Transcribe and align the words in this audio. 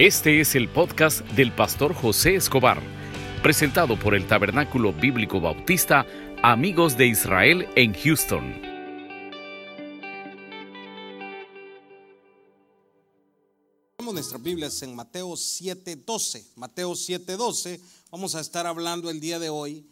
Este 0.00 0.40
es 0.40 0.54
el 0.54 0.70
podcast 0.70 1.20
del 1.32 1.54
pastor 1.54 1.92
José 1.92 2.34
Escobar, 2.34 2.80
presentado 3.42 3.98
por 3.98 4.14
el 4.14 4.26
Tabernáculo 4.26 4.94
Bíblico 4.94 5.42
Bautista 5.42 6.06
Amigos 6.42 6.96
de 6.96 7.08
Israel 7.08 7.68
en 7.76 7.92
Houston. 7.92 8.62
Nuestras 13.98 14.42
Biblias 14.42 14.80
en 14.80 14.96
Mateo 14.96 15.36
7:12. 15.36 16.46
Mateo 16.56 16.94
7:12. 16.94 17.78
Vamos 18.10 18.34
a 18.34 18.40
estar 18.40 18.66
hablando 18.66 19.10
el 19.10 19.20
día 19.20 19.38
de 19.38 19.50
hoy. 19.50 19.84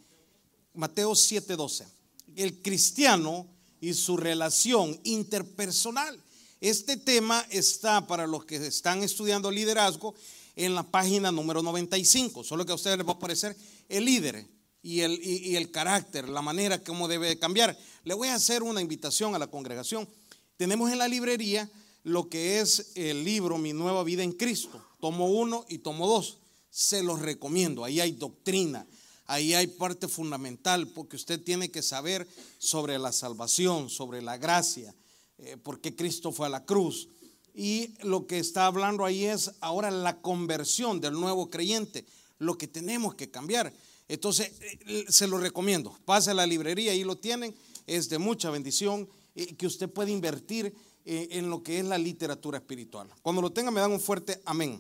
Mateo 0.73 1.15
7:12. 1.15 1.87
El 2.35 2.63
cristiano 2.63 3.47
y 3.79 3.93
su 3.93 4.17
relación 4.17 4.99
interpersonal. 5.05 6.19
Este 6.61 6.97
tema 6.97 7.47
está 7.51 8.07
para 8.09 8.27
los 8.27 8.45
que 8.45 8.57
están 8.57 9.05
estudiando 9.05 9.49
liderazgo 9.49 10.15
en 10.57 10.75
la 10.75 10.83
página 10.83 11.31
número 11.31 11.63
95. 11.63 12.43
Solo 12.43 12.67
que 12.67 12.73
a 12.73 12.75
ustedes 12.75 12.99
les 12.99 13.07
va 13.07 13.13
a 13.13 13.15
aparecer 13.15 13.57
el 13.89 14.05
líder 14.05 14.45
y 14.83 15.01
el, 15.01 15.21
y, 15.23 15.55
el 15.55 15.71
carácter, 15.71 16.29
la 16.29 16.43
manera 16.43 16.83
como 16.83 17.07
debe 17.07 17.39
cambiar. 17.39 17.79
Le 18.03 18.15
voy 18.15 18.29
a 18.29 18.35
hacer 18.35 18.65
una 18.65 18.81
invitación 18.81 19.37
a 19.37 19.39
la 19.39 19.47
congregación. 19.47 20.09
Tenemos 20.57 20.91
en 20.91 20.99
la 20.99 21.07
librería 21.07 21.71
lo 22.03 22.29
que 22.29 22.59
es 22.61 22.91
el 22.97 23.23
libro 23.23 23.57
Mi 23.57 23.73
nueva 23.73 24.03
vida 24.03 24.25
en 24.25 24.33
Cristo. 24.33 24.85
Tomo 25.01 25.29
uno 25.29 25.65
y 25.69 25.79
tomo 25.79 26.09
dos. 26.09 26.39
Se 26.71 27.05
los 27.05 27.21
recomiendo. 27.21 27.85
Ahí 27.85 28.01
hay 28.01 28.13
doctrina. 28.13 28.85
Ahí 29.27 29.55
hay 29.55 29.69
parte 29.69 30.09
fundamental 30.09 30.89
porque 30.89 31.15
usted 31.15 31.41
tiene 31.41 31.71
que 31.71 31.83
saber 31.83 32.27
sobre 32.59 32.99
la 32.99 33.13
salvación, 33.13 33.91
sobre 33.91 34.23
la 34.23 34.39
gracia, 34.39 34.93
eh, 35.39 35.57
porque 35.63 35.95
Cristo 35.95 36.33
fue 36.33 36.47
a 36.47 36.51
la 36.51 36.65
cruz. 36.65 37.09
Y 37.55 37.95
lo 38.03 38.27
que 38.27 38.39
está 38.39 38.67
hablando 38.67 39.05
ahí 39.05 39.25
es 39.25 39.53
ahora 39.61 39.91
la 39.91 40.21
conversión 40.21 41.01
del 41.01 41.15
nuevo 41.15 41.51
creyente, 41.51 42.05
lo 42.39 42.59
que 42.59 42.69
tenemos 42.69 43.15
que 43.15 43.31
cambiar. 43.31 43.73
Entonces, 44.09 44.53
eh, 44.61 45.05
se 45.09 45.27
lo 45.27 45.39
recomiendo. 45.39 45.97
Pase 46.05 46.31
a 46.31 46.35
la 46.35 46.47
librería, 46.47 46.93
ahí 46.93 47.05
lo 47.05 47.17
tienen. 47.17 47.55
Es 47.87 48.09
de 48.09 48.19
mucha 48.19 48.51
bendición 48.51 49.09
eh, 49.35 49.55
que 49.55 49.67
usted 49.67 49.89
puede 49.89 50.13
invertir 50.13 50.75
en 51.11 51.49
lo 51.49 51.63
que 51.63 51.79
es 51.79 51.87
la 51.87 51.97
literatura 51.97 52.59
espiritual. 52.59 53.09
Cuando 53.23 53.41
lo 53.41 53.51
tenga, 53.51 53.71
me 53.71 53.81
dan 53.81 53.93
un 53.93 54.01
fuerte 54.01 54.43
amén. 54.45 54.79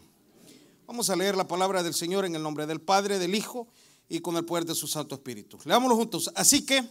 Vamos 0.86 1.08
a 1.08 1.16
leer 1.16 1.34
la 1.34 1.48
palabra 1.48 1.82
del 1.82 1.94
Señor 1.94 2.26
en 2.26 2.34
el 2.34 2.42
nombre 2.42 2.66
del 2.66 2.82
Padre, 2.82 3.18
del 3.18 3.34
Hijo 3.34 3.66
y 4.10 4.20
con 4.20 4.36
el 4.36 4.44
poder 4.44 4.66
de 4.66 4.74
su 4.74 4.86
Santo 4.86 5.14
Espíritu. 5.14 5.58
Leámoslo 5.64 5.96
juntos. 5.96 6.30
Así 6.34 6.66
que 6.66 6.82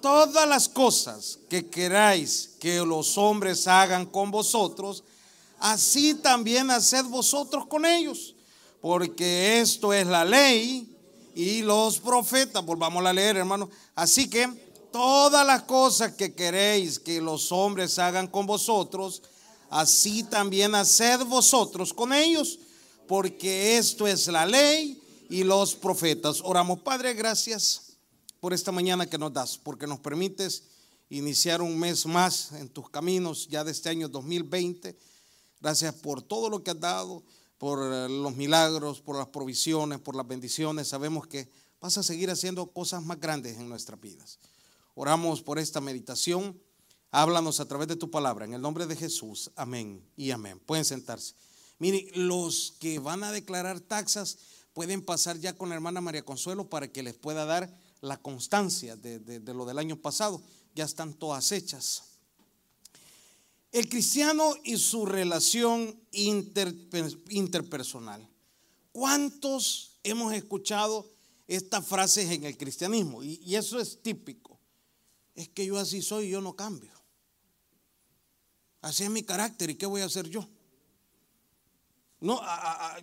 todas 0.00 0.48
las 0.48 0.68
cosas 0.68 1.38
que 1.48 1.68
queráis 1.68 2.50
que 2.58 2.78
los 2.80 3.18
hombres 3.18 3.66
hagan 3.66 4.06
con 4.06 4.30
vosotros, 4.30 5.04
así 5.58 6.14
también 6.14 6.70
haced 6.70 7.04
vosotros 7.04 7.66
con 7.66 7.84
ellos, 7.84 8.34
porque 8.80 9.60
esto 9.60 9.92
es 9.92 10.06
la 10.06 10.24
ley 10.24 10.94
y 11.34 11.62
los 11.62 11.98
profetas. 11.98 12.64
Volvamos 12.64 13.04
a 13.04 13.12
leer, 13.12 13.36
hermano. 13.36 13.68
Así 13.94 14.28
que 14.28 14.48
todas 14.92 15.46
las 15.46 15.62
cosas 15.62 16.12
que 16.12 16.34
queréis 16.34 16.98
que 16.98 17.20
los 17.20 17.52
hombres 17.52 17.98
hagan 17.98 18.28
con 18.28 18.46
vosotros, 18.46 19.22
así 19.70 20.22
también 20.22 20.74
haced 20.74 21.24
vosotros 21.24 21.92
con 21.92 22.12
ellos, 22.12 22.58
porque 23.06 23.78
esto 23.78 24.06
es 24.06 24.26
la 24.28 24.46
ley 24.46 25.00
y 25.28 25.44
los 25.44 25.74
profetas. 25.74 26.40
Oramos, 26.42 26.80
Padre, 26.80 27.14
gracias 27.14 27.87
por 28.40 28.52
esta 28.52 28.72
mañana 28.72 29.06
que 29.06 29.18
nos 29.18 29.32
das, 29.32 29.58
porque 29.58 29.86
nos 29.86 30.00
permites 30.00 30.64
iniciar 31.10 31.62
un 31.62 31.78
mes 31.78 32.06
más 32.06 32.52
en 32.52 32.68
tus 32.68 32.88
caminos 32.90 33.48
ya 33.48 33.64
de 33.64 33.72
este 33.72 33.88
año 33.88 34.08
2020. 34.08 34.96
Gracias 35.60 35.94
por 35.94 36.22
todo 36.22 36.48
lo 36.48 36.62
que 36.62 36.70
has 36.70 36.80
dado, 36.80 37.24
por 37.58 37.80
eh, 37.80 38.08
los 38.08 38.36
milagros, 38.36 39.00
por 39.00 39.16
las 39.16 39.28
provisiones, 39.28 39.98
por 39.98 40.14
las 40.14 40.26
bendiciones. 40.26 40.88
Sabemos 40.88 41.26
que 41.26 41.48
vas 41.80 41.98
a 41.98 42.02
seguir 42.02 42.30
haciendo 42.30 42.66
cosas 42.72 43.02
más 43.02 43.18
grandes 43.18 43.58
en 43.58 43.68
nuestras 43.68 44.00
vidas. 44.00 44.38
Oramos 44.94 45.42
por 45.42 45.58
esta 45.58 45.80
meditación. 45.80 46.60
Háblanos 47.10 47.58
a 47.60 47.66
través 47.66 47.88
de 47.88 47.96
tu 47.96 48.10
palabra. 48.10 48.44
En 48.44 48.54
el 48.54 48.60
nombre 48.60 48.86
de 48.86 48.94
Jesús. 48.94 49.50
Amén 49.56 50.04
y 50.16 50.30
amén. 50.30 50.60
Pueden 50.60 50.84
sentarse. 50.84 51.34
Miren, 51.78 52.28
los 52.28 52.74
que 52.80 52.98
van 52.98 53.24
a 53.24 53.32
declarar 53.32 53.80
taxas 53.80 54.38
pueden 54.72 55.04
pasar 55.04 55.38
ya 55.38 55.54
con 55.54 55.68
la 55.68 55.74
hermana 55.74 56.00
María 56.00 56.24
Consuelo 56.24 56.68
para 56.68 56.88
que 56.88 57.02
les 57.02 57.14
pueda 57.14 57.44
dar 57.44 57.72
la 58.00 58.16
constancia 58.16 58.96
de, 58.96 59.40
lo 59.54 59.64
del 59.64 59.78
año 59.78 59.96
pasado, 59.96 60.42
ya 60.74 60.84
están 60.84 61.14
todas 61.14 61.52
hechas. 61.52 62.02
El 63.72 63.88
cristiano 63.88 64.54
y 64.64 64.76
su 64.78 65.06
relación 65.06 66.00
interpersonal. 66.12 68.28
¿Cuántos 68.92 69.98
hemos 70.02 70.32
escuchado 70.32 71.06
estas 71.46 71.86
frases 71.86 72.30
en 72.30 72.44
el 72.44 72.56
cristianismo? 72.56 73.22
Y, 73.22 73.40
y, 73.44 73.56
eso 73.56 73.78
es 73.78 74.02
típico. 74.02 74.58
Es 75.34 75.48
que 75.48 75.66
yo 75.66 75.78
así 75.78 76.02
soy 76.02 76.26
y 76.26 76.30
yo 76.30 76.40
no 76.40 76.56
cambio. 76.56 76.92
Así 78.80 79.04
es 79.04 79.10
mi 79.10 79.22
carácter 79.22 79.70
y 79.70 79.74
¿qué 79.74 79.86
voy 79.86 80.02
a 80.02 80.06
hacer 80.06 80.28
yo? 80.28 80.48
No, 82.20 82.40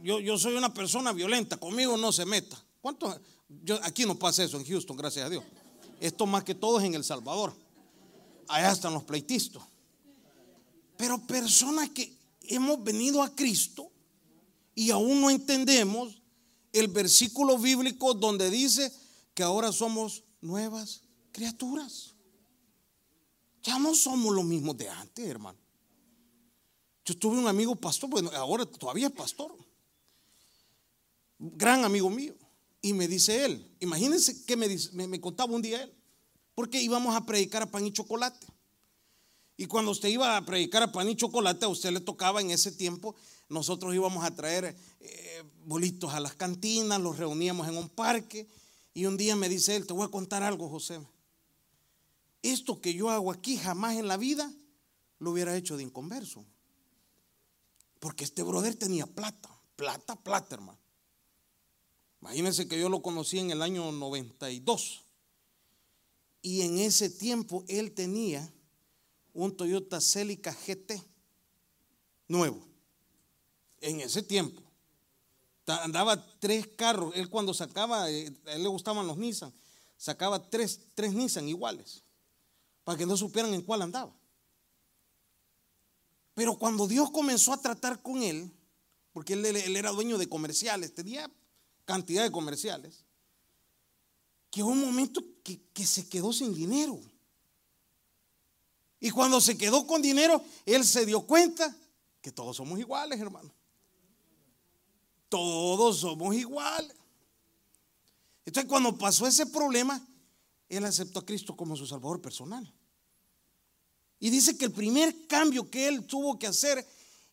yo, 0.04 0.20
yo 0.20 0.38
soy 0.38 0.56
una 0.56 0.74
persona 0.74 1.14
violenta, 1.14 1.58
conmigo 1.58 1.96
no 1.96 2.12
se 2.12 2.26
meta. 2.26 2.62
¿Cuántos? 2.86 3.20
Yo, 3.64 3.80
aquí 3.82 4.06
no 4.06 4.14
pasa 4.14 4.44
eso 4.44 4.58
en 4.58 4.64
Houston, 4.64 4.96
gracias 4.96 5.26
a 5.26 5.30
Dios. 5.32 5.44
Esto 6.00 6.28
más 6.28 6.44
que 6.44 6.54
todo 6.54 6.78
es 6.78 6.86
en 6.86 6.94
El 6.94 7.04
Salvador. 7.04 7.52
Allá 8.48 8.72
están 8.72 8.94
los 8.94 9.04
pleitistas. 9.04 9.64
Pero 10.96 11.18
personas 11.26 11.90
que 11.90 12.16
hemos 12.44 12.84
venido 12.84 13.24
a 13.24 13.36
Cristo 13.36 13.92
y 14.76 14.92
aún 14.92 15.20
no 15.20 15.32
entendemos 15.32 16.22
el 16.74 16.88
versículo 16.90 17.58
bíblico 17.58 18.14
donde 18.14 18.52
dice 18.52 18.94
que 19.34 19.42
ahora 19.42 19.72
somos 19.72 20.24
nuevas 20.40 21.02
criaturas. 21.32 22.14
Ya 23.64 23.80
no 23.80 23.96
somos 23.96 24.32
los 24.32 24.46
mismos 24.46 24.78
de 24.78 24.90
antes, 24.90 25.26
hermano. 25.26 25.58
Yo 27.04 27.18
tuve 27.18 27.40
un 27.40 27.48
amigo 27.48 27.76
pastor, 27.76 28.12
bueno, 28.12 28.30
ahora 28.36 28.64
todavía 28.64 29.08
es 29.08 29.14
pastor. 29.14 29.58
Gran 31.40 31.84
amigo 31.84 32.12
mío. 32.12 32.36
Y 32.86 32.94
me 32.94 33.08
dice 33.08 33.46
él, 33.46 33.68
imagínense 33.80 34.46
que 34.46 34.56
me, 34.56 35.20
contaba 35.20 35.56
un 35.56 35.64
día 35.64 35.82
él, 35.82 35.92
porque 36.54 36.80
íbamos 36.80 37.16
a 37.16 37.26
predicar 37.26 37.64
a 37.64 37.66
pan 37.66 37.84
y 37.84 37.92
chocolate. 37.92 38.46
Y 39.58 39.66
cuando 39.66 39.90
usted 39.90 40.10
iba 40.10 40.38
a 40.38 40.46
predicar 40.46 40.84
a 40.84 40.92
pan 40.92 41.10
y 41.10 41.16
chocolate, 41.16 41.66
a 41.66 41.68
usted 41.68 41.90
le 41.90 42.00
tocaba 42.00 42.42
en 42.42 42.52
ese 42.52 42.72
tiempo, 42.72 43.16
nosotros 43.50 43.96
íbamos 43.96 44.24
a 44.24 44.36
traer 44.36 44.78
eh, 45.00 45.44
bolitos 45.66 46.14
a 46.14 46.20
las 46.20 46.36
cantinas, 46.36 47.02
los 47.02 47.18
reuníamos 47.18 47.68
en 47.68 47.76
un 47.76 47.90
parque. 47.90 48.48
Y 48.94 49.08
un 49.08 49.18
día 49.18 49.36
me 49.36 49.50
dice 49.50 49.76
él, 49.76 49.88
te 49.88 49.94
voy 49.94 50.06
a 50.06 50.12
contar 50.12 50.44
algo, 50.44 50.70
José. 50.70 51.00
Esto 52.44 52.82
que 52.82 52.94
yo 52.94 53.10
hago 53.10 53.32
aquí 53.32 53.58
jamás 53.58 53.96
en 53.96 54.08
la 54.08 54.18
vida 54.18 54.54
lo 55.18 55.32
hubiera 55.32 55.58
hecho 55.58 55.76
de 55.76 55.82
inconverso. 55.82 56.46
Porque 58.00 58.26
este 58.26 58.44
brother 58.44 58.76
tenía 58.76 59.08
plata, 59.08 59.50
plata, 59.76 60.16
plata, 60.16 60.54
hermano. 60.54 60.85
Imagínense 62.26 62.68
que 62.68 62.80
yo 62.80 62.90
lo 62.90 63.04
conocí 63.04 63.38
en 63.38 63.52
el 63.52 63.62
año 63.62 63.92
92. 63.92 65.04
Y 66.42 66.62
en 66.62 66.80
ese 66.80 67.08
tiempo 67.08 67.64
él 67.68 67.92
tenía 67.92 68.52
un 69.32 69.56
Toyota 69.56 70.02
Celica 70.02 70.52
GT 70.52 71.04
nuevo. 72.28 72.66
En 73.80 74.00
ese 74.00 74.24
tiempo. 74.24 74.64
Andaba 75.68 76.26
tres 76.40 76.66
carros. 76.76 77.16
Él 77.16 77.30
cuando 77.30 77.54
sacaba, 77.54 78.10
eh, 78.10 78.36
a 78.48 78.54
él 78.54 78.64
le 78.64 78.70
gustaban 78.70 79.06
los 79.06 79.18
Nissan, 79.18 79.54
sacaba 79.96 80.50
tres, 80.50 80.80
tres 80.96 81.14
Nissan 81.14 81.48
iguales. 81.48 82.02
Para 82.84 82.98
que 82.98 83.06
no 83.06 83.16
supieran 83.18 83.54
en 83.54 83.62
cuál 83.62 83.84
andaba. 83.84 84.16
Pero 86.34 86.58
cuando 86.58 86.88
Dios 86.88 87.12
comenzó 87.12 87.54
a 87.54 87.62
tratar 87.62 88.02
con 88.02 88.24
él, 88.24 88.52
porque 89.14 89.34
él, 89.34 89.46
él 89.46 89.76
era 89.76 89.92
dueño 89.92 90.18
de 90.18 90.28
comerciales, 90.28 90.96
tenía 90.96 91.32
cantidad 91.86 92.24
de 92.24 92.32
comerciales, 92.32 93.06
que 94.52 94.64
hubo 94.64 94.72
un 94.72 94.82
momento 94.82 95.24
que, 95.44 95.62
que 95.74 95.86
se 95.86 96.08
quedó 96.10 96.34
sin 96.34 96.54
dinero. 96.54 97.00
Y 99.00 99.12
cuando 99.12 99.40
se 99.40 99.58
quedó 99.58 99.86
con 99.86 100.02
dinero, 100.02 100.44
él 100.66 100.84
se 100.84 101.06
dio 101.06 101.22
cuenta 101.22 101.76
que 102.22 102.32
todos 102.32 102.58
somos 102.58 102.80
iguales, 102.80 103.20
hermano. 103.20 103.54
Todos 105.30 106.00
somos 106.00 106.36
iguales. 106.36 106.96
Entonces, 108.46 108.70
cuando 108.70 108.98
pasó 108.98 109.28
ese 109.28 109.46
problema, 109.46 110.06
él 110.70 110.86
aceptó 110.86 111.20
a 111.20 111.26
Cristo 111.26 111.56
como 111.56 111.76
su 111.76 111.86
Salvador 111.86 112.22
personal. 112.22 112.72
Y 114.20 114.30
dice 114.30 114.58
que 114.58 114.66
el 114.66 114.72
primer 114.72 115.28
cambio 115.28 115.70
que 115.70 115.88
él 115.88 116.06
tuvo 116.06 116.40
que 116.40 116.48
hacer 116.48 116.88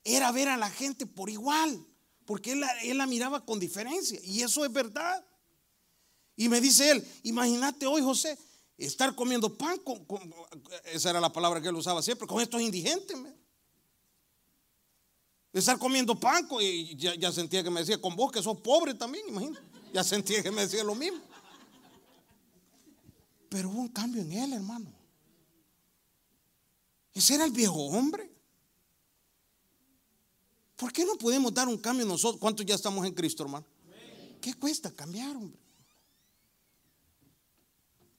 era 0.04 0.32
ver 0.32 0.48
a 0.48 0.56
la 0.56 0.68
gente 0.68 1.06
por 1.06 1.30
igual 1.30 1.86
porque 2.26 2.52
él, 2.52 2.96
la 2.96 3.06
miraba 3.06 3.44
con 3.44 3.58
diferencia. 3.58 4.20
Y 4.24 4.42
eso 4.42 4.64
es 4.64 4.72
verdad. 4.72 5.24
Y 6.36 6.48
me 6.48 6.60
dice 6.60 6.90
él, 6.90 7.06
imagínate 7.22 7.86
hoy, 7.86 8.02
José, 8.02 8.38
estar 8.78 9.14
comiendo 9.14 9.56
pan 9.56 9.78
con, 9.78 10.06
esa 10.84 11.10
era 11.10 11.20
la 11.20 11.32
palabra 11.32 11.60
que 11.60 11.68
él 11.68 11.76
usaba 11.76 12.02
siempre, 12.02 12.26
con 12.26 12.40
estos 12.40 12.60
indigentes. 12.60 13.16
Estar 15.52 15.78
comiendo 15.78 16.18
pan 16.18 16.48
y 16.60 16.96
ya, 16.96 17.30
sentía 17.30 17.62
que 17.62 17.70
me 17.70 17.80
decía, 17.80 18.00
con 18.00 18.16
vos 18.16 18.32
que 18.32 18.42
sos 18.42 18.58
pobre 18.60 18.94
también, 18.94 19.28
imagínate. 19.28 19.66
Ya 19.92 20.02
sentía 20.04 20.42
que 20.42 20.50
me 20.50 20.62
decía 20.62 20.82
lo 20.82 20.94
mismo. 20.94 21.20
Pero 23.50 23.68
hubo 23.68 23.80
un 23.80 23.88
cambio 23.88 24.22
en 24.22 24.32
él, 24.32 24.52
hermano. 24.54 24.90
Ese 27.12 27.34
era 27.34 27.44
el 27.44 27.50
viejo 27.50 27.78
hombre. 27.88 28.31
¿Por 30.82 30.92
qué 30.92 31.04
no 31.04 31.14
podemos 31.14 31.54
dar 31.54 31.68
un 31.68 31.78
cambio 31.78 32.04
nosotros? 32.04 32.40
¿Cuántos 32.40 32.66
ya 32.66 32.74
estamos 32.74 33.06
en 33.06 33.14
Cristo, 33.14 33.44
hermano? 33.44 33.64
¿Qué 34.40 34.52
cuesta 34.54 34.90
cambiar, 34.90 35.36
hombre? 35.36 35.56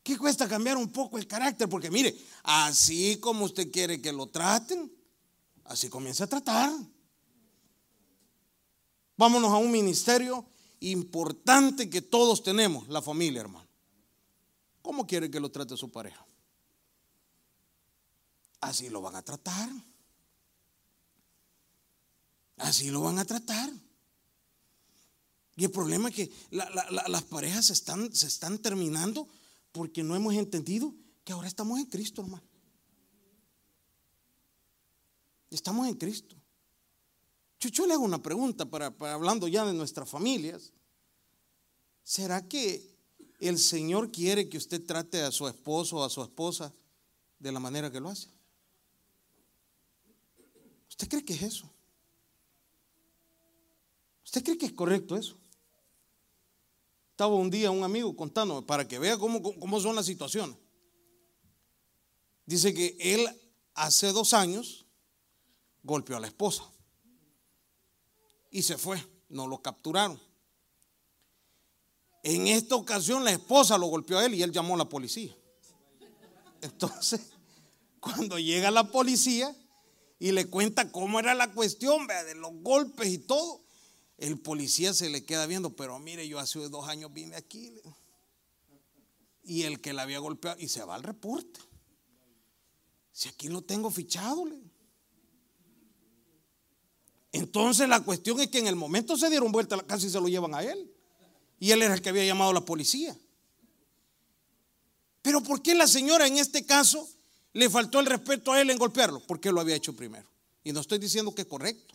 ¿Qué 0.01 0.17
cuesta 0.17 0.47
cambiar 0.47 0.77
un 0.77 0.89
poco 0.89 1.17
el 1.17 1.27
carácter? 1.27 1.67
Porque 1.67 1.91
mire, 1.91 2.17
así 2.41 3.17
como 3.19 3.43
usted 3.43 3.69
quiere 3.69 4.01
que 4.01 4.13
lo 4.13 4.27
traten, 4.27 4.89
así 5.65 5.89
comienza 5.89 6.23
a 6.23 6.27
tratar. 6.27 6.71
Vámonos 9.17 9.51
a 9.51 9.57
un 9.57 9.69
ministerio 9.69 10.45
importante 10.79 11.89
que 11.89 12.01
todos 12.01 12.43
tenemos, 12.43 12.87
la 12.87 13.01
familia, 13.01 13.41
hermano. 13.41 13.67
¿Cómo 14.81 15.05
quiere 15.05 15.29
que 15.29 15.41
lo 15.41 15.51
trate 15.51 15.75
su 15.75 15.91
pareja? 15.91 16.25
Así 18.61 18.87
lo 18.87 19.01
van 19.01 19.17
a 19.17 19.21
tratar. 19.21 19.69
Así 22.57 22.89
lo 22.89 23.01
van 23.01 23.19
a 23.19 23.25
tratar. 23.25 23.71
Y 25.55 25.65
el 25.65 25.71
problema 25.71 26.09
es 26.09 26.15
que 26.15 26.31
las 26.51 27.23
parejas 27.23 27.69
están, 27.69 28.13
se 28.13 28.27
están 28.27 28.59
terminando 28.59 29.27
porque 29.71 30.03
no 30.03 30.15
hemos 30.15 30.33
entendido 30.33 30.93
que 31.23 31.33
ahora 31.33 31.47
estamos 31.47 31.79
en 31.79 31.85
Cristo, 31.85 32.21
hermano. 32.21 32.43
Estamos 35.49 35.87
en 35.87 35.95
Cristo. 35.95 36.35
Yo, 37.59 37.85
le 37.85 37.93
hago 37.93 38.03
una 38.03 38.21
pregunta 38.21 38.65
para, 38.65 38.93
hablando 39.13 39.47
ya 39.47 39.65
de 39.65 39.73
nuestras 39.73 40.09
familias. 40.09 40.73
¿Será 42.03 42.47
que 42.47 42.97
el 43.39 43.57
Señor 43.57 44.11
quiere 44.11 44.49
que 44.49 44.57
usted 44.57 44.83
trate 44.85 45.21
a 45.21 45.31
su 45.31 45.47
esposo 45.47 45.97
o 45.97 46.03
a 46.03 46.09
su 46.09 46.21
esposa 46.21 46.73
de 47.39 47.51
la 47.51 47.59
manera 47.59 47.91
que 47.91 47.99
lo 47.99 48.09
hace? 48.09 48.27
¿Usted 50.89 51.07
cree 51.07 51.23
que 51.23 51.33
es 51.33 51.43
eso? 51.43 51.69
¿Usted 54.33 54.45
cree 54.45 54.57
que 54.57 54.65
es 54.65 54.73
correcto 54.73 55.15
eso? 55.15 55.37
Estaba 57.11 57.35
un 57.35 57.51
día 57.51 57.69
un 57.69 57.83
amigo 57.83 58.15
contándome 58.15 58.65
para 58.65 58.87
que 58.87 58.97
vea 58.97 59.15
cómo, 59.15 59.43
cómo 59.43 59.79
son 59.79 59.95
las 59.95 60.07
situaciones. 60.07 60.57
Dice 62.43 62.73
que 62.73 62.97
él 62.99 63.29
hace 63.75 64.11
dos 64.11 64.33
años 64.33 64.87
golpeó 65.83 66.17
a 66.17 66.19
la 66.19 66.25
esposa 66.25 66.63
y 68.49 68.63
se 68.63 68.79
fue, 68.79 68.97
no 69.29 69.45
lo 69.45 69.61
capturaron. 69.61 70.19
En 72.23 72.47
esta 72.47 72.75
ocasión 72.75 73.23
la 73.23 73.33
esposa 73.33 73.77
lo 73.77 73.85
golpeó 73.85 74.17
a 74.17 74.25
él 74.25 74.33
y 74.33 74.41
él 74.41 74.51
llamó 74.51 74.73
a 74.73 74.79
la 74.79 74.89
policía. 74.89 75.37
Entonces, 76.59 77.21
cuando 77.99 78.39
llega 78.39 78.71
la 78.71 78.89
policía 78.89 79.55
y 80.17 80.31
le 80.31 80.49
cuenta 80.49 80.91
cómo 80.91 81.19
era 81.19 81.35
la 81.35 81.53
cuestión 81.53 82.07
de 82.07 82.33
los 82.33 82.51
golpes 82.63 83.09
y 83.09 83.19
todo, 83.19 83.62
el 84.17 84.39
policía 84.39 84.93
se 84.93 85.09
le 85.09 85.25
queda 85.25 85.45
viendo, 85.45 85.75
pero 85.75 85.99
mire, 85.99 86.27
yo 86.27 86.39
hace 86.39 86.59
dos 86.69 86.87
años 86.87 87.11
vine 87.13 87.35
aquí. 87.35 87.73
Y 89.43 89.63
el 89.63 89.81
que 89.81 89.93
la 89.93 90.03
había 90.03 90.19
golpeado, 90.19 90.59
y 90.59 90.69
se 90.69 90.83
va 90.83 90.95
al 90.95 91.03
reporte. 91.03 91.59
Si 93.11 93.29
aquí 93.29 93.47
lo 93.47 93.61
tengo 93.61 93.91
fichado. 93.91 94.45
Entonces 97.31 97.89
la 97.89 98.03
cuestión 98.03 98.39
es 98.39 98.47
que 98.47 98.59
en 98.59 98.67
el 98.67 98.75
momento 98.75 99.17
se 99.17 99.29
dieron 99.29 99.51
vuelta, 99.51 99.77
casi 99.85 100.09
se 100.09 100.19
lo 100.19 100.27
llevan 100.27 100.55
a 100.55 100.63
él. 100.63 100.91
Y 101.59 101.71
él 101.71 101.81
era 101.81 101.93
el 101.93 102.01
que 102.01 102.09
había 102.09 102.25
llamado 102.25 102.51
a 102.51 102.53
la 102.53 102.65
policía. 102.65 103.17
Pero 105.21 105.41
¿por 105.41 105.61
qué 105.61 105.73
la 105.73 105.87
señora 105.87 106.27
en 106.27 106.37
este 106.37 106.65
caso 106.65 107.07
le 107.53 107.69
faltó 107.69 107.99
el 107.99 108.05
respeto 108.05 108.51
a 108.51 108.61
él 108.61 108.69
en 108.69 108.77
golpearlo? 108.77 109.21
Porque 109.25 109.51
lo 109.51 109.61
había 109.61 109.75
hecho 109.75 109.95
primero. 109.95 110.29
Y 110.63 110.73
no 110.73 110.81
estoy 110.81 110.99
diciendo 110.99 111.33
que 111.33 111.43
es 111.43 111.47
correcto. 111.47 111.92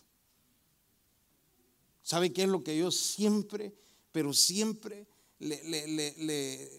¿Sabe 2.09 2.33
qué 2.33 2.41
es 2.41 2.49
lo 2.49 2.63
que 2.63 2.75
yo 2.75 2.89
siempre, 2.89 3.71
pero 4.11 4.33
siempre 4.33 5.07
le, 5.37 6.71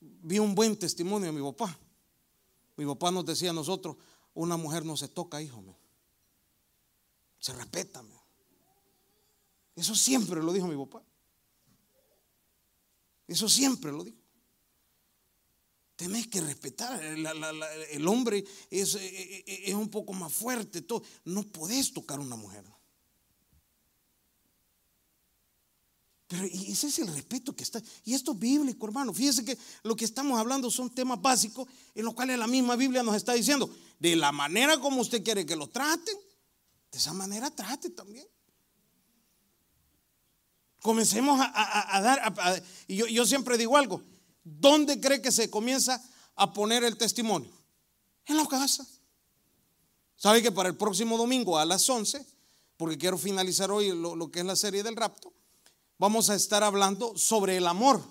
vi 0.00 0.38
un 0.38 0.54
buen 0.54 0.78
testimonio 0.78 1.26
de 1.26 1.38
mi 1.38 1.42
papá? 1.42 1.78
Mi 2.78 2.86
papá 2.86 3.10
nos 3.10 3.26
decía 3.26 3.50
a 3.50 3.52
nosotros, 3.52 3.98
una 4.32 4.56
mujer 4.56 4.86
no 4.86 4.96
se 4.96 5.08
toca, 5.08 5.42
hijo 5.42 5.60
mío. 5.60 5.76
Se 7.38 7.52
respeta. 7.52 8.02
Eso 9.76 9.94
siempre 9.94 10.42
lo 10.42 10.50
dijo 10.50 10.66
mi 10.66 10.82
papá. 10.82 11.04
Eso 13.28 13.46
siempre 13.46 13.92
lo 13.92 14.04
dijo. 14.04 14.16
Tenés 15.96 16.28
que 16.28 16.40
respetar. 16.40 16.98
el 17.04 18.08
hombre 18.08 18.42
es, 18.70 18.94
es, 18.94 19.74
un 19.74 19.90
poco 19.90 20.14
más 20.14 20.32
fuerte. 20.32 20.80
Todo. 20.80 21.02
No 21.26 21.42
podés 21.42 21.92
tocar 21.92 22.18
a 22.18 22.22
una 22.22 22.36
mujer. 22.36 22.64
Pero 26.34 26.46
ese 26.46 26.88
es 26.88 26.98
el 26.98 27.06
respeto 27.14 27.54
que 27.54 27.62
está. 27.62 27.80
Y 28.04 28.12
esto 28.12 28.32
es 28.32 28.38
bíblico, 28.40 28.86
hermano. 28.86 29.14
Fíjese 29.14 29.44
que 29.44 29.56
lo 29.84 29.94
que 29.94 30.04
estamos 30.04 30.38
hablando 30.38 30.68
son 30.68 30.90
temas 30.90 31.22
básicos 31.22 31.68
en 31.94 32.04
los 32.04 32.12
cuales 32.12 32.36
la 32.36 32.48
misma 32.48 32.74
Biblia 32.74 33.04
nos 33.04 33.14
está 33.14 33.34
diciendo, 33.34 33.70
de 34.00 34.16
la 34.16 34.32
manera 34.32 34.80
como 34.80 35.00
usted 35.00 35.22
quiere 35.22 35.46
que 35.46 35.54
lo 35.54 35.68
traten, 35.68 36.16
de 36.90 36.98
esa 36.98 37.12
manera 37.12 37.52
trate 37.52 37.90
también. 37.90 38.26
Comencemos 40.80 41.38
a, 41.40 42.00
dar, 42.02 42.62
y 42.88 42.96
yo, 42.96 43.06
yo 43.06 43.24
siempre 43.24 43.56
digo 43.56 43.76
algo, 43.76 44.02
¿dónde 44.42 45.00
cree 45.00 45.22
que 45.22 45.30
se 45.30 45.48
comienza 45.48 46.02
a 46.34 46.52
poner 46.52 46.82
el 46.82 46.96
testimonio? 46.96 47.52
En 48.26 48.36
la 48.36 48.46
casa. 48.46 48.84
¿Sabe 50.16 50.42
que 50.42 50.50
para 50.50 50.68
el 50.68 50.76
próximo 50.76 51.16
domingo 51.16 51.58
a 51.58 51.64
las 51.64 51.88
11, 51.88 52.26
porque 52.76 52.98
quiero 52.98 53.18
finalizar 53.18 53.70
hoy 53.70 53.90
lo 53.90 54.30
que 54.32 54.40
es 54.40 54.46
la 54.46 54.56
serie 54.56 54.82
del 54.82 54.96
rapto, 54.96 55.33
vamos 55.98 56.30
a 56.30 56.34
estar 56.34 56.62
hablando 56.62 57.16
sobre 57.16 57.56
el 57.56 57.66
amor. 57.66 58.02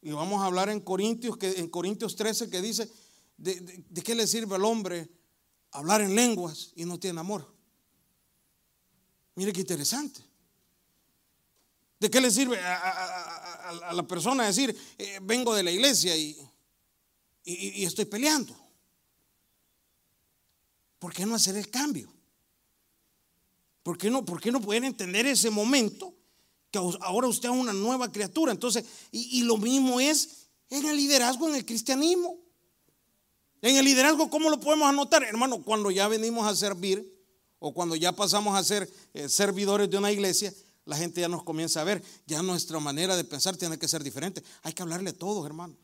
Y 0.00 0.12
vamos 0.12 0.42
a 0.42 0.46
hablar 0.46 0.68
en 0.68 0.80
Corintios, 0.80 1.36
que, 1.36 1.58
en 1.58 1.68
Corintios 1.68 2.16
13 2.16 2.48
que 2.50 2.62
dice, 2.62 2.90
de, 3.36 3.84
qué 4.04 4.14
le 4.14 4.26
sirve 4.26 4.56
al 4.56 4.64
hombre 4.64 5.08
hablar 5.72 6.00
en 6.00 6.14
lenguas 6.14 6.72
y 6.76 6.84
no 6.84 6.98
tiene 6.98 7.20
amor? 7.20 7.52
Mire 9.34 9.52
qué 9.52 9.60
interesante. 9.60 10.20
¿De 12.00 12.10
qué 12.10 12.20
le 12.20 12.30
sirve 12.30 12.58
a, 12.60 13.92
la 13.92 14.06
persona 14.06 14.46
decir, 14.46 14.76
eh, 14.98 15.18
vengo 15.22 15.54
de 15.54 15.64
la 15.64 15.70
iglesia 15.70 16.16
y, 16.16 16.36
y, 17.44 17.84
estoy 17.84 18.04
peleando? 18.04 18.56
¿Por 20.98 21.12
qué 21.12 21.26
no 21.26 21.34
hacer 21.34 21.56
el 21.56 21.70
cambio? 21.70 22.12
¿Por 23.88 23.96
qué 23.96 24.10
no, 24.10 24.22
por 24.22 24.38
qué 24.38 24.52
no 24.52 24.60
entender 24.74 25.24
ese 25.24 25.48
momento? 25.48 26.14
Que 26.70 26.78
ahora 26.78 27.26
usted 27.26 27.48
es 27.48 27.54
una 27.54 27.72
nueva 27.72 28.12
criatura. 28.12 28.52
Entonces, 28.52 28.84
y, 29.12 29.40
lo 29.44 29.56
mismo 29.56 29.98
es 29.98 30.48
en 30.68 30.84
el 30.84 30.94
liderazgo, 30.94 31.48
en 31.48 31.54
el 31.54 31.64
cristianismo. 31.64 32.36
En 33.62 33.76
el 33.76 33.86
liderazgo, 33.86 34.28
¿cómo 34.28 34.50
lo 34.50 34.60
podemos 34.60 34.86
anotar? 34.86 35.22
Hermano, 35.22 35.62
cuando 35.62 35.90
ya 35.90 36.06
venimos 36.06 36.46
a 36.46 36.54
servir 36.54 37.02
o 37.60 37.72
cuando 37.72 37.96
ya 37.96 38.12
pasamos 38.12 38.58
a 38.58 38.62
ser 38.62 38.92
eh, 39.14 39.26
servidores 39.26 39.88
de 39.88 39.96
una 39.96 40.12
iglesia, 40.12 40.52
la 40.84 40.98
gente 40.98 41.22
ya 41.22 41.28
nos 41.28 41.42
comienza 41.42 41.80
a 41.80 41.84
ver, 41.84 42.02
ya 42.26 42.42
nuestra 42.42 42.78
manera 42.80 43.16
de 43.16 43.24
pensar 43.24 43.56
tiene 43.56 43.78
que 43.78 43.88
ser 43.88 44.04
diferente. 44.04 44.42
Hay 44.64 44.74
que 44.74 44.82
hablarle 44.82 45.08
a 45.08 45.16
todos, 45.16 45.46
hermano. 45.46 45.74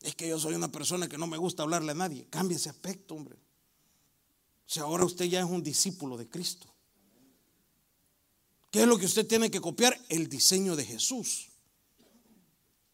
Es 0.00 0.16
que 0.16 0.28
yo 0.28 0.40
soy 0.40 0.56
una 0.56 0.72
persona 0.72 1.08
que 1.08 1.18
no 1.18 1.28
me 1.28 1.36
gusta 1.36 1.62
hablarle 1.62 1.92
a 1.92 1.94
nadie. 1.94 2.26
Cambia 2.30 2.56
ese 2.56 2.68
aspecto, 2.68 3.14
hombre. 3.14 3.45
Si 4.66 4.80
ahora 4.80 5.04
usted 5.04 5.26
ya 5.26 5.40
es 5.40 5.46
un 5.46 5.62
discípulo 5.62 6.16
de 6.16 6.28
Cristo. 6.28 6.66
¿Qué 8.70 8.82
es 8.82 8.88
lo 8.88 8.98
que 8.98 9.06
usted 9.06 9.26
tiene 9.26 9.50
que 9.50 9.60
copiar? 9.60 9.98
El 10.08 10.28
diseño 10.28 10.76
de 10.76 10.84
Jesús. 10.84 11.48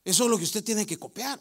Eso 0.05 0.25
es 0.25 0.31
lo 0.31 0.39
que 0.39 0.45
usted 0.45 0.63
tiene 0.63 0.87
que 0.87 0.99
copiar. 0.99 1.41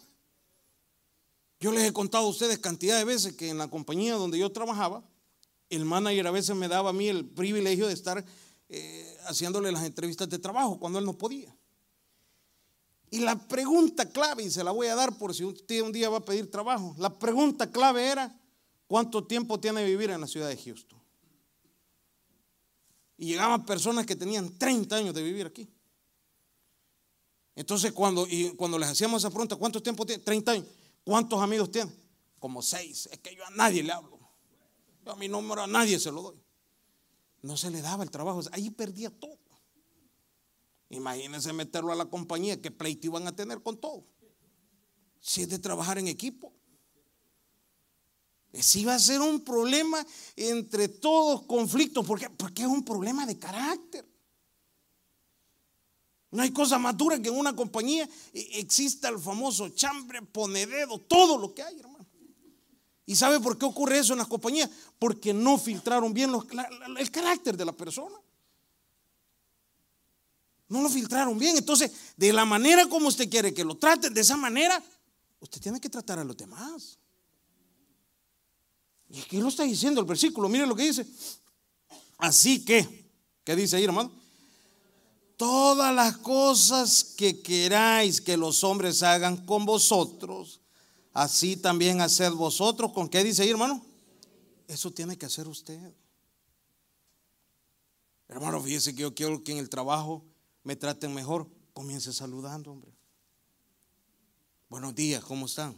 Yo 1.59 1.71
les 1.71 1.83
he 1.83 1.93
contado 1.93 2.25
a 2.25 2.29
ustedes 2.29 2.57
cantidad 2.59 2.97
de 2.97 3.03
veces 3.03 3.33
que 3.33 3.49
en 3.49 3.57
la 3.59 3.69
compañía 3.69 4.15
donde 4.15 4.39
yo 4.39 4.51
trabajaba, 4.51 5.03
el 5.69 5.85
manager 5.85 6.27
a 6.27 6.31
veces 6.31 6.55
me 6.55 6.67
daba 6.67 6.89
a 6.89 6.93
mí 6.93 7.07
el 7.07 7.25
privilegio 7.29 7.87
de 7.87 7.93
estar 7.93 8.25
eh, 8.69 9.17
haciéndole 9.25 9.71
las 9.71 9.83
entrevistas 9.83 10.27
de 10.29 10.39
trabajo 10.39 10.79
cuando 10.79 10.97
él 10.97 11.05
no 11.05 11.17
podía. 11.17 11.55
Y 13.11 13.19
la 13.19 13.35
pregunta 13.47 14.09
clave, 14.09 14.43
y 14.43 14.49
se 14.49 14.63
la 14.63 14.71
voy 14.71 14.87
a 14.87 14.95
dar 14.95 15.17
por 15.17 15.35
si 15.35 15.43
usted 15.43 15.81
un 15.81 15.91
día 15.91 16.09
va 16.09 16.17
a 16.19 16.25
pedir 16.25 16.49
trabajo, 16.49 16.95
la 16.97 17.19
pregunta 17.19 17.69
clave 17.69 18.07
era, 18.07 18.40
¿Cuánto 18.91 19.25
tiempo 19.25 19.57
tiene 19.57 19.85
vivir 19.85 20.09
en 20.09 20.19
la 20.19 20.27
ciudad 20.27 20.49
de 20.49 20.57
Houston? 20.57 20.99
Y 23.15 23.27
llegaban 23.27 23.65
personas 23.65 24.05
que 24.05 24.17
tenían 24.17 24.57
30 24.57 24.97
años 24.97 25.15
de 25.15 25.23
vivir 25.23 25.45
aquí. 25.45 25.65
Entonces, 27.55 27.93
cuando, 27.93 28.27
y 28.27 28.53
cuando 28.57 28.77
les 28.77 28.89
hacíamos 28.89 29.21
esa 29.21 29.29
pregunta, 29.29 29.55
¿cuánto 29.55 29.81
tiempo 29.81 30.05
tiene? 30.05 30.21
30 30.21 30.51
años. 30.51 30.65
¿Cuántos 31.05 31.41
amigos 31.41 31.71
tiene? 31.71 31.89
como 32.37 32.61
seis. 32.61 33.07
Es 33.13 33.19
que 33.19 33.33
yo 33.33 33.45
a 33.45 33.51
nadie 33.51 33.81
le 33.81 33.93
hablo. 33.93 34.19
Yo 35.05 35.13
a 35.13 35.15
mi 35.15 35.29
número 35.29 35.61
a 35.61 35.67
nadie 35.67 35.97
se 35.97 36.11
lo 36.11 36.21
doy. 36.21 36.43
No 37.43 37.55
se 37.55 37.71
le 37.71 37.81
daba 37.81 38.03
el 38.03 38.11
trabajo. 38.11 38.41
Ahí 38.51 38.71
perdía 38.71 39.09
todo. 39.09 39.39
Imagínense 40.89 41.53
meterlo 41.53 41.93
a 41.93 41.95
la 41.95 42.07
compañía, 42.07 42.61
que 42.61 42.71
pleito 42.71 43.07
iban 43.07 43.25
a 43.25 43.33
tener 43.33 43.63
con 43.63 43.79
todo. 43.79 44.05
Si 45.21 45.43
es 45.43 45.47
de 45.47 45.59
trabajar 45.59 45.97
en 45.97 46.09
equipo. 46.09 46.53
Si 48.53 48.83
va 48.83 48.95
a 48.95 48.99
ser 48.99 49.21
un 49.21 49.41
problema 49.41 50.05
entre 50.35 50.89
todos 50.89 51.43
conflictos. 51.43 52.05
¿Por 52.05 52.19
qué? 52.19 52.29
Porque 52.29 52.63
es 52.63 52.67
un 52.67 52.83
problema 52.83 53.25
de 53.25 53.39
carácter. 53.39 54.05
No 56.31 56.41
hay 56.41 56.51
cosa 56.51 56.79
más 56.79 56.95
dura 56.97 57.21
que 57.21 57.29
en 57.29 57.37
una 57.37 57.55
compañía 57.55 58.09
exista 58.33 59.09
el 59.09 59.19
famoso 59.19 59.69
chambre, 59.69 60.21
ponededo, 60.21 60.99
todo 60.99 61.37
lo 61.37 61.53
que 61.53 61.61
hay, 61.61 61.77
hermano. 61.79 62.05
¿Y 63.05 63.15
sabe 63.15 63.39
por 63.41 63.57
qué 63.57 63.65
ocurre 63.65 63.99
eso 63.99 64.13
en 64.13 64.19
las 64.19 64.27
compañías? 64.27 64.69
Porque 64.97 65.33
no 65.33 65.57
filtraron 65.57 66.13
bien 66.13 66.31
el 66.97 67.11
carácter 67.11 67.57
de 67.57 67.65
la 67.65 67.73
persona. 67.73 68.15
No 70.69 70.81
lo 70.81 70.89
filtraron 70.89 71.37
bien. 71.37 71.57
Entonces, 71.57 71.91
de 72.15 72.31
la 72.31 72.45
manera 72.45 72.87
como 72.87 73.09
usted 73.09 73.29
quiere 73.29 73.53
que 73.53 73.65
lo 73.65 73.75
traten, 73.75 74.13
de 74.13 74.21
esa 74.21 74.37
manera, 74.37 74.81
usted 75.41 75.59
tiene 75.59 75.81
que 75.81 75.89
tratar 75.89 76.19
a 76.19 76.23
los 76.23 76.37
demás. 76.37 76.97
¿Y 79.13 79.21
qué 79.23 79.39
lo 79.39 79.49
está 79.49 79.63
diciendo 79.63 79.99
el 79.99 80.07
versículo? 80.07 80.47
Mire 80.47 80.65
lo 80.65 80.75
que 80.75 80.83
dice. 80.83 81.05
Así 82.17 82.63
que, 82.63 83.09
¿qué 83.43 83.55
dice 83.55 83.75
ahí, 83.75 83.83
hermano? 83.83 84.11
Todas 85.35 85.93
las 85.93 86.17
cosas 86.17 87.03
que 87.03 87.41
queráis 87.41 88.21
que 88.21 88.37
los 88.37 88.63
hombres 88.63 89.03
hagan 89.03 89.45
con 89.45 89.65
vosotros, 89.65 90.61
así 91.13 91.57
también 91.57 91.99
haced 91.99 92.31
vosotros. 92.31 92.91
¿Con 92.93 93.09
qué 93.09 93.23
dice 93.23 93.41
ahí, 93.41 93.49
hermano? 93.49 93.83
Eso 94.67 94.91
tiene 94.91 95.17
que 95.17 95.25
hacer 95.25 95.47
usted. 95.47 95.93
Hermano, 98.29 98.61
fíjese 98.61 98.95
que 98.95 99.01
yo 99.01 99.13
quiero 99.13 99.43
que 99.43 99.51
en 99.51 99.57
el 99.57 99.69
trabajo 99.69 100.23
me 100.63 100.75
traten 100.75 101.13
mejor. 101.13 101.49
Comience 101.73 102.13
saludando, 102.13 102.71
hombre. 102.71 102.93
Buenos 104.69 104.95
días, 104.95 105.21
¿cómo 105.23 105.47
están? 105.47 105.77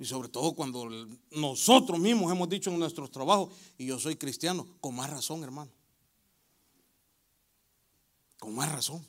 Y 0.00 0.06
sobre 0.06 0.30
todo 0.30 0.54
cuando 0.54 0.88
nosotros 1.32 2.00
mismos 2.00 2.32
hemos 2.32 2.48
dicho 2.48 2.70
en 2.70 2.78
nuestros 2.78 3.10
trabajos, 3.10 3.52
y 3.76 3.84
yo 3.84 3.98
soy 3.98 4.16
cristiano, 4.16 4.66
con 4.80 4.94
más 4.94 5.10
razón, 5.10 5.44
hermano. 5.44 5.70
Con 8.38 8.54
más 8.54 8.72
razón. 8.72 9.06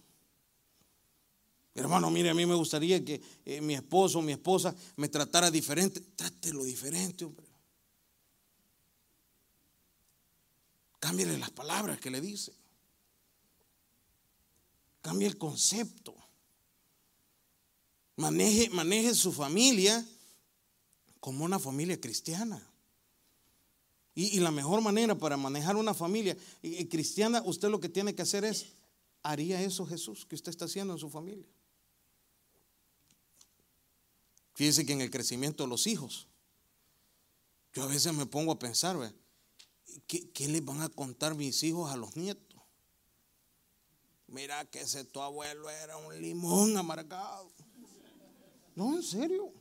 Hermano, 1.75 2.11
mire, 2.11 2.29
a 2.29 2.33
mí 2.33 2.45
me 2.45 2.55
gustaría 2.55 3.05
que 3.05 3.21
eh, 3.45 3.61
mi 3.61 3.73
esposo 3.73 4.19
o 4.19 4.21
mi 4.21 4.33
esposa 4.33 4.75
me 4.97 5.07
tratara 5.07 5.49
diferente. 5.49 6.01
Trátelo 6.01 6.65
diferente, 6.65 7.23
hombre. 7.23 7.47
Cámbiale 10.99 11.37
las 11.37 11.51
palabras 11.51 12.01
que 12.01 12.11
le 12.11 12.19
dice. 12.19 12.53
Cambie 15.01 15.29
el 15.29 15.37
concepto. 15.37 16.13
Maneje, 18.17 18.69
maneje 18.71 19.15
su 19.15 19.31
familia 19.31 20.05
como 21.21 21.45
una 21.45 21.59
familia 21.59 22.01
cristiana. 22.01 22.67
Y, 24.13 24.41
la 24.41 24.51
mejor 24.51 24.81
manera 24.81 25.17
para 25.17 25.37
manejar 25.37 25.77
una 25.77 25.93
familia 25.93 26.35
cristiana, 26.89 27.41
usted 27.45 27.69
lo 27.69 27.79
que 27.79 27.87
tiene 27.87 28.13
que 28.13 28.23
hacer 28.23 28.43
es, 28.43 28.73
¿haría 29.23 29.61
eso 29.61 29.85
Jesús 29.85 30.25
que 30.25 30.35
usted 30.35 30.49
está 30.49 30.65
haciendo 30.65 30.91
en 30.93 30.99
su 30.99 31.09
familia? 31.09 31.47
Fíjese 34.53 34.85
que 34.85 34.91
en 34.91 34.99
el 34.99 35.09
crecimiento 35.09 35.63
de 35.63 35.69
los 35.69 35.87
hijos, 35.87 36.27
yo 37.73 37.83
a 37.83 37.87
veces 37.87 38.13
me 38.13 38.25
pongo 38.25 38.51
a 38.51 38.59
pensar, 38.59 38.97
¿qué, 40.07 40.29
¿qué, 40.31 40.49
les 40.49 40.65
van 40.65 40.81
a 40.81 40.89
contar 40.89 41.35
mis 41.35 41.63
hijos 41.63 41.89
a 41.89 41.95
los 41.95 42.17
nietos? 42.17 42.59
Mira 44.27 44.65
que 44.65 44.81
ese 44.81 45.05
tu 45.05 45.21
abuelo 45.21 45.69
era 45.69 45.95
un 45.95 46.21
limón 46.21 46.75
amargado. 46.75 47.49
No, 48.75 48.97
en 48.97 49.03
serio. 49.03 49.60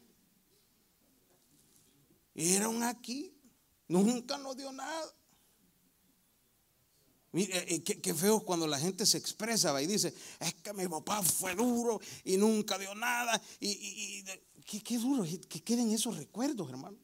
Era 2.35 2.69
un 2.69 2.83
aquí. 2.83 3.35
Nunca 3.89 4.39
nos 4.39 4.57
dio 4.57 4.71
nada. 4.73 5.15
Mire, 7.33 7.57
eh, 7.59 7.75
eh, 7.77 7.83
qué, 7.83 8.15
feo 8.15 8.41
cuando 8.41 8.67
la 8.67 8.79
gente 8.79 9.07
se 9.07 9.17
expresa 9.17 9.81
y 9.81 9.87
dice, 9.87 10.13
es 10.41 10.55
que 10.55 10.73
mi 10.73 10.89
papá 10.89 11.23
fue 11.23 11.55
duro 11.55 12.01
y 12.25 12.37
nunca 12.37 12.77
dio 12.77 12.95
nada. 12.95 13.41
Y, 13.61 14.25
qué, 14.65 14.99
duro, 14.99 15.25
que 15.25 15.63
queden 15.63 15.93
esos 15.93 16.17
recuerdos, 16.17 16.69
hermano. 16.69 16.99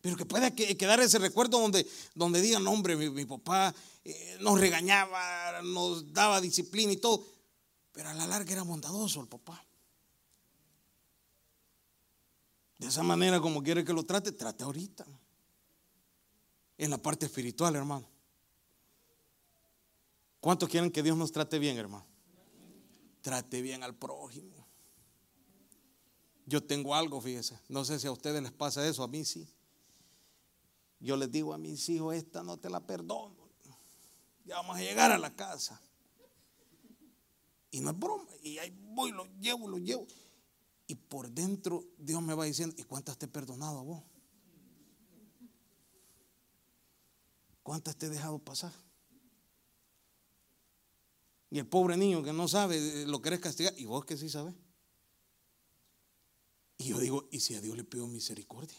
Pero 0.00 0.16
que 0.16 0.24
pueda 0.24 0.50
quedar 0.50 0.98
ese 1.00 1.18
recuerdo 1.18 1.60
donde, 1.60 1.86
donde 2.14 2.40
digan, 2.40 2.66
hombre, 2.66 2.96
mi, 2.96 3.24
papá 3.26 3.74
eh, 4.02 4.38
nos 4.40 4.58
regañaba, 4.58 5.62
nos 5.62 6.12
daba 6.12 6.40
disciplina 6.40 6.92
y 6.92 6.96
todo. 6.96 7.24
Pero 7.92 8.08
a 8.08 8.14
la 8.14 8.26
larga 8.26 8.52
era 8.52 8.62
bondadoso 8.62 9.20
el 9.20 9.28
papá. 9.28 9.64
De 12.80 12.86
esa 12.86 13.02
manera, 13.02 13.38
como 13.42 13.62
quiere 13.62 13.84
que 13.84 13.92
lo 13.92 14.04
trate, 14.04 14.32
trate 14.32 14.64
ahorita. 14.64 15.06
En 16.78 16.88
la 16.88 16.96
parte 16.96 17.26
espiritual, 17.26 17.76
hermano. 17.76 18.08
¿Cuántos 20.40 20.66
quieren 20.66 20.90
que 20.90 21.02
Dios 21.02 21.14
nos 21.14 21.30
trate 21.30 21.58
bien, 21.58 21.76
hermano? 21.76 22.06
Trate 23.20 23.60
bien 23.60 23.82
al 23.82 23.94
prójimo. 23.94 24.66
Yo 26.46 26.64
tengo 26.64 26.94
algo, 26.94 27.20
fíjese. 27.20 27.60
No 27.68 27.84
sé 27.84 28.00
si 28.00 28.06
a 28.06 28.12
ustedes 28.12 28.42
les 28.42 28.50
pasa 28.50 28.88
eso, 28.88 29.02
a 29.02 29.08
mí 29.08 29.26
sí. 29.26 29.46
Yo 31.00 31.18
les 31.18 31.30
digo 31.30 31.52
a 31.52 31.58
mis 31.58 31.86
hijos, 31.90 32.14
esta 32.14 32.42
no 32.42 32.56
te 32.56 32.70
la 32.70 32.80
perdono. 32.80 33.50
Ya 34.46 34.54
vamos 34.56 34.78
a 34.78 34.80
llegar 34.80 35.12
a 35.12 35.18
la 35.18 35.36
casa. 35.36 35.78
Y 37.70 37.80
no 37.80 37.90
es 37.90 37.98
broma. 37.98 38.24
Y 38.42 38.56
ahí 38.56 38.74
voy, 38.94 39.12
lo 39.12 39.26
llevo, 39.38 39.68
lo 39.68 39.76
llevo. 39.76 40.06
Y 40.90 40.96
por 40.96 41.30
dentro 41.30 41.84
Dios 41.98 42.20
me 42.20 42.34
va 42.34 42.46
diciendo, 42.46 42.74
¿y 42.76 42.82
cuántas 42.82 43.16
te 43.16 43.26
he 43.26 43.28
perdonado 43.28 43.78
a 43.78 43.82
vos? 43.84 44.02
¿Cuántas 47.62 47.94
te 47.94 48.06
he 48.06 48.08
dejado 48.08 48.40
pasar? 48.40 48.72
Y 51.48 51.60
el 51.60 51.68
pobre 51.68 51.96
niño 51.96 52.24
que 52.24 52.32
no 52.32 52.48
sabe, 52.48 53.06
lo 53.06 53.22
querés 53.22 53.38
castigar, 53.38 53.72
y 53.78 53.84
vos 53.84 54.04
que 54.04 54.16
sí 54.16 54.28
sabes. 54.28 54.52
Y 56.78 56.88
yo 56.88 56.98
digo, 56.98 57.28
¿y 57.30 57.38
si 57.38 57.54
a 57.54 57.60
Dios 57.60 57.76
le 57.76 57.84
pido 57.84 58.08
misericordia? 58.08 58.78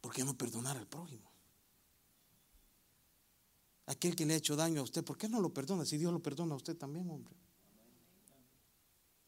¿Por 0.00 0.12
qué 0.12 0.24
no 0.24 0.36
perdonar 0.36 0.76
al 0.76 0.88
prójimo? 0.88 1.30
Aquel 3.86 4.16
que 4.16 4.26
le 4.26 4.34
ha 4.34 4.38
hecho 4.38 4.56
daño 4.56 4.80
a 4.80 4.82
usted, 4.82 5.04
¿por 5.04 5.16
qué 5.16 5.28
no 5.28 5.40
lo 5.40 5.54
perdona? 5.54 5.84
Si 5.84 5.96
Dios 5.96 6.12
lo 6.12 6.20
perdona 6.20 6.54
a 6.54 6.56
usted 6.56 6.76
también, 6.76 7.08
hombre. 7.08 7.36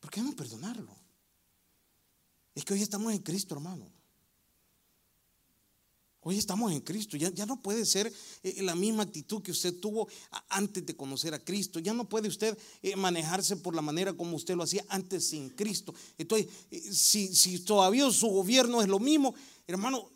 ¿Por 0.00 0.10
qué 0.10 0.22
no 0.22 0.32
perdonarlo? 0.32 0.96
Es 2.54 2.64
que 2.64 2.72
hoy 2.72 2.82
estamos 2.82 3.12
en 3.12 3.20
Cristo, 3.20 3.54
hermano. 3.54 3.90
Hoy 6.22 6.36
estamos 6.36 6.70
en 6.72 6.80
Cristo. 6.80 7.16
Ya, 7.16 7.30
ya, 7.30 7.46
no 7.46 7.62
puede 7.62 7.86
ser 7.86 8.12
eh, 8.42 8.62
la 8.62 8.74
misma 8.74 9.04
actitud 9.04 9.42
que 9.42 9.52
usted 9.52 9.78
tuvo 9.80 10.08
antes 10.50 10.84
de 10.84 10.94
conocer 10.94 11.32
a 11.32 11.42
Cristo. 11.42 11.78
Ya 11.78 11.94
no 11.94 12.08
puede 12.08 12.28
usted 12.28 12.58
eh, 12.82 12.94
manejarse 12.96 13.56
por 13.56 13.74
la 13.74 13.80
manera 13.80 14.12
como 14.12 14.36
usted 14.36 14.54
lo 14.54 14.64
hacía 14.64 14.84
antes 14.88 15.28
sin 15.28 15.48
Cristo. 15.50 15.94
Entonces, 16.18 16.48
eh, 16.70 16.80
si, 16.92 17.34
si 17.34 17.60
todavía 17.60 18.10
su 18.10 18.26
gobierno 18.28 18.82
es 18.82 18.88
lo 18.88 18.98
mismo, 18.98 19.34
hermano, 19.66 20.10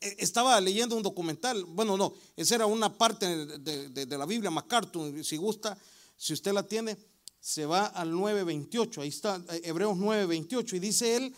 estaba 0.00 0.60
leyendo 0.60 0.96
un 0.96 1.02
documental. 1.02 1.64
Bueno, 1.64 1.96
no, 1.96 2.14
esa 2.36 2.54
era 2.54 2.66
una 2.66 2.96
parte 2.96 3.46
de, 3.58 3.88
de 3.88 4.18
la 4.18 4.26
Biblia, 4.26 4.50
MacArthur. 4.50 5.24
Si 5.24 5.36
gusta, 5.36 5.76
si 6.16 6.32
usted 6.32 6.52
la 6.52 6.62
tiene 6.62 6.96
se 7.44 7.66
va 7.66 7.84
al 7.88 8.14
9.28, 8.14 9.02
ahí 9.02 9.08
está 9.08 9.38
eh, 9.50 9.60
Hebreos 9.64 9.98
9.28, 9.98 10.76
y 10.76 10.78
dice 10.78 11.14
él 11.14 11.36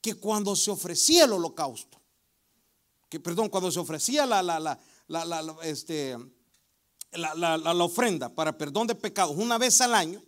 que 0.00 0.14
cuando 0.14 0.56
se 0.56 0.68
ofrecía 0.68 1.26
el 1.26 1.32
holocausto, 1.32 2.00
que 3.08 3.20
perdón, 3.20 3.48
cuando 3.48 3.70
se 3.70 3.78
ofrecía 3.78 4.26
la, 4.26 4.42
la, 4.42 4.58
la, 4.58 5.24
la 5.24 5.56
este, 5.62 6.16
ofrenda 7.80 8.34
para 8.34 8.58
perdón 8.58 8.88
de 8.88 8.96
pecados 8.96 9.36
una 9.36 9.58
vez 9.58 9.80
al 9.80 9.94
año, 9.94 10.20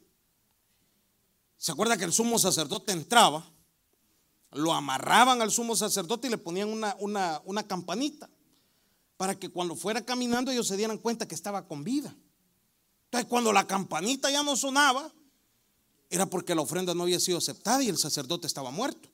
se 1.57 1.73
acuerda 1.73 1.97
que 1.97 2.05
el 2.05 2.13
sumo 2.13 2.39
sacerdote 2.39 2.93
entraba, 2.93 3.45
lo 4.53 4.73
amarraban 4.73 5.43
al 5.43 5.51
sumo 5.51 5.75
sacerdote 5.75 6.29
y 6.29 6.31
le 6.31 6.39
ponían 6.39 6.69
una, 6.69 6.95
una, 7.01 7.43
una 7.47 7.67
campanita 7.67 8.31
para 9.17 9.37
que 9.37 9.49
cuando 9.49 9.75
fuera 9.75 10.05
caminando 10.05 10.53
ellos 10.53 10.69
se 10.69 10.77
dieran 10.77 10.99
cuenta 10.99 11.27
que 11.27 11.35
estaba 11.35 11.67
con 11.67 11.83
vida. 11.83 12.15
Entonces, 13.11 13.29
cuando 13.29 13.53
la 13.53 13.67
campanita 13.67 14.31
ya 14.31 14.43
no 14.43 14.57
sonaba, 14.57 15.13
era 16.09 16.27
porque 16.27 16.55
la 16.55 16.63
ofrenda 16.63 16.95
no 16.95 17.03
había 17.03 17.21
sido 17.21 17.39
aceptada 17.39 17.83
y 17.83 17.89
el 17.89 17.99
sacerdote 17.99 18.47
estaba 18.47 18.71
muerto. 18.71 19.09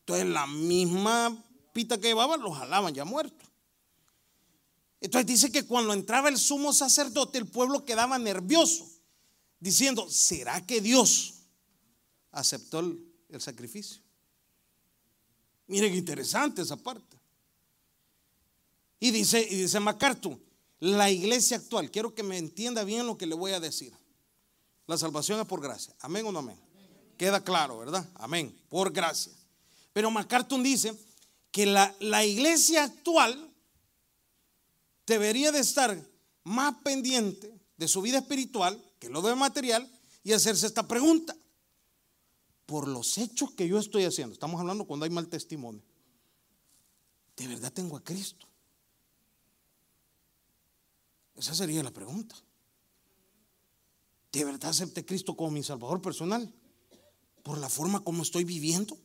Entonces, 0.00 0.26
la 0.26 0.46
misma 0.46 1.42
pita 1.72 1.98
que 1.98 2.08
llevaba 2.08 2.36
lo 2.36 2.52
jalaban 2.52 2.94
ya 2.94 3.04
muerto. 3.04 3.44
Entonces 5.00 5.26
dice 5.26 5.50
que 5.50 5.64
cuando 5.64 5.92
entraba 5.92 6.28
el 6.28 6.38
sumo 6.38 6.72
sacerdote, 6.72 7.38
el 7.38 7.46
pueblo 7.46 7.84
quedaba 7.84 8.18
nervioso, 8.18 8.86
diciendo, 9.58 10.08
¿será 10.08 10.64
que 10.64 10.80
Dios 10.80 11.34
aceptó 12.32 12.80
el 12.80 13.40
sacrificio. 13.40 14.02
Miren 15.66 15.92
qué 15.92 15.98
interesante 15.98 16.62
esa 16.62 16.76
parte. 16.76 17.18
Y 18.98 19.10
dice, 19.10 19.46
y 19.48 19.56
dice 19.56 19.80
MacArthur, 19.80 20.38
la 20.82 21.12
iglesia 21.12 21.58
actual, 21.58 21.92
quiero 21.92 22.12
que 22.12 22.24
me 22.24 22.36
entienda 22.36 22.82
bien 22.82 23.06
lo 23.06 23.16
que 23.16 23.28
le 23.28 23.36
voy 23.36 23.52
a 23.52 23.60
decir. 23.60 23.94
La 24.88 24.98
salvación 24.98 25.38
es 25.38 25.46
por 25.46 25.60
gracia. 25.60 25.94
Amén 26.00 26.26
o 26.26 26.32
no 26.32 26.40
amén. 26.40 26.58
Queda 27.16 27.44
claro, 27.44 27.78
¿verdad? 27.78 28.04
Amén. 28.16 28.52
Por 28.68 28.92
gracia. 28.92 29.32
Pero 29.92 30.10
MacArthur 30.10 30.60
dice 30.60 30.92
que 31.52 31.66
la, 31.66 31.94
la 32.00 32.24
iglesia 32.24 32.82
actual 32.82 33.48
debería 35.06 35.52
de 35.52 35.60
estar 35.60 35.96
más 36.42 36.74
pendiente 36.82 37.56
de 37.76 37.86
su 37.86 38.02
vida 38.02 38.18
espiritual 38.18 38.82
que 38.98 39.08
lo 39.08 39.22
de 39.22 39.36
material 39.36 39.88
y 40.24 40.32
hacerse 40.32 40.66
esta 40.66 40.88
pregunta. 40.88 41.36
Por 42.66 42.88
los 42.88 43.18
hechos 43.18 43.52
que 43.52 43.68
yo 43.68 43.78
estoy 43.78 44.02
haciendo, 44.02 44.32
estamos 44.32 44.60
hablando 44.60 44.84
cuando 44.84 45.04
hay 45.04 45.10
mal 45.10 45.28
testimonio, 45.28 45.84
¿de 47.36 47.46
verdad 47.46 47.72
tengo 47.72 47.96
a 47.96 48.02
Cristo? 48.02 48.48
Esa 51.42 51.56
sería 51.56 51.82
la 51.82 51.90
pregunta. 51.90 52.36
¿De 54.30 54.44
verdad 54.44 54.70
acepté 54.70 55.00
a 55.00 55.04
Cristo 55.04 55.36
como 55.36 55.50
mi 55.50 55.64
Salvador 55.64 56.00
personal? 56.00 56.54
¿Por 57.42 57.58
la 57.58 57.68
forma 57.68 58.04
como 58.04 58.22
estoy 58.22 58.44
viviendo? 58.44 58.96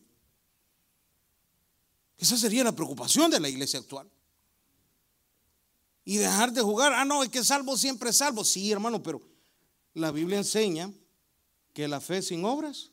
Esa 2.15 2.37
sería 2.37 2.63
la 2.63 2.73
preocupación 2.73 3.31
de 3.31 3.39
la 3.39 3.49
iglesia 3.49 3.79
actual. 3.79 4.07
Y 6.05 6.17
dejar 6.17 6.53
de 6.53 6.61
jugar, 6.61 6.93
ah, 6.93 7.05
no, 7.05 7.23
es 7.23 7.29
que 7.29 7.43
salvo 7.43 7.75
siempre 7.75 8.13
salvo. 8.13 8.45
Sí, 8.45 8.71
hermano, 8.71 9.01
pero 9.01 9.19
la 9.95 10.11
Biblia 10.11 10.37
enseña 10.37 10.93
que 11.73 11.87
la 11.87 11.99
fe 11.99 12.21
sin 12.21 12.45
obras 12.45 12.91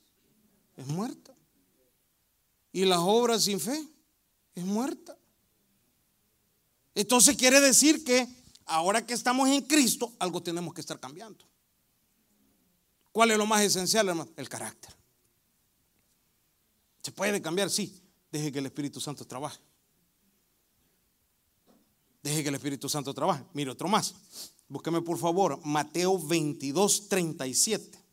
es 0.75 0.87
muerta. 0.87 1.37
Y 2.73 2.87
las 2.87 3.01
obras 3.01 3.45
sin 3.45 3.61
fe 3.61 3.87
es 4.55 4.65
muerta. 4.65 5.19
Entonces 6.95 7.37
quiere 7.37 7.61
decir 7.61 8.05
que 8.05 8.44
ahora 8.67 9.05
que 9.05 9.15
estamos 9.15 9.49
en 9.49 9.63
Cristo, 9.63 10.13
algo 10.19 10.43
tenemos 10.43 10.75
que 10.75 10.81
estar 10.81 10.99
cambiando. 10.99 11.45
¿Cuál 13.13 13.31
es 13.31 13.39
lo 13.39 13.47
más 13.47 13.63
esencial, 13.63 14.09
hermano? 14.09 14.31
El 14.37 14.49
carácter. 14.49 14.95
¿Se 17.03 17.13
puede 17.13 17.41
cambiar? 17.41 17.71
Sí. 17.71 18.01
Deje 18.33 18.51
que 18.51 18.59
el 18.59 18.67
Espíritu 18.67 19.01
Santo 19.01 19.25
trabaje. 19.25 19.61
Deje 22.23 22.43
que 22.43 22.49
el 22.49 22.55
Espíritu 22.55 22.89
Santo 22.89 23.13
trabaje. 23.13 23.45
Mire, 23.53 23.71
otro 23.71 23.87
más. 23.87 24.15
Búsqueme 24.67 25.03
por 25.03 25.19
favor 25.19 25.61
Mateo 25.65 26.19
22, 26.19 27.09
37. 27.09 28.04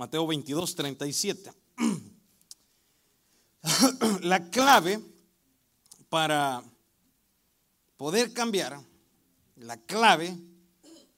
Mateo 0.00 0.26
22, 0.26 0.74
37. 0.76 1.52
La 4.22 4.48
clave 4.48 4.98
para 6.08 6.64
poder 7.98 8.32
cambiar, 8.32 8.82
la 9.56 9.76
clave 9.76 10.34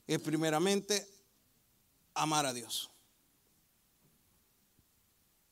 es 0.04 0.18
primeramente 0.18 1.08
amar 2.14 2.44
a 2.44 2.52
Dios. 2.52 2.90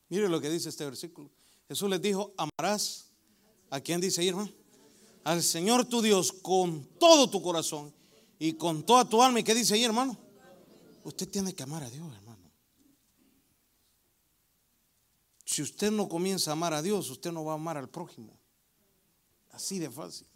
Mire 0.08 0.28
lo 0.28 0.40
que 0.40 0.50
dice 0.50 0.68
este 0.68 0.84
versículo. 0.84 1.30
Jesús 1.68 1.88
les 1.88 2.02
dijo, 2.02 2.34
amarás 2.36 3.12
a 3.70 3.80
quien 3.80 4.00
dice 4.00 4.26
hermano, 4.26 4.50
al 5.22 5.44
Señor 5.44 5.84
tu 5.84 6.02
Dios 6.02 6.32
con 6.32 6.84
todo 6.98 7.30
tu 7.30 7.40
corazón 7.40 7.94
y 8.40 8.54
con 8.54 8.82
toda 8.82 9.08
tu 9.08 9.22
alma. 9.22 9.38
¿Y 9.38 9.44
qué 9.44 9.54
dice 9.54 9.74
ahí, 9.74 9.84
hermano? 9.84 10.18
Usted 11.04 11.28
tiene 11.28 11.54
que 11.54 11.62
amar 11.62 11.84
a 11.84 11.90
Dios, 11.90 12.12
hermano. 12.12 12.29
Si 15.50 15.62
usted 15.62 15.90
no 15.90 16.08
comienza 16.08 16.50
a 16.50 16.52
amar 16.52 16.74
a 16.74 16.80
Dios, 16.80 17.10
usted 17.10 17.32
no 17.32 17.44
va 17.44 17.50
a 17.50 17.54
amar 17.56 17.76
al 17.76 17.88
prójimo. 17.88 18.38
Así 19.50 19.80
de 19.80 19.90
fácil. 19.90 20.28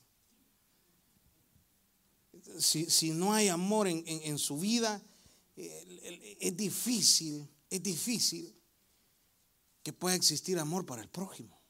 Si, 2.59 3.13
no 3.13 3.33
hay 3.33 3.47
amor 3.47 3.87
en, 3.87 4.39
su 4.39 4.59
vida, 4.59 5.01
es 5.55 6.57
difícil, 6.57 7.49
es 7.71 7.81
difícil 7.81 8.61
que 9.85 9.93
pueda 9.93 10.17
existir 10.17 10.59
amor 10.59 10.85
para 10.85 11.03
el 11.03 11.09
prójimo. 11.09 11.63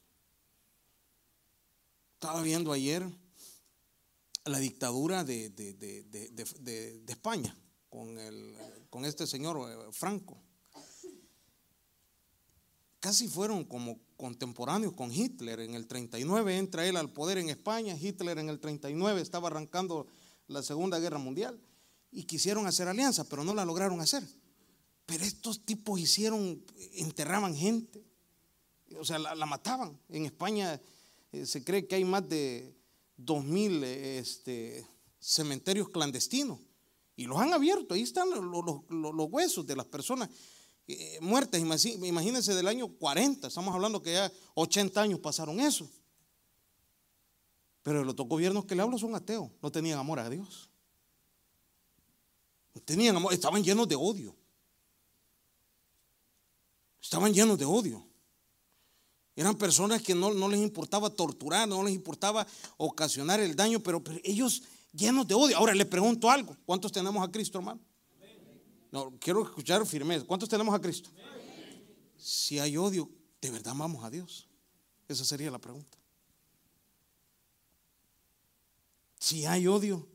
Estaba 2.15 2.41
viendo 2.41 2.73
ayer 2.73 3.07
la 4.47 4.59
dictadura 4.59 5.23
de, 5.23 5.53
España 7.09 7.55
con, 7.91 8.17
con 8.89 9.05
este 9.05 9.27
señor 9.27 9.71
eh, 9.71 9.93
Franco 9.93 10.44
casi 13.05 13.29
fueron 13.29 13.65
como 13.65 13.99
contemporáneos 14.17 14.95
con 14.95 15.13
Hitler. 15.13 15.61
En 15.61 15.75
el 15.75 15.87
39 15.87 16.57
entra 16.57 16.87
él 16.87 16.97
al 16.97 17.13
poder 17.13 17.37
en 17.37 17.51
España, 17.51 17.95
Hitler 18.01 18.39
en 18.39 18.49
el 18.49 18.59
39 18.59 19.21
estaba 19.21 19.49
arrancando 19.49 20.07
la 20.47 20.63
Segunda 20.63 20.99
Guerra 20.99 21.19
Mundial 21.19 21.61
y 22.11 22.23
quisieron 22.23 22.67
hacer 22.67 22.89
alianza, 22.89 23.25
pero 23.25 23.45
no 23.45 23.55
la 23.55 23.67
lograron 23.67 24.01
hacer. 24.01 24.27
Pero 25.05 25.23
estos 25.23 25.67
tipos 25.67 26.01
hicieron, 26.01 26.65
enterraban 26.95 27.55
gente, 27.55 28.03
o 28.99 29.05
sea, 29.05 29.19
la, 29.19 29.45
mataban. 29.45 30.01
En 30.09 30.25
España 30.25 30.81
eh, 31.31 31.45
se 31.45 31.63
cree 31.63 31.87
que 31.87 31.97
hay 31.97 32.07
más 32.07 32.27
de 32.27 32.75
2.000 33.19 33.85
este, 33.85 34.87
cementerios 35.21 35.91
clandestinos 35.91 36.59
y 37.17 37.27
los 37.27 37.37
han 37.37 37.53
abierto, 37.53 37.93
ahí 37.93 38.01
están 38.01 38.31
los 38.31 39.31
huesos 39.31 39.67
de 39.67 39.77
las 39.77 39.85
personas 39.85 40.31
eh, 40.87 41.19
muertes, 41.21 41.61
imagínense 41.61 42.55
del 42.55 42.69
año 42.69 42.89
40, 42.89 43.49
estamos 43.49 43.75
hablando 43.75 44.03
que 44.03 44.13
ya 44.13 44.33
80 44.55 45.01
años 45.01 45.21
pasaron 45.21 45.61
eso. 45.61 45.89
Pero 47.83 48.05
los 48.05 48.17
dos 48.17 48.27
gobiernos 48.27 48.65
que 48.65 48.75
le 48.75 48.83
hablo 48.83 48.99
son 48.99 49.15
ateos, 49.15 49.51
no 49.63 49.71
tenían 49.71 49.99
amor 49.99 50.19
a 50.19 50.29
Dios. 50.29 50.71
No 52.75 52.81
tenían 52.81 53.17
amor, 53.17 53.33
estaban 53.33 53.63
llenos 53.63 53.89
de 53.89 53.95
odio. 53.95 54.35
Estaban 57.01 57.33
llenos 57.33 57.59
de 57.59 57.65
odio. 57.65 58.05
Eran 59.37 59.57
personas 59.57 60.01
que 60.03 60.15
no, 60.15 60.31
les 60.49 60.61
importaba 60.61 61.11
torturar, 61.11 61.69
no 61.69 61.83
les 61.83 61.95
importaba 61.95 62.47
ocasionar 62.77 63.41
el 63.41 63.57
daño, 63.57 63.81
pero 63.81 64.03
ellos 64.23 64.63
llenos 64.93 65.27
de 65.27 65.35
odio. 65.35 65.57
Ahora 65.57 65.75
le 65.75 65.85
pregunto 65.85 66.31
algo, 66.31 66.57
¿cuántos 66.65 66.93
tenemos 66.93 67.27
a 67.27 67.31
Cristo, 67.31 67.59
hermano? 67.59 67.81
No, 68.95 69.13
quiero 69.19 69.43
escuchar 69.43 69.85
firmeza. 69.85 70.25
¿Cuántos 70.25 70.49
tenemos 70.49 70.73
a 70.73 70.81
Cristo? 70.81 71.11
Si 72.17 72.61
hay 72.61 72.77
odio, 72.77 73.11
¿de 73.41 73.51
verdad 73.51 73.73
amamos 73.73 74.05
a 74.05 74.09
Dios? 74.09 74.47
Esa 75.09 75.25
sería 75.25 75.51
la 75.51 75.59
pregunta. 75.59 75.99
Si 79.19 79.47
hay 79.47 79.67
odio, 79.67 80.07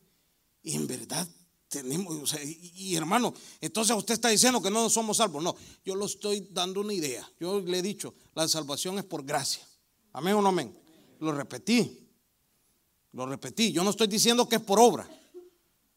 y 0.64 0.78
en 0.78 0.88
verdad 0.88 1.28
tenemos, 1.68 2.34
y, 2.42 2.96
hermano, 2.96 3.34
entonces 3.60 3.94
usted 3.98 4.14
está 4.14 4.30
diciendo 4.30 4.62
que 4.62 4.72
no 4.72 4.90
somos 4.90 5.18
salvos. 5.18 5.44
No, 5.44 5.58
yo 5.84 5.96
lo 5.96 6.06
estoy 6.06 6.48
dando 6.50 6.80
una 6.80 6.94
idea. 6.94 7.30
Yo 7.38 7.60
le 7.60 7.80
he 7.80 7.82
dicho, 7.82 8.14
la 8.34 8.48
salvación 8.48 8.98
es 8.98 9.04
por 9.04 9.26
gracia. 9.26 9.68
Amén 10.14 10.36
o 10.36 10.42
no 10.42 10.48
amén. 10.48 10.74
Lo 11.20 11.34
repetí. 11.34 12.08
Lo 13.12 13.26
repetí. 13.26 13.74
Yo 13.74 13.84
no 13.84 13.90
estoy 13.90 14.08
diciendo 14.08 14.48
que 14.48 14.56
es 14.56 14.62
por 14.62 14.80
obra. 14.80 15.19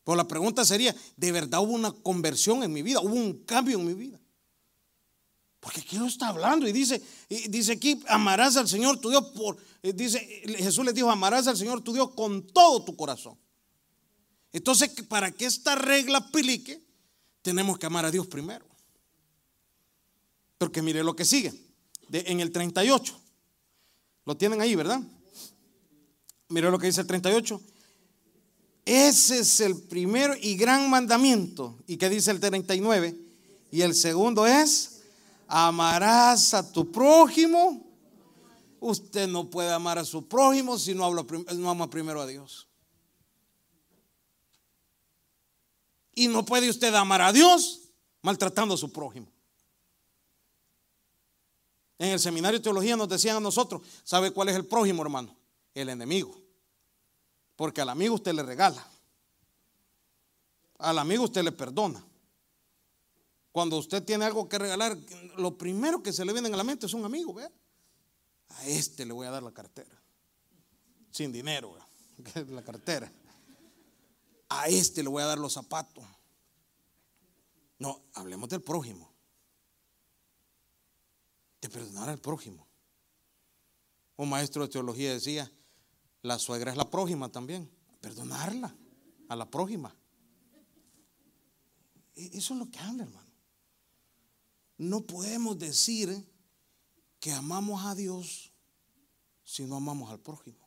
Pero 0.05 0.17
la 0.17 0.27
pregunta 0.27 0.65
sería, 0.65 0.95
¿de 1.17 1.33
verdad 1.33 1.61
hubo 1.61 1.73
una 1.73 1.93
conversión 1.93 2.63
en 2.63 2.73
mi 2.73 2.83
vida? 2.83 3.01
¿Hubo 3.01 3.15
un 3.15 3.45
cambio 3.45 3.79
en 3.79 3.87
mi 3.87 3.95
vida? 3.95 4.21
Porque 5.61 5.81
aquí 5.81 5.97
lo 5.97 6.07
está 6.07 6.29
hablando 6.29 6.67
y 6.67 6.73
dice, 6.73 7.01
dice 7.49 7.73
aquí, 7.73 8.03
amarás 8.09 8.57
al 8.57 8.69
Señor 8.69 9.01
tu 9.01 9.11
Dios 9.11 9.27
por, 9.27 9.57
eh, 9.83 9.93
dice, 9.93 10.19
Jesús 10.59 10.85
le 10.85 10.93
dijo, 10.93 11.09
amarás 11.09 11.47
al 11.47 11.57
Señor 11.57 11.83
tu 11.83 11.93
Dios 11.93 12.11
con 12.17 12.45
todo 12.49 12.85
tu 12.85 12.97
corazón. 12.97 13.39
Entonces, 14.53 14.91
para 15.09 15.31
que 15.31 15.47
esta 15.47 15.77
regla 15.77 16.19
aplique, 16.19 16.83
tenemos 17.43 17.79
que 17.79 17.87
amar 17.87 18.05
a 18.05 18.11
Dios 18.11 18.27
primero. 18.27 18.67
Porque 20.59 20.83
mire 20.83 21.05
lo 21.05 21.15
que 21.15 21.25
sigue, 21.25 21.53
en 22.11 22.41
el 22.41 22.51
38, 22.51 23.21
lo 24.25 24.37
tienen 24.37 24.61
ahí, 24.61 24.75
¿verdad? 24.75 25.01
Mire 26.49 26.71
lo 26.71 26.79
que 26.79 26.89
dice 26.89 27.01
el 27.01 27.07
38. 27.07 27.61
Ese 28.85 29.41
es 29.41 29.61
el 29.61 29.81
primero 29.81 30.35
y 30.41 30.57
gran 30.57 30.91
mandamiento. 30.91 31.79
¿Y 31.87 31.97
qué 31.97 32.09
dice 32.09 32.31
el 32.31 32.41
39? 32.41 33.17
Y 33.71 33.83
el 33.83 33.95
segundo 33.95 34.47
es, 34.47 35.03
amarás 35.47 36.53
a 36.55 36.73
tu 36.73 36.91
prójimo. 36.91 37.87
Usted 38.81 39.29
no 39.29 39.49
puede 39.49 39.73
amar 39.73 39.99
a 39.99 40.05
su 40.05 40.27
prójimo 40.27 40.79
si 40.79 40.95
no, 40.95 41.13
no 41.13 41.71
ama 41.71 41.89
primero 41.89 42.21
a 42.21 42.27
Dios. 42.27 42.67
Y 46.15 46.27
no 46.29 46.45
puede 46.45 46.69
usted 46.69 46.93
amar 46.95 47.23
a 47.23 47.33
Dios 47.33 47.83
maltratando 48.21 48.75
a 48.75 48.79
su 48.79 48.93
prójimo. 48.93 49.29
En 51.99 52.09
el 52.09 52.19
seminario 52.19 52.59
de 52.59 52.65
teología 52.65 52.97
nos 52.97 53.09
decían 53.09 53.37
a 53.37 53.41
nosotros, 53.41 53.81
¿sabe 54.03 54.33
cuál 54.33 54.49
es 54.49 54.57
el 54.57 54.67
prójimo, 54.67 55.03
hermano? 55.03 55.37
El 55.73 55.89
enemigo. 55.89 56.42
Porque 57.63 57.81
al 57.81 57.91
amigo 57.91 58.17
usted 58.17 58.35
le 58.35 58.43
regala. 58.43 58.85
Al 60.79 60.99
amigo 60.99 61.23
usted 61.23 61.45
le 61.45 61.53
perdona. 61.53 62.05
Cuando 63.53 63.79
usted 63.79 64.03
tiene 64.03 64.25
algo 64.25 64.49
que 64.49 64.59
regalar, 64.59 64.99
lo 65.37 65.57
primero 65.57 66.03
que 66.03 66.13
se 66.13 66.25
le 66.25 66.33
viene 66.33 66.49
a 66.49 66.57
la 66.57 66.65
mente 66.65 66.87
es 66.87 66.93
un 66.93 67.05
amigo, 67.05 67.33
¿ve? 67.33 67.49
A 68.49 68.67
este 68.67 69.07
le 69.07 69.13
voy 69.13 69.29
a 69.29 69.31
dar 69.31 69.45
la 69.45 69.53
cartera. 69.53 69.97
Sin 71.13 71.31
dinero, 71.31 71.79
la 72.49 72.65
cartera. 72.65 73.13
A 74.49 74.67
este 74.67 75.05
le 75.05 75.09
voy 75.09 75.23
a 75.23 75.27
dar 75.27 75.39
los 75.39 75.53
zapatos. 75.53 76.03
No, 77.79 78.03
hablemos 78.15 78.49
del 78.49 78.63
prójimo. 78.63 79.09
De 81.61 81.69
perdonar 81.69 82.09
al 82.09 82.19
prójimo. 82.19 82.67
Un 84.17 84.31
maestro 84.31 84.63
de 84.63 84.69
teología 84.69 85.13
decía, 85.13 85.49
la 86.23 86.39
suegra 86.39 86.71
es 86.71 86.77
la 86.77 86.89
prójima 86.89 87.29
también. 87.31 87.71
Perdonarla 88.01 88.75
a 89.29 89.37
la 89.37 89.51
prójima. 89.51 89.95
E-, 92.15 92.31
eso 92.39 92.55
es 92.55 92.61
lo 92.61 92.71
que 92.71 92.79
habla, 92.79 93.05
hermano. 93.05 93.31
No 94.79 95.03
podemos 95.03 95.59
decir 95.59 96.29
que 97.21 97.33
amamos 97.33 97.85
a 97.85 97.95
Dios 97.95 98.53
si 99.45 99.65
no 99.65 99.77
amamos 99.77 100.11
al 100.11 100.19
prójimo. 100.19 100.59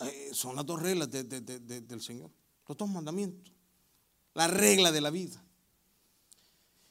Eh, 0.00 0.30
son 0.32 0.54
las 0.54 0.64
dos 0.64 0.80
reglas 0.80 1.10
del 1.10 2.00
Señor, 2.00 2.30
los 2.66 2.76
dos 2.76 2.88
mandamientos, 2.88 3.52
la 4.34 4.46
regla 4.46 4.92
de 4.92 5.00
la 5.00 5.10
vida. 5.10 5.42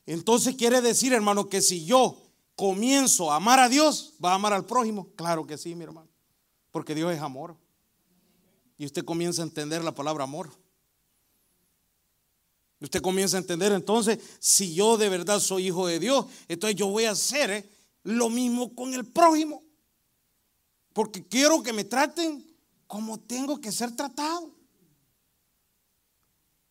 Entonces 0.06 0.56
quiere 0.56 0.82
decir, 0.82 1.14
hermano, 1.14 1.48
que 1.48 1.62
si 1.62 1.86
yo 1.86 2.22
comienzo 2.56 3.32
a 3.32 3.38
amar 3.38 3.60
a 3.60 3.70
Dios, 3.70 4.14
va 4.24 4.32
a 4.32 4.36
amar 4.36 4.54
al 4.54 4.66
prójimo. 4.66 5.10
Claro 5.16 5.48
que 5.48 5.58
sí, 5.58 5.74
mi 5.76 5.86
hermano, 5.86 6.07
porque 6.78 6.94
Dios 6.94 7.12
es 7.12 7.20
amor. 7.20 7.58
Y 8.78 8.86
usted 8.86 9.04
comienza 9.04 9.42
a 9.42 9.46
entender 9.46 9.84
la 9.84 9.96
palabra 9.96 10.26
amor. 10.26 10.52
Usted 12.80 13.02
comienza 13.02 13.36
a 13.36 13.40
entender 13.40 13.72
entonces, 13.72 14.20
si 14.38 14.76
yo 14.76 14.96
de 14.96 15.10
verdad 15.10 15.40
soy 15.40 15.70
hijo 15.70 15.88
de 15.88 15.98
Dios, 15.98 16.28
entonces 16.48 16.76
yo 16.76 16.86
voy 16.86 17.06
a 17.06 17.12
hacer 17.14 17.50
eh, 17.50 17.70
lo 18.04 18.30
mismo 18.30 18.76
con 18.76 18.94
el 18.94 19.08
prójimo. 19.08 19.64
Porque 20.94 21.28
quiero 21.28 21.64
que 21.64 21.74
me 21.74 21.84
traten 21.84 22.46
como 22.86 23.20
tengo 23.22 23.60
que 23.60 23.72
ser 23.72 23.96
tratado. 23.96 24.54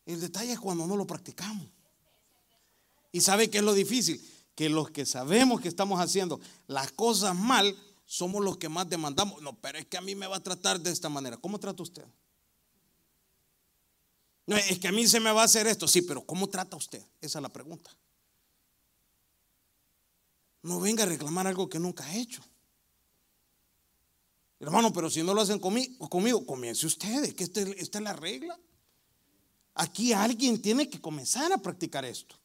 El 0.05 0.21
detalle 0.21 0.53
es 0.53 0.59
cuando 0.61 0.87
no 0.87 0.95
lo 0.95 1.05
practicamos. 1.05 1.67
Y 3.11 3.19
sabe 3.19 3.49
qué 3.49 3.57
es 3.57 3.63
lo 3.65 3.73
difícil, 3.73 4.25
que 4.55 4.69
los 4.69 4.89
que 4.89 5.05
sabemos 5.05 5.59
que 5.59 5.67
estamos 5.67 5.99
haciendo 5.99 6.39
las 6.67 6.93
cosas 6.93 7.35
mal, 7.35 7.75
somos 8.07 8.41
los 8.43 8.57
que 8.57 8.69
más 8.69 8.89
demandamos. 8.89 9.41
No, 9.41 9.59
pero 9.59 9.77
es 9.77 9.85
que 9.85 9.97
a 9.97 10.01
mí 10.01 10.15
me 10.15 10.27
va 10.27 10.37
a 10.37 10.43
tratar 10.43 10.79
de 10.79 10.89
esta 10.89 11.09
manera. 11.09 11.35
¿Cómo 11.37 11.59
trata 11.59 11.83
usted? 11.83 12.05
No, 14.45 14.55
es 14.55 14.79
que 14.79 14.87
a 14.87 14.93
mí 14.93 15.05
se 15.05 15.19
me 15.19 15.29
va 15.29 15.41
a 15.41 15.45
hacer 15.45 15.67
esto. 15.67 15.89
Sí, 15.89 16.01
pero 16.01 16.25
¿cómo 16.25 16.47
trata 16.47 16.77
usted? 16.77 17.03
Esa 17.19 17.39
es 17.39 17.41
la 17.41 17.49
pregunta. 17.49 17.91
No 20.63 20.79
venga 20.79 21.03
a 21.03 21.05
reclamar 21.05 21.47
algo 21.47 21.67
que 21.69 21.79
nunca 21.79 22.05
ha 22.05 22.15
hecho. 22.15 22.41
Hermano, 24.61 24.93
pero 24.93 25.09
si 25.09 25.21
no 25.21 25.33
lo 25.33 25.41
hacen 25.41 25.59
conmigo, 25.59 26.09
conmigo 26.09 26.45
comience 26.45 26.87
ustedes, 26.87 27.33
que 27.33 27.43
esta, 27.43 27.59
esta 27.59 27.97
es 27.97 28.03
la 28.03 28.13
regla. 28.13 28.57
Aquí 29.75 30.13
alguien 30.13 30.61
tiene 30.61 30.89
que 30.89 31.01
comenzar 31.01 31.51
a 31.51 31.57
practicar 31.57 32.05
esto. 32.05 32.39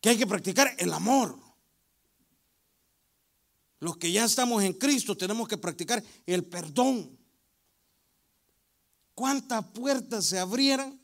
Que 0.00 0.10
hay 0.10 0.16
que 0.16 0.28
practicar 0.28 0.76
el 0.78 0.92
amor. 0.92 1.47
Los 3.80 3.96
que 3.96 4.10
ya 4.10 4.24
estamos 4.24 4.62
en 4.62 4.72
Cristo 4.72 5.16
tenemos 5.16 5.46
que 5.48 5.56
practicar 5.56 6.02
el 6.26 6.44
perdón 6.44 7.16
cuántas 9.14 9.64
puertas 9.66 10.26
se 10.26 10.38
abrieran 10.38 10.98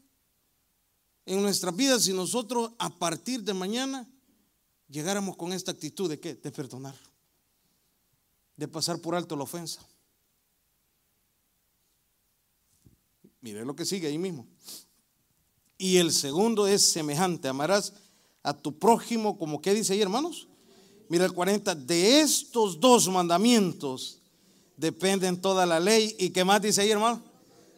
en 1.26 1.42
nuestras 1.42 1.74
vidas 1.74 2.04
si 2.04 2.12
nosotros 2.12 2.72
a 2.78 2.90
partir 2.90 3.42
de 3.42 3.54
mañana 3.54 4.08
llegáramos 4.88 5.36
con 5.36 5.52
esta 5.52 5.72
actitud 5.72 6.08
de 6.08 6.20
qué? 6.20 6.34
De 6.34 6.52
perdonar, 6.52 6.96
de 8.56 8.68
pasar 8.68 9.00
por 9.00 9.14
alto 9.14 9.36
la 9.36 9.44
ofensa. 9.44 9.80
Mire 13.40 13.64
lo 13.64 13.74
que 13.76 13.84
sigue 13.84 14.06
ahí 14.08 14.18
mismo. 14.18 14.46
Y 15.76 15.96
el 15.96 16.12
segundo 16.12 16.66
es 16.66 16.82
semejante, 16.82 17.48
amarás 17.48 17.92
a 18.42 18.54
tu 18.54 18.78
prójimo 18.78 19.38
como 19.38 19.60
que 19.60 19.74
dice 19.74 19.92
ahí, 19.92 20.02
hermanos. 20.02 20.48
Mira 21.08 21.24
el 21.24 21.32
40, 21.32 21.74
de 21.74 22.20
estos 22.20 22.80
dos 22.80 23.08
mandamientos 23.08 24.20
dependen 24.76 25.40
toda 25.40 25.66
la 25.66 25.78
ley. 25.78 26.14
¿Y 26.18 26.30
qué 26.30 26.44
más 26.44 26.62
dice 26.62 26.82
ahí, 26.82 26.90
hermano? 26.90 27.22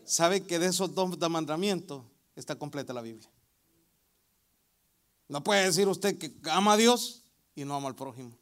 sabe 0.07 0.45
que 0.45 0.59
de 0.59 0.67
esos 0.67 0.95
dos 0.95 1.19
mandamientos 1.29 2.05
está 2.37 2.57
completa 2.57 2.93
la 2.95 3.03
Biblia. 3.03 3.29
No 5.29 5.43
puede 5.43 5.65
decir 5.65 5.89
usted 5.89 6.17
que 6.17 6.33
ama 6.51 6.75
a 6.75 6.77
Dios 6.77 7.25
y 7.55 7.65
no 7.65 7.75
ama 7.75 7.89
al 7.89 7.97
prójimo. 7.97 8.39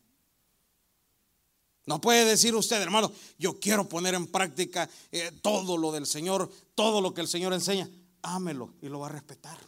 No 1.86 2.00
puede 2.00 2.24
decir 2.24 2.54
usted, 2.54 2.80
hermano, 2.80 3.10
yo 3.38 3.58
quiero 3.58 3.88
poner 3.88 4.14
en 4.14 4.26
práctica 4.26 4.88
eh, 5.10 5.32
todo 5.42 5.76
lo 5.76 5.92
del 5.92 6.06
Señor, 6.06 6.50
todo 6.74 7.00
lo 7.00 7.12
que 7.12 7.22
el 7.22 7.28
Señor 7.28 7.52
enseña. 7.52 7.90
Ámelo 8.22 8.74
y 8.80 8.88
lo 8.88 9.00
va 9.00 9.06
a 9.06 9.12
respetar. 9.12 9.58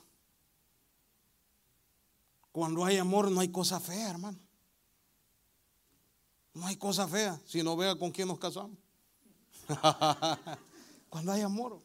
Cuando 2.52 2.84
hay 2.84 2.96
amor 2.98 3.30
no 3.30 3.40
hay 3.40 3.48
cosa 3.48 3.80
fea, 3.80 4.10
hermano. 4.10 4.38
No 6.56 6.64
hay 6.64 6.76
cosa 6.76 7.06
fea. 7.06 7.38
Si 7.44 7.62
no 7.62 7.76
vea 7.76 7.96
con 7.96 8.10
quién 8.10 8.28
nos 8.28 8.38
casamos. 8.38 8.78
Cuando 11.10 11.30
hay 11.30 11.42
amor. 11.42 11.82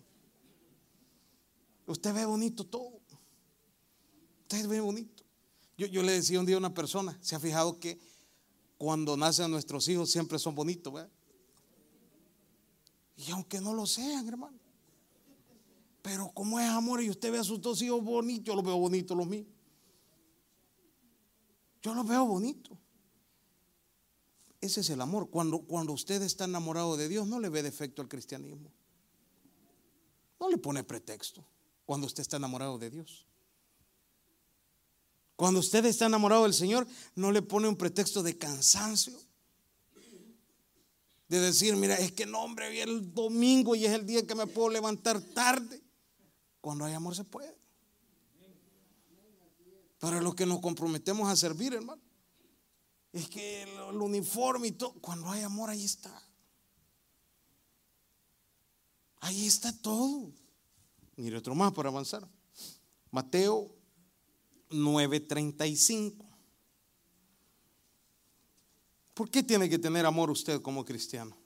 Usted 1.85 2.13
ve 2.13 2.23
bonito 2.23 2.65
todo. 2.65 3.01
Usted 4.43 4.65
ve 4.69 4.79
bonito. 4.79 5.25
Yo, 5.75 6.01
le 6.01 6.13
decía 6.13 6.39
un 6.39 6.45
día 6.45 6.55
a 6.55 6.59
una 6.59 6.73
persona, 6.73 7.17
se 7.21 7.35
ha 7.35 7.39
fijado 7.39 7.79
que 7.79 7.99
cuando 8.77 9.17
nacen 9.17 9.51
nuestros 9.51 9.89
hijos 9.89 10.09
siempre 10.09 10.39
son 10.39 10.55
bonitos, 10.55 10.93
Y 13.17 13.29
aunque 13.31 13.59
no 13.59 13.73
lo 13.73 13.85
sean, 13.85 14.25
hermano. 14.25 14.57
Pero 16.01 16.31
como 16.33 16.61
es 16.61 16.69
amor 16.69 17.03
y 17.03 17.09
usted 17.09 17.29
ve 17.29 17.39
a 17.39 17.43
sus 17.43 17.59
dos 17.59 17.81
hijos 17.81 18.01
bonitos, 18.01 18.45
yo 18.45 18.55
los 18.55 18.63
veo 18.63 18.77
bonitos 18.77 19.17
los 19.17 19.27
míos. 19.27 19.47
Yo 21.81 21.93
los 21.93 22.07
veo 22.07 22.25
bonitos. 22.25 22.77
Ese 24.61 24.81
es 24.81 24.89
el 24.91 25.01
amor. 25.01 25.29
Cuando, 25.29 25.59
cuando 25.59 25.91
usted 25.91 26.21
está 26.21 26.45
enamorado 26.45 26.95
de 26.95 27.09
Dios, 27.09 27.27
no 27.27 27.39
le 27.39 27.49
ve 27.49 27.63
defecto 27.63 28.03
al 28.03 28.07
cristianismo. 28.07 28.71
No 30.39 30.49
le 30.49 30.57
pone 30.57 30.83
pretexto 30.83 31.43
cuando 31.85 32.07
usted 32.07 32.21
está 32.21 32.37
enamorado 32.37 32.77
de 32.77 32.91
Dios. 32.91 33.25
Cuando 35.35 35.59
usted 35.59 35.83
está 35.85 36.05
enamorado 36.05 36.43
del 36.43 36.53
Señor, 36.53 36.87
no 37.15 37.31
le 37.31 37.41
pone 37.41 37.67
un 37.67 37.75
pretexto 37.75 38.21
de 38.21 38.37
cansancio. 38.37 39.17
De 41.27 41.39
decir, 41.39 41.75
mira, 41.75 41.95
es 41.95 42.11
que 42.11 42.27
no, 42.27 42.43
hombre, 42.43 42.69
viene 42.69 42.91
el 42.91 43.13
domingo 43.13 43.73
y 43.73 43.85
es 43.85 43.91
el 43.93 44.05
día 44.05 44.27
que 44.27 44.35
me 44.35 44.45
puedo 44.45 44.69
levantar 44.69 45.19
tarde. 45.21 45.81
Cuando 46.59 46.85
hay 46.85 46.93
amor 46.93 47.15
se 47.15 47.23
puede. 47.23 47.57
Para 49.97 50.21
los 50.21 50.35
que 50.35 50.45
nos 50.45 50.59
comprometemos 50.59 51.27
a 51.27 51.35
servir, 51.35 51.73
hermano. 51.73 52.01
Es 53.13 53.27
que 53.27 53.63
el 53.63 54.01
uniforme 54.01 54.67
y 54.67 54.71
todo, 54.71 54.93
cuando 54.93 55.29
hay 55.29 55.41
amor, 55.41 55.69
ahí 55.69 55.83
está. 55.83 56.11
Ahí 59.19 59.45
está 59.45 59.71
todo. 59.81 60.31
Mire 61.17 61.37
otro 61.37 61.53
más 61.53 61.73
para 61.73 61.89
avanzar. 61.89 62.27
Mateo 63.11 63.75
9:35. 64.69 66.25
¿Por 69.13 69.29
qué 69.29 69.43
tiene 69.43 69.69
que 69.69 69.77
tener 69.77 70.05
amor 70.05 70.31
usted 70.31 70.61
como 70.61 70.85
cristiano? 70.85 71.40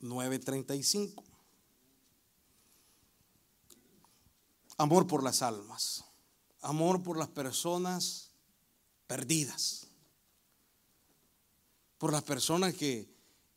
Nueve 0.00 0.38
treinta 0.38 0.74
y 0.74 0.82
cinco. 0.82 1.24
Amor 4.76 5.06
por 5.06 5.22
las 5.22 5.42
almas 5.42 6.04
amor 6.60 7.02
por 7.02 7.16
las 7.16 7.28
personas 7.28 8.30
perdidas, 9.06 9.86
por 11.98 12.12
las 12.12 12.22
personas 12.22 12.74
que 12.74 13.08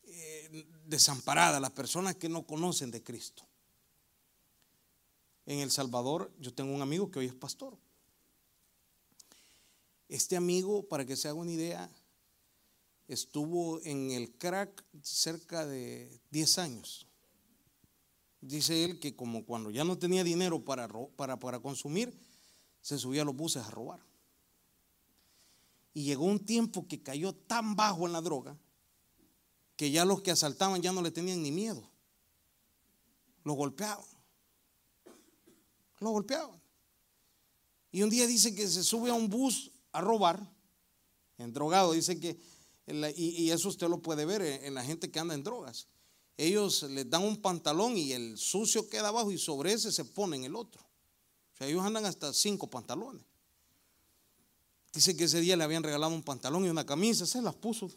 eh, 0.04 0.68
desamparadas, 0.86 1.62
las 1.62 1.72
personas 1.72 2.16
que 2.16 2.30
no 2.30 2.46
conocen 2.46 2.92
de 2.92 3.04
Cristo. 3.04 3.46
En 5.46 5.60
El 5.60 5.72
Salvador 5.72 6.32
yo 6.40 6.54
tengo 6.54 6.74
un 6.74 6.82
amigo 6.82 7.10
que 7.10 7.20
hoy 7.20 7.26
es 7.26 7.34
pastor. 7.34 7.78
Este 10.08 10.36
amigo, 10.36 10.88
para 10.88 11.06
que 11.06 11.16
se 11.16 11.28
haga 11.28 11.40
una 11.40 11.52
idea, 11.52 11.90
estuvo 13.12 13.82
en 13.84 14.12
el 14.12 14.32
crack 14.38 14.86
cerca 15.02 15.66
de 15.66 16.22
10 16.32 16.58
años. 16.60 17.08
Dice 18.40 18.86
él 18.86 19.00
que 19.00 19.16
como 19.16 19.46
cuando 19.46 19.70
ya 19.70 19.84
no 19.84 19.98
tenía 19.98 20.24
dinero 20.24 20.64
para, 20.64 20.88
para, 21.18 21.38
para 21.38 21.60
consumir, 21.60 22.18
se 22.82 22.98
subía 22.98 23.24
a 23.24 23.26
los 23.26 23.36
buses 23.36 23.64
a 23.64 23.70
robar. 23.70 24.00
Y 25.94 26.04
llegó 26.04 26.24
un 26.24 26.40
tiempo 26.40 26.88
que 26.88 27.04
cayó 27.04 27.34
tan 27.34 27.76
bajo 27.76 28.08
en 28.08 28.14
la 28.14 28.22
droga 28.22 28.58
que 29.76 29.92
ya 29.92 30.06
los 30.06 30.22
que 30.22 30.32
asaltaban 30.32 30.82
ya 30.82 30.94
no 30.94 31.02
le 31.02 31.12
tenían 31.12 31.44
ni 31.44 31.52
miedo. 31.52 31.90
Lo 33.44 33.54
golpeaban. 33.54 34.06
Lo 36.00 36.12
golpeaban. 36.12 36.62
Y 37.92 38.04
un 38.04 38.10
día 38.10 38.26
dice 38.26 38.56
que 38.56 38.68
se 38.68 38.84
sube 38.84 39.10
a 39.10 39.16
un 39.16 39.30
bus 39.30 39.70
a 39.92 40.00
robar, 40.00 40.50
en 41.38 41.52
drogado. 41.52 41.92
Dice 41.92 42.20
que, 42.20 42.40
y, 42.88 43.50
eso 43.52 43.70
usted 43.70 43.88
lo 43.88 44.02
puede 44.02 44.26
ver 44.26 44.42
en 44.42 44.74
la 44.74 44.84
gente 44.84 45.10
que 45.12 45.20
anda 45.20 45.34
en 45.34 45.44
drogas. 45.44 45.88
Ellos 46.38 46.84
les 46.84 47.10
dan 47.10 47.24
un 47.24 47.38
pantalón 47.38 47.98
y 47.98 48.14
el 48.14 48.38
sucio 48.38 48.90
queda 48.90 49.10
abajo 49.10 49.32
y 49.32 49.38
sobre 49.38 49.74
ese 49.74 49.92
se 49.92 50.06
ponen 50.06 50.44
el 50.44 50.56
otro. 50.56 50.82
O 51.54 51.58
sea, 51.58 51.68
ellos 51.68 51.84
andan 51.84 52.06
hasta 52.06 52.34
cinco 52.34 52.68
pantalones. 52.70 53.24
Dice 54.94 55.16
que 55.16 55.26
ese 55.26 55.40
día 55.40 55.56
le 55.56 55.64
habían 55.64 55.84
regalado 55.84 56.14
un 56.14 56.24
pantalón 56.24 56.66
y 56.66 56.70
una 56.70 56.86
camisa, 56.86 57.26
se 57.26 57.42
las 57.42 57.56
puso. 57.56 57.90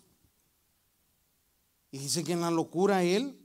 Y 1.91 1.99
dice 1.99 2.23
que 2.23 2.33
en 2.33 2.41
la 2.41 2.51
locura 2.51 3.03
él 3.03 3.39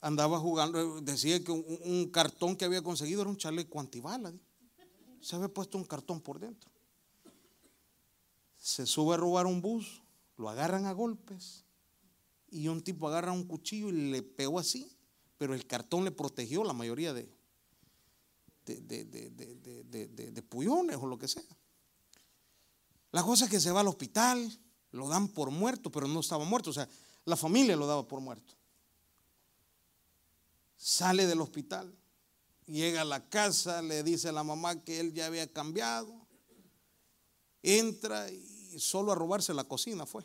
andaba 0.00 0.38
jugando, 0.38 1.00
decía 1.00 1.42
que 1.42 1.52
un, 1.52 2.08
cartón 2.10 2.56
que 2.56 2.64
había 2.64 2.82
conseguido 2.82 3.20
era 3.20 3.30
un 3.30 3.36
chaleco 3.36 3.80
antibala. 3.80 4.32
Se 5.20 5.36
había 5.36 5.48
puesto 5.48 5.76
un 5.76 5.84
cartón 5.84 6.20
por 6.20 6.38
dentro. 6.38 6.70
Se 8.56 8.86
sube 8.86 9.14
a 9.14 9.16
robar 9.16 9.46
un 9.46 9.60
bus, 9.60 10.02
lo 10.38 10.48
agarran 10.48 10.86
a 10.86 10.92
golpes 10.92 11.64
y 12.50 12.68
un 12.68 12.82
tipo 12.82 13.08
agarra 13.08 13.32
un 13.32 13.44
cuchillo 13.44 13.90
y 13.90 14.10
le 14.10 14.22
pegó 14.22 14.58
así, 14.58 14.96
pero 15.36 15.52
el 15.52 15.66
cartón 15.66 16.04
le 16.04 16.12
protegió 16.12 16.64
la 16.64 16.72
mayoría 16.72 17.12
de, 17.12 17.28
de, 18.64 18.80
de, 18.80 20.30
de 20.30 20.42
puyones 20.42 20.96
o 20.96 21.06
lo 21.06 21.18
que 21.18 21.28
sea. 21.28 21.42
La 23.10 23.22
cosa 23.22 23.44
es 23.44 23.50
que 23.50 23.60
se 23.60 23.72
va 23.72 23.80
al 23.80 23.88
hospital, 23.88 24.58
lo 24.92 25.08
dan 25.08 25.28
por 25.28 25.50
muerto, 25.50 25.90
pero 25.90 26.06
no 26.06 26.20
estaba 26.20 26.44
muerto, 26.44 26.70
o 26.70 26.74
sea, 26.74 26.88
la 27.24 27.36
familia 27.36 27.76
lo 27.76 27.86
daba 27.86 28.06
por 28.06 28.20
muerto. 28.20 28.54
Sale 30.76 31.26
del 31.26 31.40
hospital, 31.40 31.92
llega 32.66 33.00
a 33.00 33.04
la 33.04 33.28
casa, 33.28 33.82
le 33.82 34.04
dice 34.04 34.28
a 34.28 34.32
la 34.32 34.44
mamá 34.44 34.82
que 34.84 35.00
él 35.00 35.12
ya 35.12 35.26
había 35.26 35.52
cambiado, 35.52 36.14
entra 37.62 38.30
y 38.30 38.57
solo 38.78 39.12
a 39.12 39.14
robarse 39.14 39.54
la 39.54 39.64
cocina 39.64 40.06
fue. 40.06 40.24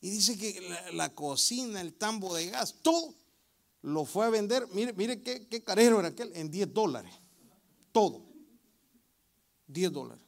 Y 0.00 0.10
dice 0.10 0.36
que 0.36 0.60
la, 0.92 1.14
cocina, 1.14 1.80
el 1.80 1.94
tambo 1.94 2.34
de 2.34 2.50
gas, 2.50 2.76
todo 2.82 3.14
lo 3.82 4.04
fue 4.04 4.26
a 4.26 4.30
vender. 4.30 4.68
Mire, 4.72 4.92
mire 4.92 5.22
qué, 5.22 5.48
qué 5.48 5.62
carero 5.62 5.98
era 5.98 6.08
aquel, 6.08 6.30
en 6.36 6.50
10 6.50 6.72
dólares. 6.72 7.12
Todo. 7.92 8.22
10 9.68 9.92
dólares. 9.92 10.24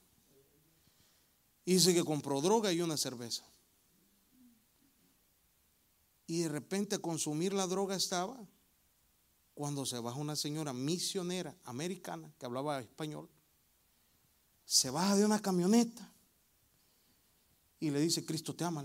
Y 1.65 1.75
dice 1.75 1.95
que 1.95 2.03
compró 2.03 2.41
droga 2.41 2.73
y 2.73 2.81
una 2.81 2.97
cerveza. 2.97 3.45
Y 6.27 6.41
de 6.41 6.49
repente 6.49 6.99
consumir 6.99 7.53
la 7.53 7.67
droga 7.67 7.95
estaba 7.95 8.39
cuando 9.55 9.85
se 9.85 9.99
baja 9.99 10.19
una 10.19 10.37
señora 10.37 10.73
misionera 10.73 11.57
americana 11.65 12.33
que 12.39 12.47
hablaba 12.47 12.81
español. 12.81 13.29
Se 14.69 14.91
baja 14.91 15.17
de 15.17 15.25
una 15.25 15.41
camioneta 15.41 16.13
y 17.81 17.89
le 17.91 18.01
dice, 18.01 18.27
Cristo 18.27 18.55
te 18.55 18.65
ama. 18.65 18.85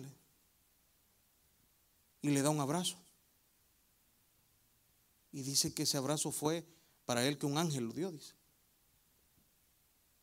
Y 2.21 2.29
le 2.29 2.41
da 2.41 2.49
un 2.49 2.61
abrazo. 2.61 2.95
Y 5.33 5.41
dice 5.41 5.73
que 5.73 5.83
ese 5.83 5.97
abrazo 5.97 6.31
fue 6.31 6.65
para 7.05 7.27
él 7.27 7.37
que 7.37 7.45
un 7.45 7.57
ángel 7.57 7.83
lo 7.83 7.93
dio, 7.93 8.13
dice. 8.13 8.33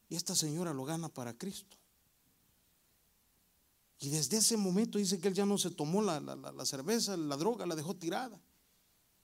Y 0.09 0.16
esta 0.16 0.35
señora 0.35 0.73
lo 0.73 0.87
gana 0.87 1.11
para 1.11 1.37
Cristo. 1.37 1.77
Y 3.99 4.09
desde 4.09 4.38
ese 4.38 4.57
momento 4.57 4.96
dice 4.96 5.20
que 5.20 5.29
él 5.29 5.35
ya 5.35 5.44
no 5.44 5.59
se 5.59 5.70
tomó 5.70 6.01
la, 6.01 6.64
cerveza, 6.64 7.18
la 7.18 7.37
droga, 7.37 7.66
la 7.66 7.77
dejó 7.77 7.94
tirada. 7.94 8.40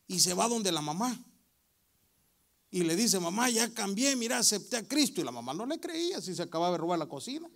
Y 0.07 0.21
se 0.21 0.35
va 0.35 0.49
donde 0.49 0.71
la 0.71 0.83
mamá. 0.83 1.19
Y 2.77 2.83
le 2.83 2.95
dice, 2.95 3.19
mamá, 3.19 3.49
ya 3.49 3.73
cambié, 3.73 4.15
mira, 4.17 4.37
acepté 4.37 4.77
a 4.77 4.87
Cristo. 4.87 5.23
Y 5.23 5.25
la 5.25 5.31
mamá 5.31 5.55
no 5.55 5.65
le 5.65 5.81
creía 5.81 6.21
si 6.21 6.35
se 6.35 6.43
acababa 6.43 6.73
de 6.73 6.77
robar 6.77 6.99
la 6.99 7.07
cocina. 7.07 7.49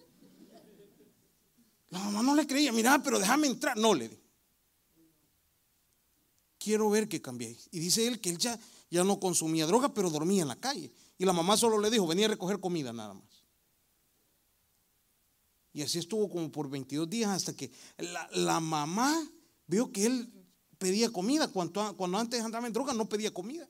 La 1.91 1.99
mamá 1.99 2.23
no 2.23 2.35
le 2.35 2.47
creía, 2.47 2.73
mira, 2.73 3.03
pero 3.03 3.19
déjame 3.19 3.49
entrar. 3.49 3.77
No 3.77 3.93
le 3.93 4.09
di. 4.09 4.19
Quiero 6.59 6.89
ver 6.89 7.07
que 7.07 7.21
cambié. 7.21 7.55
Y 7.71 7.81
dice 7.81 8.07
él 8.07 8.19
que 8.19 8.31
él 8.31 8.39
ya, 8.39 8.59
ya 8.91 9.05
no 9.05 9.21
consumía 9.21 9.67
droga, 9.67 9.93
pero 9.93 10.09
dormía 10.09 10.41
en 10.41 10.49
la 10.49 10.57
calle. 10.57 10.91
Y 11.19 11.27
la 11.27 11.35
mamá 11.35 11.59
solo 11.59 11.79
le 11.79 11.91
dijo, 11.91 12.07
venía 12.07 12.25
a 12.25 12.31
recoger 12.31 12.59
comida 12.59 12.91
nada 12.91 13.13
más. 13.13 13.45
Y 15.75 15.83
así 15.83 15.99
estuvo 15.99 16.31
como 16.31 16.51
por 16.51 16.71
22 16.71 17.11
días 17.11 17.29
hasta 17.29 17.55
que 17.55 17.71
la, 18.33 18.59
mamá 18.61 19.23
vio 19.67 19.93
que 19.93 20.07
él 20.07 20.33
pedía 20.79 21.11
comida. 21.13 21.49
Cuando 21.49 22.17
antes 22.17 22.43
andaba 22.43 22.67
en 22.67 22.73
droga 22.73 22.95
no 22.95 23.07
pedía 23.07 23.35
comida. 23.35 23.69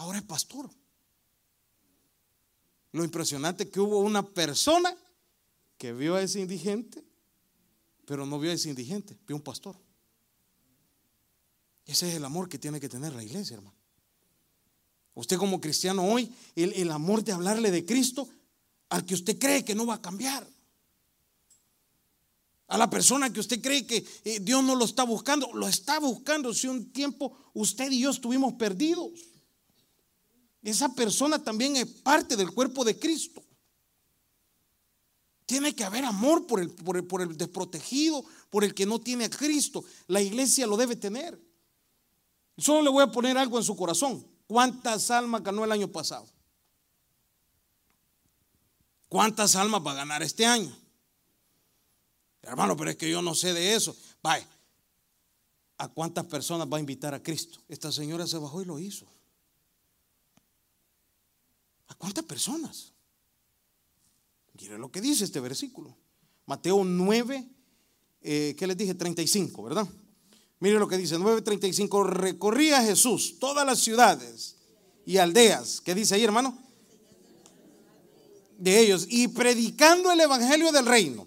Ahora 0.00 0.16
es 0.16 0.24
pastor. 0.24 0.70
Lo 2.92 3.04
impresionante 3.04 3.64
es 3.64 3.70
que 3.70 3.80
hubo 3.80 4.00
una 4.00 4.26
persona 4.26 4.96
que 5.76 5.92
vio 5.92 6.14
a 6.14 6.22
ese 6.22 6.40
indigente, 6.40 7.04
pero 8.06 8.24
no 8.24 8.38
vio 8.38 8.50
a 8.50 8.54
ese 8.54 8.70
indigente, 8.70 9.18
vio 9.26 9.36
a 9.36 9.40
un 9.40 9.42
pastor. 9.42 9.76
Ese 11.84 12.08
es 12.08 12.14
el 12.14 12.24
amor 12.24 12.48
que 12.48 12.58
tiene 12.58 12.80
que 12.80 12.88
tener 12.88 13.12
la 13.12 13.22
iglesia, 13.22 13.56
hermano. 13.56 13.76
Usted 15.12 15.36
como 15.36 15.60
cristiano 15.60 16.02
hoy, 16.02 16.34
el, 16.56 16.72
el 16.72 16.90
amor 16.92 17.22
de 17.22 17.32
hablarle 17.32 17.70
de 17.70 17.84
Cristo 17.84 18.26
al 18.88 19.04
que 19.04 19.12
usted 19.12 19.38
cree 19.38 19.66
que 19.66 19.74
no 19.74 19.84
va 19.84 19.96
a 19.96 20.02
cambiar. 20.02 20.48
A 22.68 22.78
la 22.78 22.88
persona 22.88 23.30
que 23.30 23.40
usted 23.40 23.60
cree 23.60 23.86
que 23.86 24.02
eh, 24.24 24.40
Dios 24.40 24.64
no 24.64 24.76
lo 24.76 24.86
está 24.86 25.04
buscando, 25.04 25.52
lo 25.52 25.68
está 25.68 25.98
buscando 25.98 26.54
si 26.54 26.68
un 26.68 26.90
tiempo 26.90 27.36
usted 27.52 27.90
y 27.90 28.00
yo 28.00 28.08
estuvimos 28.08 28.54
perdidos. 28.54 29.29
Esa 30.62 30.94
persona 30.94 31.42
también 31.42 31.76
es 31.76 31.86
parte 31.86 32.36
del 32.36 32.52
cuerpo 32.52 32.84
de 32.84 32.98
Cristo. 32.98 33.42
Tiene 35.46 35.74
que 35.74 35.84
haber 35.84 36.04
amor 36.04 36.46
por 36.46 36.60
el, 36.60 36.70
por 36.70 37.22
el, 37.22 37.36
desprotegido, 37.36 38.24
por 38.50 38.62
el 38.62 38.74
que 38.74 38.86
no 38.86 39.00
tiene 39.00 39.24
a 39.24 39.30
Cristo. 39.30 39.84
La 40.06 40.20
iglesia 40.20 40.66
lo 40.66 40.76
debe 40.76 40.96
tener. 40.96 41.40
Solo 42.56 42.82
le 42.82 42.90
voy 42.90 43.02
a 43.02 43.10
poner 43.10 43.36
algo 43.36 43.58
en 43.58 43.64
su 43.64 43.74
corazón. 43.74 44.24
¿Cuántas 44.46 45.10
almas 45.10 45.42
ganó 45.42 45.64
el 45.64 45.72
año 45.72 45.88
pasado? 45.88 46.26
¿Cuántas 49.08 49.56
almas 49.56 49.84
va 49.84 49.92
a 49.92 49.96
ganar 49.96 50.22
este 50.22 50.46
año? 50.46 50.76
Hermano, 52.42 52.76
pero 52.76 52.90
es 52.90 52.96
que 52.96 53.10
yo 53.10 53.22
no 53.22 53.34
sé 53.34 53.52
de 53.52 53.74
eso. 53.74 53.96
Vaya, 54.22 54.46
¿a 55.78 55.88
cuántas 55.88 56.26
personas 56.26 56.68
va 56.72 56.76
a 56.76 56.80
invitar 56.80 57.12
a 57.14 57.22
Cristo? 57.22 57.60
Esta 57.68 57.90
señora 57.90 58.26
se 58.26 58.38
bajó 58.38 58.62
y 58.62 58.66
lo 58.66 58.78
hizo. 58.78 59.06
¿A 61.90 61.94
cuántas 61.94 62.24
personas? 62.24 62.94
Mire 64.58 64.78
lo 64.78 64.90
que 64.90 65.02
dice 65.02 65.24
este 65.24 65.40
versículo. 65.40 65.94
Mateo 66.46 66.82
9, 66.82 67.48
eh, 68.22 68.54
¿qué 68.58 68.66
les 68.66 68.76
dije? 68.78 68.94
35, 68.94 69.62
¿verdad? 69.62 69.86
Mire 70.58 70.78
lo 70.78 70.88
que 70.88 70.96
dice, 70.96 71.18
9:35. 71.18 72.04
Recorría 72.04 72.82
Jesús 72.82 73.38
todas 73.38 73.66
las 73.66 73.78
ciudades 73.78 74.56
y 75.06 75.18
aldeas. 75.18 75.80
¿Qué 75.80 75.94
dice 75.94 76.14
ahí, 76.14 76.24
hermano? 76.24 76.58
de 78.60 78.78
ellos 78.78 79.06
y 79.08 79.28
predicando 79.28 80.12
el 80.12 80.20
evangelio 80.20 80.70
del 80.70 80.84
reino 80.84 81.26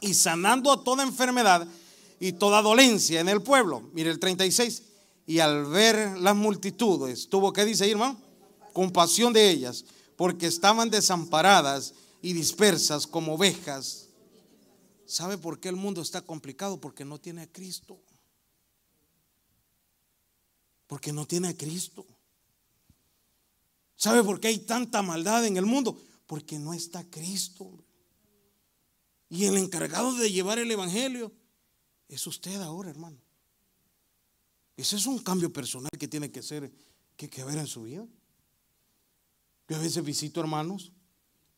y 0.00 0.14
sanando 0.14 0.72
a 0.72 0.84
toda 0.84 1.02
enfermedad 1.02 1.66
y 2.20 2.32
toda 2.32 2.62
dolencia 2.62 3.20
en 3.20 3.28
el 3.28 3.42
pueblo. 3.42 3.82
Mire 3.92 4.10
el 4.10 4.20
36. 4.20 4.82
Y 5.26 5.40
al 5.40 5.64
ver 5.66 6.18
las 6.18 6.36
multitudes, 6.36 7.28
tuvo 7.28 7.52
que 7.52 7.64
dice, 7.64 7.90
hermano, 7.90 8.18
compasión 8.74 9.32
de 9.32 9.48
ellas, 9.48 9.86
porque 10.16 10.46
estaban 10.46 10.90
desamparadas 10.90 11.94
y 12.20 12.34
dispersas 12.34 13.06
como 13.06 13.36
ovejas. 13.36 14.08
¿Sabe 15.06 15.38
por 15.38 15.60
qué 15.60 15.70
el 15.70 15.76
mundo 15.76 16.02
está 16.02 16.20
complicado? 16.20 16.78
Porque 16.78 17.06
no 17.06 17.18
tiene 17.18 17.42
a 17.42 17.46
Cristo. 17.46 17.98
Porque 20.86 21.12
no 21.12 21.26
tiene 21.26 21.48
a 21.48 21.56
Cristo. 21.56 22.06
¿Sabe 23.96 24.22
por 24.22 24.40
qué 24.40 24.48
hay 24.48 24.58
tanta 24.58 25.02
maldad 25.02 25.46
en 25.46 25.56
el 25.56 25.64
mundo? 25.64 25.98
Porque 26.26 26.58
no 26.58 26.74
está 26.74 27.04
Cristo. 27.04 27.70
Y 29.30 29.46
el 29.46 29.56
encargado 29.56 30.14
de 30.16 30.30
llevar 30.30 30.58
el 30.58 30.70
Evangelio 30.70 31.32
es 32.08 32.26
usted 32.26 32.60
ahora, 32.60 32.90
hermano. 32.90 33.18
Ese 34.76 34.96
es 34.96 35.06
un 35.06 35.18
cambio 35.18 35.52
personal 35.52 35.90
que 35.98 36.08
tiene 36.08 36.30
que 36.30 36.42
ser, 36.42 36.72
que, 37.16 37.30
que 37.30 37.42
haber 37.42 37.58
en 37.58 37.66
su 37.66 37.82
vida. 37.82 38.06
Yo 39.68 39.76
a 39.76 39.80
veces 39.80 40.04
visito 40.04 40.40
hermanos 40.40 40.92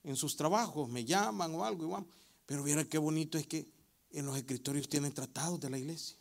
en 0.04 0.16
sus 0.16 0.36
trabajos, 0.36 0.88
me 0.88 1.04
llaman 1.04 1.54
o 1.54 1.64
algo 1.64 1.84
y 1.84 1.90
vamos. 1.90 2.08
Pero 2.46 2.62
viera 2.62 2.84
qué 2.84 2.98
bonito 2.98 3.38
es 3.38 3.46
que 3.46 3.68
en 4.10 4.26
los 4.26 4.36
escritorios 4.36 4.88
tienen 4.88 5.12
tratados 5.12 5.60
de 5.60 5.70
la 5.70 5.78
iglesia. 5.78 6.16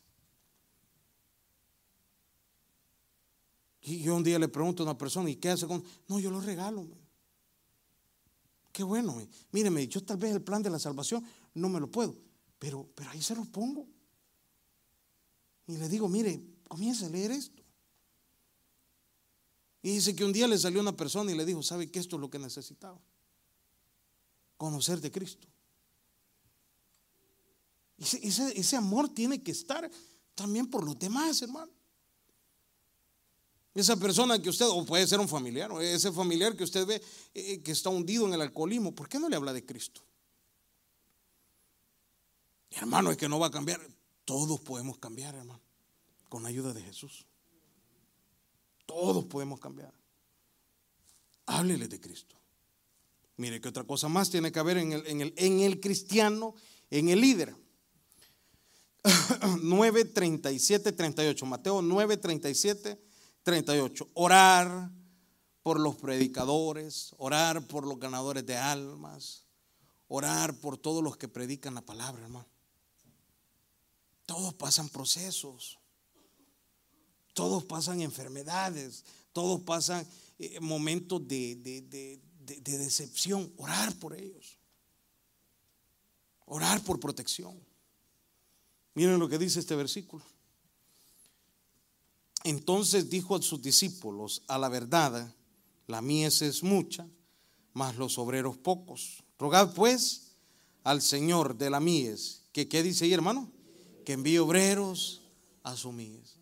Y 3.82 4.00
yo 4.00 4.16
un 4.16 4.24
día 4.24 4.40
le 4.40 4.48
pregunto 4.48 4.82
a 4.82 4.88
una 4.88 4.98
persona, 4.98 5.30
¿y 5.30 5.36
qué 5.36 5.50
hace 5.50 5.68
con.? 5.68 5.84
No, 6.08 6.20
yo 6.20 6.32
lo 6.32 6.42
regalo. 6.42 6.88
Qué 8.72 8.84
bueno. 8.84 9.16
Míreme, 9.52 9.88
yo 9.88 10.04
tal 10.04 10.18
vez 10.18 10.34
el 10.34 10.42
plan 10.42 10.64
de 10.64 10.72
la 10.72 10.80
salvación 10.80 11.24
no 11.54 11.70
me 11.70 11.80
lo 11.80 11.90
puedo, 11.90 12.18
pero, 12.58 12.90
pero 12.96 13.12
ahí 13.12 13.22
se 13.22 13.36
lo 13.36 13.46
pongo. 13.46 13.88
Y 15.68 15.78
le 15.78 15.88
digo, 15.88 16.10
mire, 16.10 16.42
comienza 16.68 17.06
a 17.06 17.10
leer 17.10 17.32
esto. 17.32 17.62
Y 19.86 19.92
dice 19.92 20.16
que 20.16 20.26
un 20.26 20.34
día 20.34 20.48
le 20.48 20.58
salió 20.58 20.82
una 20.82 20.98
persona 20.98 21.32
y 21.32 21.36
le 21.36 21.46
dijo, 21.46 21.62
¿sabe 21.62 21.92
que 21.92 22.00
esto 22.00 22.16
es 22.16 22.20
lo 22.20 22.28
que 22.28 22.40
necesitaba? 22.40 23.00
Conocer 24.58 25.00
de 25.00 25.12
Cristo. 25.12 25.48
Ese, 28.00 28.60
ese 28.60 28.76
amor 28.76 29.10
tiene 29.10 29.44
que 29.44 29.52
estar 29.52 29.88
también 30.34 30.72
por 30.72 30.84
los 30.84 30.98
demás, 30.98 31.40
hermano. 31.44 31.72
Esa 33.76 33.96
persona 33.96 34.42
que 34.42 34.50
usted, 34.50 34.66
o 34.68 34.84
puede 34.88 35.06
ser 35.06 35.20
un 35.20 35.30
familiar, 35.30 35.72
o 35.72 35.80
ese 35.80 36.12
familiar 36.12 36.58
que 36.58 36.64
usted 36.64 36.88
ve 36.88 37.04
eh, 37.36 37.62
que 37.62 37.72
está 37.72 37.90
hundido 37.90 38.26
en 38.26 38.34
el 38.34 38.42
alcoholismo, 38.42 38.92
¿por 38.92 39.08
qué 39.08 39.20
no 39.20 39.30
le 39.30 39.36
habla 39.36 39.54
de 39.54 39.68
Cristo? 39.68 40.02
Hermano, 42.72 43.12
es 43.12 43.18
que 43.18 43.30
no 43.30 43.38
va 43.38 43.48
a 43.48 43.52
cambiar. 43.52 43.88
Todos 44.26 44.60
podemos 44.62 44.98
cambiar, 44.98 45.36
hermano, 45.36 45.62
con 46.28 46.42
la 46.42 46.50
ayuda 46.50 46.74
de 46.74 46.82
Jesús. 46.82 47.28
Todos 48.86 49.26
podemos 49.26 49.60
cambiar. 49.60 49.94
Háblele 51.46 51.88
de 51.88 52.00
Cristo. 52.00 52.36
Mire 53.38 53.60
que 53.60 53.68
otra 53.68 53.84
cosa 53.84 54.08
más 54.08 54.30
tiene 54.30 54.52
que 54.52 54.60
haber 54.60 54.78
en 54.78 54.94
el, 54.94 55.08
en 55.08 55.22
el, 55.22 55.34
en 55.36 55.60
el 55.60 55.80
cristiano, 55.80 56.56
en 56.90 57.10
el 57.10 57.20
líder. 57.20 57.56
9, 59.62 60.06
37, 60.06 60.92
38. 60.92 61.46
Mateo 61.46 61.82
9, 61.82 62.18
37, 62.18 63.02
38. 63.44 64.10
Orar 64.14 64.92
por 65.62 65.80
los 65.80 65.96
predicadores, 65.96 67.14
orar 67.18 67.66
por 67.68 67.88
los 67.88 68.00
ganadores 68.00 68.46
de 68.46 68.56
almas, 68.56 69.46
orar 70.08 70.54
por 70.60 70.78
todos 70.78 71.04
los 71.04 71.18
que 71.18 71.28
predican 71.28 71.74
la 71.74 71.82
palabra, 71.82 72.24
hermano. 72.24 72.48
Todos 74.26 74.54
pasan 74.54 74.90
procesos, 74.90 75.80
todos 77.36 77.66
pasan 77.66 78.02
enfermedades, 78.02 79.04
todos 79.34 79.62
pasan 79.62 80.08
eh, 80.40 80.60
momentos 80.62 81.28
de, 81.28 81.56
de 81.58 82.78
decepción. 82.78 83.52
Orar 83.58 83.94
por 84.00 84.18
ellos, 84.18 84.58
orar 86.46 86.82
por 86.84 87.00
protección. 87.00 87.60
Miren 88.96 89.20
lo 89.20 89.28
que 89.28 89.38
dice 89.38 89.60
este 89.60 89.76
versículo. 89.76 90.24
Entonces 92.46 93.10
dijo 93.10 93.36
a 93.36 93.42
sus 93.42 93.62
discípulos, 93.62 94.42
a 94.48 94.58
la 94.58 94.70
verdad, 94.70 95.36
la 95.88 96.02
mies 96.02 96.42
es 96.42 96.64
mucha, 96.64 97.06
mas 97.74 97.98
los 97.98 98.18
obreros 98.18 98.56
pocos. 98.56 99.24
Rogad 99.38 99.74
pues 99.74 100.36
al 100.84 101.02
Señor 101.02 101.58
de 101.58 101.70
la 101.70 101.82
mies, 101.82 102.44
que 102.54 102.70
qué 102.70 102.82
dice 102.82 103.04
ahí 103.04 103.14
hermano, 103.14 103.52
que 104.06 104.14
envíe 104.14 104.38
obreros 104.38 105.22
a 105.64 105.76
su 105.76 105.92
mies. 105.92 106.35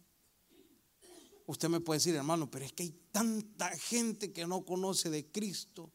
Usted 1.53 1.69
me 1.69 1.79
puede 1.81 1.99
decir, 1.99 2.15
hermano, 2.15 2.49
pero 2.49 2.65
es 2.65 2.73
que 2.73 2.81
hay 2.81 2.99
tanta 3.11 3.69
gente 3.77 4.33
que 4.33 4.47
no 4.47 4.65
conoce 4.65 5.11
de 5.11 5.27
Cristo. 5.27 5.91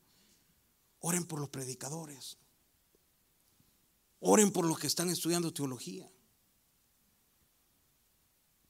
Oren 1.00 1.26
por 1.26 1.40
los 1.40 1.48
predicadores. 1.48 2.38
Oren 4.20 4.52
por 4.52 4.64
los 4.64 4.78
que 4.78 4.86
están 4.86 5.10
estudiando 5.10 5.52
teología. 5.52 6.08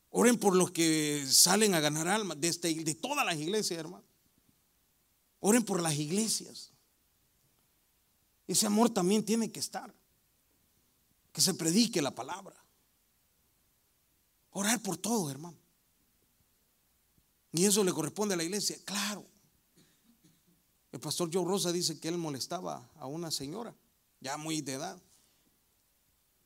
Oren 0.08 0.38
por 0.38 0.56
los 0.56 0.70
que 0.70 1.26
salen 1.28 1.74
a 1.74 1.80
ganar 1.80 2.08
almas, 2.08 2.40
de, 2.40 2.48
este, 2.48 2.74
de 2.74 2.94
todas 2.94 3.26
las 3.26 3.36
iglesias, 3.36 3.78
hermano. 3.78 4.06
Oren 5.40 5.64
por 5.64 5.82
las 5.82 5.94
iglesias. 5.94 6.72
Ese 8.46 8.64
amor 8.64 8.88
también 8.88 9.26
tiene 9.26 9.52
que 9.52 9.60
estar. 9.60 9.94
Que 11.32 11.42
se 11.42 11.52
predique 11.52 12.00
la 12.00 12.14
palabra. 12.14 12.56
Orar 14.52 14.80
por 14.80 14.96
todo, 14.96 15.30
hermano. 15.30 15.67
Y 17.52 17.64
eso 17.64 17.82
le 17.82 17.92
corresponde 17.92 18.34
a 18.34 18.36
la 18.36 18.44
iglesia, 18.44 18.76
claro. 18.84 19.24
El 20.92 21.00
pastor 21.00 21.30
Joe 21.32 21.44
Rosa 21.44 21.72
dice 21.72 21.98
que 21.98 22.08
él 22.08 22.18
molestaba 22.18 22.90
a 22.96 23.06
una 23.06 23.30
señora, 23.30 23.74
ya 24.20 24.36
muy 24.36 24.60
de 24.60 24.74
edad. 24.74 25.00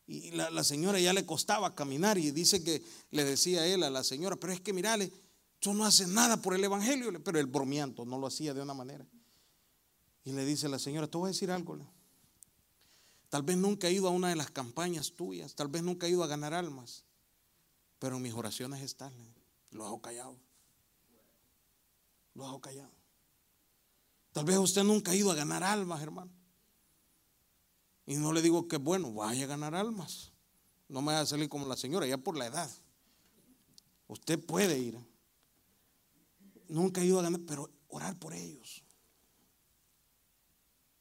Y 0.06 0.32
la, 0.32 0.64
señora 0.64 0.98
ya 0.98 1.12
le 1.12 1.24
costaba 1.24 1.74
caminar 1.74 2.18
y 2.18 2.32
dice 2.32 2.62
que 2.62 2.82
le 3.10 3.24
decía 3.24 3.66
él 3.66 3.82
a 3.82 3.90
la 3.90 4.02
señora, 4.02 4.36
pero 4.36 4.52
es 4.52 4.60
que 4.60 4.72
mirale, 4.72 5.12
tú 5.60 5.74
no 5.74 5.84
haces 5.84 6.08
nada 6.08 6.36
por 6.36 6.54
el 6.54 6.64
evangelio, 6.64 7.12
pero 7.22 7.38
el 7.38 7.46
bromeando 7.46 8.04
no 8.04 8.18
lo 8.18 8.26
hacía 8.26 8.52
de 8.52 8.60
una 8.60 8.74
manera. 8.74 9.06
Y 10.24 10.32
le 10.32 10.44
dice 10.44 10.68
la 10.68 10.78
señora, 10.78 11.06
te 11.08 11.18
voy 11.18 11.28
a 11.28 11.32
decir 11.32 11.50
algo. 11.50 11.78
Tal 13.28 13.42
vez 13.42 13.56
nunca 13.56 13.88
he 13.88 13.92
ido 13.92 14.08
a 14.08 14.10
una 14.10 14.28
de 14.28 14.36
las 14.36 14.50
campañas 14.50 15.12
tuyas, 15.12 15.54
tal 15.54 15.68
vez 15.68 15.82
nunca 15.82 16.06
he 16.06 16.10
ido 16.10 16.22
a 16.22 16.26
ganar 16.26 16.52
almas, 16.52 17.04
pero 17.98 18.18
mis 18.18 18.34
oraciones 18.34 18.82
están. 18.82 19.12
Lo 19.70 19.86
hago 19.86 20.02
callado. 20.02 20.36
Lo 22.34 22.46
hago 22.46 22.60
callado. 22.60 22.92
Tal 24.32 24.44
vez 24.44 24.56
usted 24.58 24.82
nunca 24.82 25.10
ha 25.10 25.14
ido 25.14 25.30
a 25.30 25.34
ganar 25.34 25.62
almas, 25.62 26.02
hermano. 26.02 26.30
Y 28.06 28.16
no 28.16 28.32
le 28.32 28.42
digo 28.42 28.66
que 28.66 28.78
bueno, 28.78 29.12
vaya 29.12 29.44
a 29.44 29.48
ganar 29.48 29.74
almas. 29.74 30.32
No 30.88 31.00
me 31.00 31.08
vaya 31.08 31.20
a 31.20 31.26
salir 31.26 31.48
como 31.48 31.66
la 31.66 31.76
señora, 31.76 32.06
ya 32.06 32.18
por 32.18 32.36
la 32.36 32.46
edad. 32.46 32.70
Usted 34.08 34.44
puede 34.44 34.78
ir. 34.78 34.98
Nunca 36.68 37.00
he 37.00 37.06
ido 37.06 37.20
a 37.20 37.22
ganar, 37.22 37.40
pero 37.46 37.70
orar 37.88 38.18
por 38.18 38.32
ellos. 38.34 38.82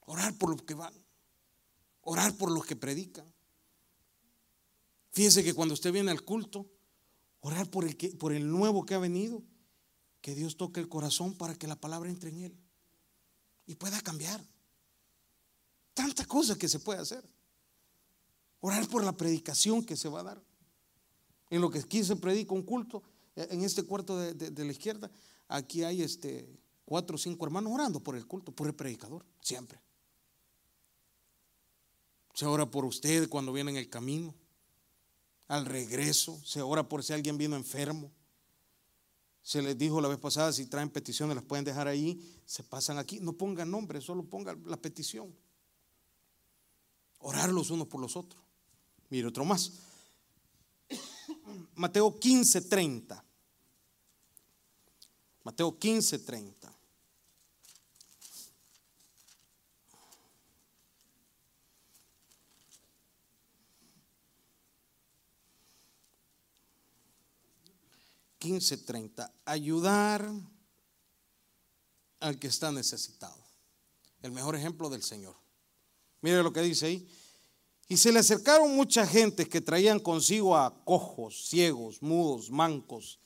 Orar 0.02 0.38
por 0.38 0.50
los 0.50 0.62
que 0.64 0.74
van. 0.74 0.94
Orar 2.02 2.36
por 2.36 2.52
los 2.52 2.66
que 2.66 2.76
predican. 2.76 3.26
Fíjese 5.12 5.44
que 5.44 5.54
cuando 5.54 5.74
usted 5.74 5.92
viene 5.92 6.12
al 6.12 6.24
culto, 6.24 6.70
orar 7.42 7.70
por 7.70 7.86
el, 7.86 7.98
que, 7.98 8.10
por 8.10 8.34
el 8.34 8.50
nuevo 8.50 8.86
que 8.86 8.94
ha 8.94 9.00
venido, 9.00 9.44
que 10.22 10.36
Dios 10.36 10.58
toque 10.58 10.80
el 10.80 10.88
corazón 10.88 11.34
para 11.34 11.56
que 11.56 11.68
la 11.68 11.76
palabra 11.76 12.10
entre 12.10 12.30
en 12.30 12.38
él 12.40 12.58
y 13.66 13.76
pueda 13.76 14.00
cambiar. 14.02 14.44
Tantas 15.94 16.28
cosas 16.28 16.58
que 16.58 16.70
se 16.70 16.80
puede 16.80 17.00
hacer. 17.00 17.24
Orar 18.60 18.88
por 18.88 19.04
la 19.04 19.16
predicación 19.16 19.84
que 19.84 19.98
se 19.98 20.10
va 20.10 20.22
a 20.22 20.24
dar. 20.24 20.44
En 21.50 21.62
lo 21.62 21.70
que 21.70 21.80
aquí 21.80 22.04
se 22.04 22.16
predica 22.16 22.54
un 22.54 22.64
culto, 22.64 23.04
eh, 23.36 23.48
en 23.52 23.64
este 23.64 23.84
cuarto 23.84 24.18
de, 24.18 24.66
la 24.66 24.72
izquierda, 24.72 25.12
aquí 25.48 25.84
hay 25.84 26.02
este, 26.02 26.48
cuatro 26.86 27.16
o 27.16 27.20
cinco 27.20 27.46
hermanos 27.46 27.74
orando 27.74 28.00
por 28.00 28.16
el 28.16 28.26
culto, 28.26 28.52
por 28.52 28.68
el 28.68 28.76
predicador, 28.76 29.26
siempre. 29.42 29.82
Se 32.34 32.46
ora 32.46 32.70
por 32.70 32.86
usted 32.86 33.28
cuando 33.28 33.52
viene 33.52 33.72
en 33.72 33.78
el 33.78 33.90
camino, 33.90 34.34
al 35.48 35.66
regreso, 35.66 36.40
se 36.46 36.62
ora 36.62 36.88
por 36.88 37.04
si 37.04 37.12
alguien 37.12 37.38
vino 37.38 37.58
enfermo. 37.58 38.12
Se 39.42 39.62
les 39.62 39.78
dijo 39.78 40.00
la 40.02 40.08
vez 40.08 40.20
pasada, 40.20 40.54
si 40.54 40.68
traen 40.68 40.90
peticiones 40.90 41.36
las 41.36 41.44
pueden 41.44 41.66
dejar 41.66 41.88
ahí, 41.88 42.22
se 42.46 42.64
pasan 42.64 42.98
aquí, 42.98 43.20
no 43.20 43.34
pongan 43.34 43.72
nombre, 43.72 44.00
solo 44.02 44.24
pongan 44.24 44.62
la 44.66 44.78
petición. 44.78 45.36
Orar 47.20 47.50
los 47.50 47.70
unos 47.72 47.88
por 47.88 48.02
los 48.02 48.16
otros. 48.16 48.42
Mire 49.10 49.28
otro 49.28 49.46
más. 49.46 49.74
Mateo 51.76 52.18
15, 52.18 52.62
30. 52.62 53.26
Mateo 55.44 55.78
15, 55.78 56.20
30. 56.20 56.81
Quince 68.42 68.76
treinta. 68.76 69.32
Ayudar 69.46 70.28
al 72.20 72.40
que 72.40 72.48
está 72.48 72.72
necesitado. 72.72 73.38
El 74.24 74.32
mejor 74.32 74.56
ejemplo 74.56 74.90
del 74.90 75.04
Señor. 75.04 75.36
Mire 76.22 76.42
lo 76.42 76.52
que 76.52 76.62
dice 76.62 76.88
ahí. 76.88 77.08
Y 77.88 77.98
se 77.98 78.12
le 78.12 78.18
acercaron 78.18 78.76
mucha 78.76 79.06
gente 79.06 79.48
que 79.48 79.62
traían 79.62 80.00
consigo 80.00 80.58
a 80.58 80.84
cojos, 80.86 81.50
ciegos, 81.50 82.02
mudos, 82.02 82.50
mancos 82.50 83.20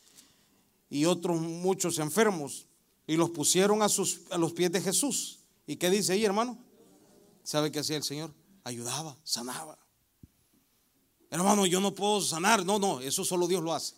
y 0.90 1.06
otros 1.06 1.40
muchos 1.40 1.98
enfermos 2.00 2.68
y 3.08 3.16
los 3.16 3.30
pusieron 3.30 3.82
a, 3.84 3.90
sus, 3.90 4.24
a 4.32 4.38
los 4.38 4.52
pies 4.52 4.72
de 4.74 4.82
Jesús. 4.82 5.40
¿Y 5.66 5.78
qué 5.78 5.90
dice 5.90 6.12
ahí, 6.12 6.26
hermano? 6.26 6.58
¿Sabe 7.44 7.72
qué 7.72 7.80
hacía 7.80 7.96
el 7.96 8.04
Señor? 8.04 8.34
Ayudaba, 8.66 9.18
sanaba. 9.24 9.78
Hermano, 11.30 11.66
yo 11.66 11.80
no 11.80 11.96
puedo 11.96 12.20
sanar. 12.22 12.66
No, 12.66 12.80
no, 12.80 13.00
eso 13.00 13.24
solo 13.24 13.48
Dios 13.48 13.64
lo 13.64 13.74
hace. 13.74 13.96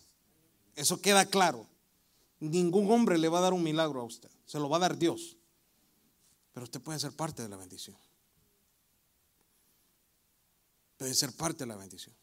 Eso 0.78 1.00
queda 1.02 1.26
claro. 1.26 1.66
Ningún 2.38 2.88
hombre 2.92 3.18
le 3.18 3.28
va 3.28 3.38
a 3.38 3.42
dar 3.42 3.52
un 3.52 3.64
milagro 3.64 4.00
a 4.00 4.04
usted. 4.04 4.30
Se 4.46 4.60
lo 4.60 4.68
va 4.68 4.76
a 4.76 4.80
dar 4.80 4.96
Dios. 4.96 5.36
Pero 6.52 6.64
usted 6.64 6.80
puede 6.80 7.00
ser 7.00 7.10
parte 7.12 7.42
de 7.42 7.48
la 7.48 7.56
bendición. 7.56 7.96
Puede 10.96 11.14
ser 11.14 11.32
parte 11.32 11.64
de 11.64 11.66
la 11.66 11.76
bendición. 11.76 12.14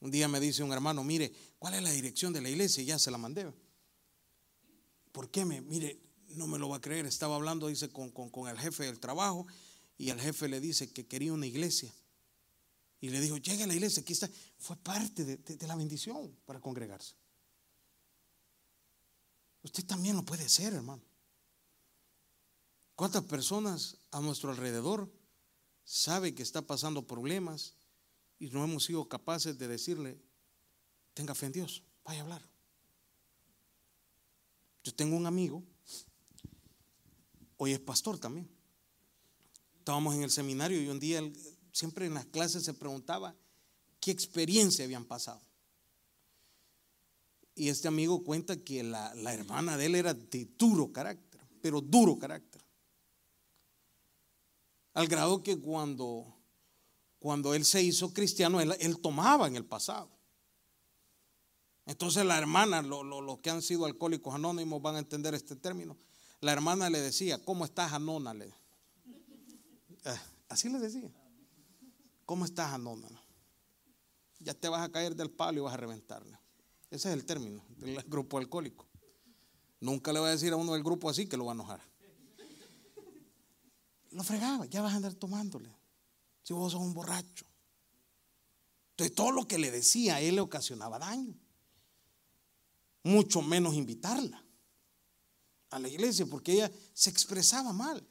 Un 0.00 0.10
día 0.10 0.28
me 0.28 0.38
dice 0.38 0.62
un 0.62 0.72
hermano, 0.72 1.02
mire, 1.02 1.32
¿cuál 1.58 1.74
es 1.74 1.82
la 1.82 1.92
dirección 1.92 2.34
de 2.34 2.42
la 2.42 2.50
iglesia? 2.50 2.82
Y 2.82 2.86
ya 2.86 2.98
se 2.98 3.10
la 3.10 3.16
mandé. 3.16 3.50
¿Por 5.12 5.30
qué 5.30 5.46
me? 5.46 5.62
Mire, 5.62 5.98
no 6.28 6.46
me 6.46 6.58
lo 6.58 6.68
va 6.68 6.76
a 6.76 6.80
creer. 6.80 7.06
Estaba 7.06 7.36
hablando, 7.36 7.68
dice, 7.68 7.88
con, 7.88 8.12
el 8.48 8.58
jefe 8.58 8.84
del 8.84 9.00
trabajo 9.00 9.46
y 9.96 10.10
el 10.10 10.20
jefe 10.20 10.46
le 10.48 10.60
dice 10.60 10.92
que 10.92 11.06
quería 11.06 11.32
una 11.32 11.46
iglesia. 11.46 11.90
Y 13.00 13.08
le 13.08 13.20
dijo, 13.20 13.38
llegue 13.38 13.64
a 13.64 13.66
la 13.66 13.74
iglesia, 13.74 14.02
aquí 14.02 14.12
está. 14.12 14.28
Fue 14.58 14.76
parte 14.76 15.24
de 15.24 15.66
la 15.66 15.76
bendición 15.76 16.36
para 16.44 16.60
congregarse. 16.60 17.14
Usted 19.62 19.84
también 19.86 20.16
lo 20.16 20.24
puede 20.24 20.48
ser, 20.48 20.74
hermano. 20.74 21.02
¿Cuántas 22.94 23.24
personas 23.24 23.96
a 24.10 24.20
nuestro 24.20 24.50
alrededor 24.50 25.10
sabe 25.84 26.34
que 26.34 26.42
está 26.42 26.62
pasando 26.62 27.06
problemas 27.06 27.74
y 28.38 28.48
no 28.50 28.62
hemos 28.62 28.84
sido 28.84 29.08
capaces 29.08 29.58
de 29.58 29.68
decirle, 29.68 30.20
tenga 31.14 31.34
fe 31.34 31.46
en 31.46 31.52
Dios, 31.52 31.82
vaya 32.04 32.20
a 32.20 32.22
hablar? 32.24 32.42
Yo 34.82 34.94
tengo 34.94 35.16
un 35.16 35.26
amigo, 35.26 35.62
hoy 37.56 37.72
es 37.72 37.80
pastor 37.80 38.18
también. 38.18 38.50
Estábamos 39.78 40.14
en 40.14 40.22
el 40.22 40.30
seminario 40.30 40.80
y 40.82 40.88
un 40.88 41.00
día 41.00 41.22
siempre 41.72 42.06
en 42.06 42.14
las 42.14 42.26
clases 42.26 42.64
se 42.64 42.74
preguntaba 42.74 43.34
qué 44.00 44.10
experiencia 44.10 44.84
habían 44.84 45.04
pasado. 45.04 45.40
Y 47.54 47.68
este 47.68 47.88
amigo 47.88 48.24
cuenta 48.24 48.56
que 48.56 48.82
la, 48.82 49.12
hermana 49.32 49.76
de 49.76 49.86
él 49.86 49.94
era 49.94 50.14
de 50.14 50.48
duro 50.56 50.92
carácter, 50.92 51.40
pero 51.60 51.80
duro 51.80 52.18
carácter. 52.18 52.62
Al 54.94 55.06
grado 55.06 55.42
que 55.42 55.58
cuando, 55.58 56.34
cuando 57.18 57.54
él 57.54 57.64
se 57.64 57.82
hizo 57.82 58.12
cristiano, 58.12 58.60
él, 58.60 58.98
tomaba 59.00 59.46
en 59.46 59.56
el 59.56 59.64
pasado. 59.64 60.10
Entonces 61.86 62.24
la 62.24 62.38
hermana, 62.38 62.82
los 62.82 63.38
que 63.40 63.50
han 63.50 63.62
sido 63.62 63.84
alcohólicos 63.84 64.34
anónimos 64.34 64.80
van 64.80 64.96
a 64.96 65.00
entender 65.00 65.34
este 65.34 65.56
término. 65.56 65.98
La 66.40 66.52
hermana 66.52 66.88
le 66.88 67.00
decía, 67.00 67.44
¿cómo 67.44 67.64
estás, 67.64 67.92
Anona? 67.92 68.32
Eh, 68.32 70.18
así 70.48 70.70
le 70.70 70.78
decía. 70.78 71.10
¿Cómo 72.30 72.44
estás, 72.44 72.72
Anona? 72.72 73.08
Ya 74.38 74.54
te 74.54 74.68
vas 74.68 74.82
a 74.82 74.92
caer 74.92 75.16
del 75.16 75.32
palo 75.32 75.58
y 75.58 75.62
vas 75.62 75.74
a 75.74 75.76
reventarle. 75.76 76.38
Ese 76.88 77.08
es 77.08 77.14
el 77.14 77.26
término 77.26 77.64
del 77.70 78.00
grupo 78.04 78.38
alcohólico. 78.38 78.86
Nunca 79.80 80.12
le 80.12 80.20
va 80.20 80.28
a 80.28 80.30
decir 80.30 80.52
a 80.52 80.56
uno 80.56 80.74
del 80.74 80.84
grupo 80.84 81.10
así 81.10 81.26
que 81.26 81.36
lo 81.36 81.46
va 81.46 81.50
a 81.50 81.54
enojar. 81.54 81.80
Lo 84.12 84.22
fregaba, 84.22 84.64
ya 84.66 84.80
vas 84.80 84.92
a 84.92 84.98
andar 84.98 85.14
tomándole. 85.14 85.74
Si 86.44 86.52
vos 86.52 86.70
sos 86.70 86.80
un 86.80 86.94
borracho. 86.94 87.46
Entonces 88.90 89.12
todo 89.12 89.32
lo 89.32 89.48
que 89.48 89.58
le 89.58 89.72
decía 89.72 90.14
a 90.14 90.20
él 90.20 90.36
le 90.36 90.40
ocasionaba 90.40 91.00
daño. 91.00 91.34
Mucho 93.02 93.42
menos 93.42 93.74
invitarla 93.74 94.40
a 95.70 95.80
la 95.80 95.88
iglesia 95.88 96.26
porque 96.26 96.52
ella 96.52 96.70
se 96.94 97.10
expresaba 97.10 97.72
mal. 97.72 98.06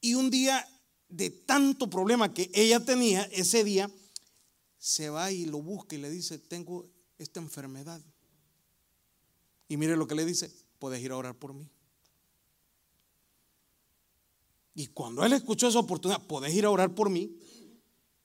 Y 0.00 0.14
un 0.14 0.30
día 0.30 0.64
de 1.08 1.30
tanto 1.30 1.88
problema 1.88 2.32
que 2.32 2.50
ella 2.54 2.84
tenía, 2.84 3.22
ese 3.24 3.64
día 3.64 3.90
se 4.78 5.10
va 5.10 5.30
y 5.32 5.46
lo 5.46 5.62
busca 5.62 5.96
y 5.96 5.98
le 5.98 6.10
dice, 6.10 6.38
tengo 6.38 6.88
esta 7.18 7.40
enfermedad. 7.40 8.02
Y 9.68 9.76
mire 9.76 9.96
lo 9.96 10.06
que 10.06 10.14
le 10.14 10.24
dice, 10.24 10.52
puedes 10.78 11.02
ir 11.02 11.12
a 11.12 11.16
orar 11.16 11.34
por 11.38 11.54
mí. 11.54 11.68
Y 14.74 14.88
cuando 14.88 15.24
él 15.24 15.32
escuchó 15.32 15.68
esa 15.68 15.78
oportunidad, 15.78 16.26
puedes 16.26 16.52
ir 16.52 16.64
a 16.64 16.70
orar 16.70 16.94
por 16.94 17.08
mí. 17.08 17.34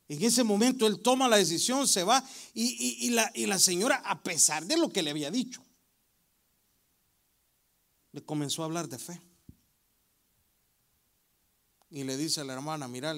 En 0.07 0.23
ese 0.23 0.43
momento 0.43 0.87
él 0.87 0.99
toma 0.99 1.27
la 1.27 1.37
decisión, 1.37 1.87
se 1.87 2.03
va 2.03 2.27
y, 2.55 3.11
la, 3.11 3.31
y 3.35 3.45
la 3.45 3.59
señora, 3.59 3.97
a 3.97 4.23
pesar 4.23 4.65
de 4.65 4.75
lo 4.75 4.89
que 4.89 5.03
le 5.03 5.11
había 5.11 5.29
dicho, 5.29 5.63
le 8.11 8.23
comenzó 8.23 8.63
a 8.63 8.65
hablar 8.65 8.89
de 8.89 8.97
fe. 8.97 9.21
Y 11.89 12.03
le 12.03 12.17
dice 12.17 12.41
a 12.41 12.43
la 12.43 12.53
hermana, 12.53 12.87
mira, 12.87 13.15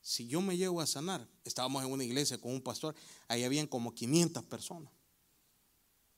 si 0.00 0.26
yo 0.26 0.40
me 0.40 0.56
llego 0.56 0.80
a 0.80 0.86
sanar, 0.86 1.26
estábamos 1.44 1.84
en 1.84 1.90
una 1.90 2.04
iglesia 2.04 2.38
con 2.38 2.52
un 2.52 2.62
pastor, 2.62 2.94
ahí 3.28 3.44
habían 3.44 3.66
como 3.66 3.94
500 3.94 4.44
personas. 4.44 4.92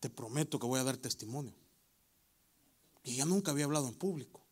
Te 0.01 0.11
prometo 0.11 0.59
que 0.59 0.67
voy 0.67 0.81
a 0.81 0.85
dar 0.85 0.97
testimonio. 0.97 1.55
Y 3.05 3.15
ella 3.15 3.25
nunca 3.25 3.53
había 3.53 3.65
hablado 3.65 3.89
en 3.89 3.95
público. 3.95 4.45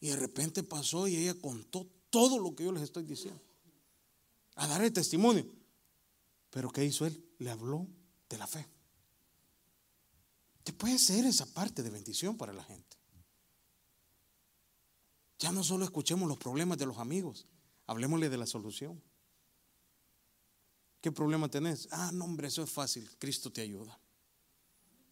Y 0.00 0.08
de 0.08 0.16
repente 0.16 0.62
pasó 0.62 1.08
y 1.08 1.16
ella 1.16 1.34
contó 1.34 1.86
todo 2.10 2.38
lo 2.38 2.54
que 2.54 2.64
yo 2.64 2.72
les 2.72 2.82
estoy 2.82 3.04
diciendo. 3.04 3.42
A 4.54 4.66
dar 4.66 4.82
el 4.82 4.92
testimonio. 4.92 5.46
Pero 6.50 6.70
¿qué 6.70 6.84
hizo 6.84 7.06
él? 7.06 7.24
Le 7.38 7.50
habló 7.50 7.86
de 8.28 8.38
la 8.38 8.46
fe. 8.46 8.66
Te 10.64 10.72
puede 10.72 10.98
ser 10.98 11.24
esa 11.24 11.46
parte 11.46 11.82
de 11.82 11.90
bendición 11.90 12.36
para 12.36 12.52
la 12.52 12.64
gente. 12.64 12.87
Ya 15.38 15.52
no 15.52 15.62
solo 15.62 15.84
escuchemos 15.84 16.28
los 16.28 16.38
problemas 16.38 16.78
de 16.78 16.86
los 16.86 16.98
amigos, 16.98 17.46
hablemosle 17.86 18.28
de 18.28 18.36
la 18.36 18.46
solución. 18.46 19.00
¿Qué 21.00 21.12
problema 21.12 21.48
tenés? 21.48 21.88
Ah, 21.92 22.10
no, 22.12 22.24
hombre, 22.24 22.48
eso 22.48 22.62
es 22.62 22.70
fácil. 22.70 23.08
Cristo 23.18 23.50
te 23.50 23.60
ayuda. 23.60 23.98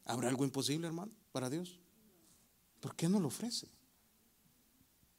¿Habrá 0.05 0.29
algo 0.29 0.45
imposible, 0.45 0.87
hermano, 0.87 1.13
para 1.33 1.49
Dios? 1.49 1.79
¿Por 2.81 2.95
qué 2.97 3.09
no 3.09 3.21
lo 3.21 3.29
ofrece? 3.29 3.69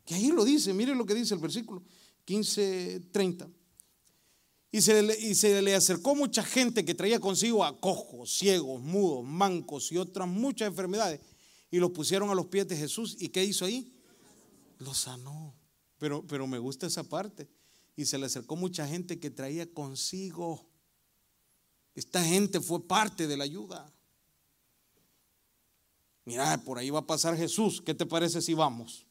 Que 0.05 0.15
ahí 0.15 0.27
lo 0.29 0.45
dice, 0.45 0.73
mire 0.73 0.95
lo 0.95 1.05
que 1.05 1.13
dice 1.13 1.33
el 1.33 1.39
versículo 1.39 1.83
15, 2.25 3.01
30. 3.11 3.49
Y 4.71 4.81
se, 4.81 5.61
le, 5.61 5.75
acercó 5.75 6.13
mucha 6.13 6.43
gente 6.43 6.83
que 6.83 6.93
traía 6.93 7.19
consigo 7.19 7.63
a 7.63 7.79
cojos, 7.79 8.37
ciegos, 8.37 8.81
mudos, 8.81 9.25
mancos 9.25 9.91
y 9.91 9.97
otras 9.97 10.27
muchas 10.27 10.67
enfermedades. 10.67 11.21
Y 11.71 11.79
los 11.79 11.91
pusieron 11.91 12.29
a 12.29 12.35
los 12.35 12.47
pies 12.47 12.67
de 12.67 12.75
Jesús. 12.75 13.15
¿Y 13.19 13.29
qué 13.29 13.43
hizo 13.43 13.65
ahí? 13.65 13.96
Lo 14.79 14.93
sanó. 14.93 15.55
Pero, 15.97 16.25
pero 16.25 16.47
me 16.47 16.59
gusta 16.59 16.87
esa 16.87 17.03
parte. 17.03 17.49
Y 17.95 18.05
se 18.05 18.17
le 18.17 18.27
acercó 18.27 18.55
mucha 18.55 18.87
gente 18.87 19.19
que 19.19 19.29
traía 19.29 19.71
consigo. 19.71 20.69
Esta 21.95 22.23
gente 22.23 22.61
fue 22.61 22.87
parte 22.87 23.27
de 23.27 23.37
la 23.37 23.43
ayuda. 23.43 23.91
Mira, 26.25 26.57
por 26.63 26.77
ahí 26.77 26.89
va 26.89 26.99
a 26.99 27.07
pasar 27.07 27.35
Jesús. 27.37 27.81
¿Qué 27.81 27.95
te 27.95 28.05
parece 28.05 28.41
si 28.41 28.53
vamos? 28.53 29.07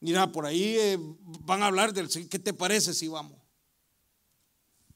Mira, 0.00 0.32
por 0.32 0.46
ahí 0.46 0.76
eh, 0.78 0.98
van 1.42 1.62
a 1.62 1.66
hablar 1.66 1.92
del... 1.92 2.08
¿Qué 2.28 2.38
te 2.38 2.54
parece 2.54 2.94
si 2.94 3.06
vamos? 3.06 3.38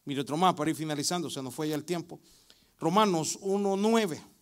Mire 0.05 0.23
otro 0.23 0.37
más 0.37 0.55
para 0.55 0.71
ir 0.71 0.77
finalizando, 0.77 1.31
se 1.31 1.43
nos 1.43 1.55
fue 1.55 1.69
ya 1.69 1.75
el 1.75 1.85
tiempo. 1.85 2.21
Romanos 2.79 3.39
1.9. 3.41 4.34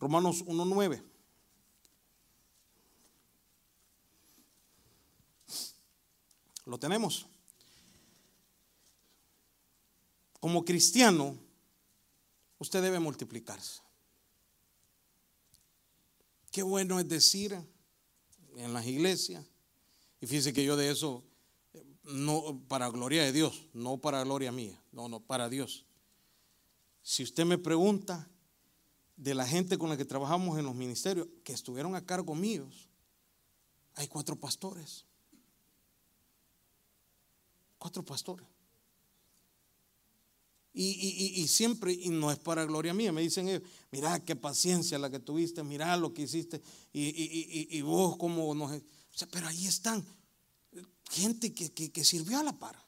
Romanos 0.00 0.44
1.9. 0.46 1.02
Lo 6.64 6.78
tenemos. 6.78 7.26
Como 10.40 10.64
cristiano, 10.64 11.36
usted 12.58 12.82
debe 12.82 12.98
multiplicarse. 12.98 13.82
Qué 16.50 16.62
bueno 16.62 16.98
es 16.98 17.08
decir 17.08 17.56
en 18.56 18.72
las 18.72 18.86
iglesias, 18.86 19.44
y 20.20 20.26
fíjese 20.26 20.52
que 20.52 20.64
yo 20.64 20.76
de 20.76 20.90
eso, 20.90 21.22
no 22.04 22.60
para 22.68 22.88
gloria 22.88 23.22
de 23.22 23.32
Dios, 23.32 23.66
no 23.72 23.98
para 23.98 24.24
gloria 24.24 24.50
mía, 24.50 24.82
no, 24.92 25.08
no, 25.08 25.20
para 25.20 25.48
Dios. 25.48 25.86
Si 27.02 27.22
usted 27.22 27.44
me 27.44 27.58
pregunta, 27.58 28.28
de 29.20 29.34
la 29.34 29.46
gente 29.46 29.76
con 29.76 29.90
la 29.90 29.98
que 29.98 30.06
trabajamos 30.06 30.58
en 30.58 30.64
los 30.64 30.74
ministerios, 30.74 31.28
que 31.44 31.52
estuvieron 31.52 31.94
a 31.94 32.06
cargo 32.06 32.34
míos, 32.34 32.88
hay 33.94 34.08
cuatro 34.08 34.34
pastores. 34.34 35.04
Cuatro 37.78 38.02
pastores. 38.02 38.46
Y, 40.72 41.46
siempre, 41.48 41.92
y 41.92 42.08
no 42.08 42.30
es 42.30 42.38
para 42.38 42.64
gloria 42.64 42.94
mía, 42.94 43.12
me 43.12 43.20
dicen 43.20 43.48
ellos, 43.48 43.62
mira 43.90 44.24
qué 44.24 44.36
paciencia 44.36 44.98
la 44.98 45.10
que 45.10 45.18
tuviste, 45.18 45.62
mira 45.62 45.94
lo 45.96 46.14
que 46.14 46.22
hiciste, 46.22 46.62
y, 46.92 47.80
vos 47.82 48.16
como 48.16 48.54
nos... 48.54 48.80
Pero 49.30 49.48
ahí 49.48 49.66
están 49.66 50.06
gente 51.10 51.52
que, 51.52 51.70
que 51.72 52.04
sirvió 52.04 52.38
a 52.38 52.44
la 52.44 52.58
par. 52.58 52.82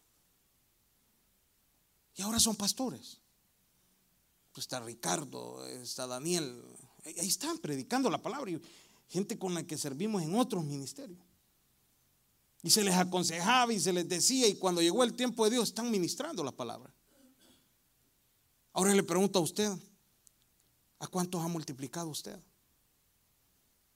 Y 2.14 2.22
ahora 2.22 2.38
son 2.40 2.56
pastores. 2.56 3.21
Pues 4.52 4.64
está 4.64 4.80
Ricardo, 4.80 5.66
está 5.66 6.06
Daniel, 6.06 6.62
ahí 7.04 7.26
están 7.26 7.58
predicando 7.58 8.10
la 8.10 8.20
palabra 8.20 8.50
y 8.50 8.60
gente 9.08 9.38
con 9.38 9.54
la 9.54 9.66
que 9.66 9.78
servimos 9.78 10.22
en 10.22 10.34
otros 10.34 10.64
ministerios. 10.64 11.20
Y 12.62 12.70
se 12.70 12.84
les 12.84 12.94
aconsejaba 12.94 13.72
y 13.72 13.80
se 13.80 13.92
les 13.92 14.08
decía 14.08 14.46
y 14.46 14.54
cuando 14.54 14.80
llegó 14.80 15.02
el 15.04 15.14
tiempo 15.14 15.44
de 15.44 15.52
Dios 15.52 15.68
están 15.68 15.90
ministrando 15.90 16.44
la 16.44 16.52
palabra. 16.52 16.94
Ahora 18.74 18.94
le 18.94 19.02
pregunto 19.02 19.38
a 19.38 19.42
usted, 19.42 19.70
¿a 20.98 21.06
cuántos 21.06 21.42
ha 21.42 21.48
multiplicado 21.48 22.08
usted? 22.08 22.38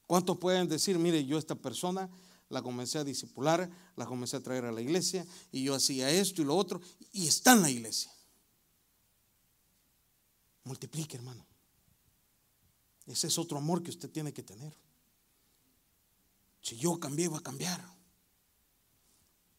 ¿Cuántos 0.07 0.39
pueden 0.39 0.69
decir, 0.69 0.99
mire, 0.99 1.25
yo 1.25 1.39
esta 1.39 1.55
persona 1.55 2.09
la 2.49 2.63
comencé 2.63 2.99
a 2.99 3.05
discipular, 3.05 3.71
la 3.97 4.07
comencé 4.07 4.37
a 4.37 4.43
traer 4.43 4.65
a 4.65 4.73
la 4.73 4.81
iglesia 4.81 5.27
y 5.53 5.65
yo 5.65 5.75
hacía 5.75 6.11
esto 6.11 6.43
y 6.43 6.45
lo 6.45 6.57
otro 6.57 6.81
y 7.13 7.27
está 7.27 7.53
en 7.53 7.63
la 7.63 7.71
iglesia? 7.71 8.16
Multiplique, 10.67 11.17
hermano. 11.17 11.47
Ese 13.07 13.29
es 13.29 13.39
otro 13.39 13.57
amor 13.57 13.85
que 13.85 13.91
usted 13.91 14.11
tiene 14.11 14.33
que 14.33 14.43
tener. 14.43 14.77
Si 16.61 16.77
yo 16.77 16.99
cambié, 16.99 17.29
va 17.29 17.39
a 17.39 17.43
cambiar. 17.43 17.81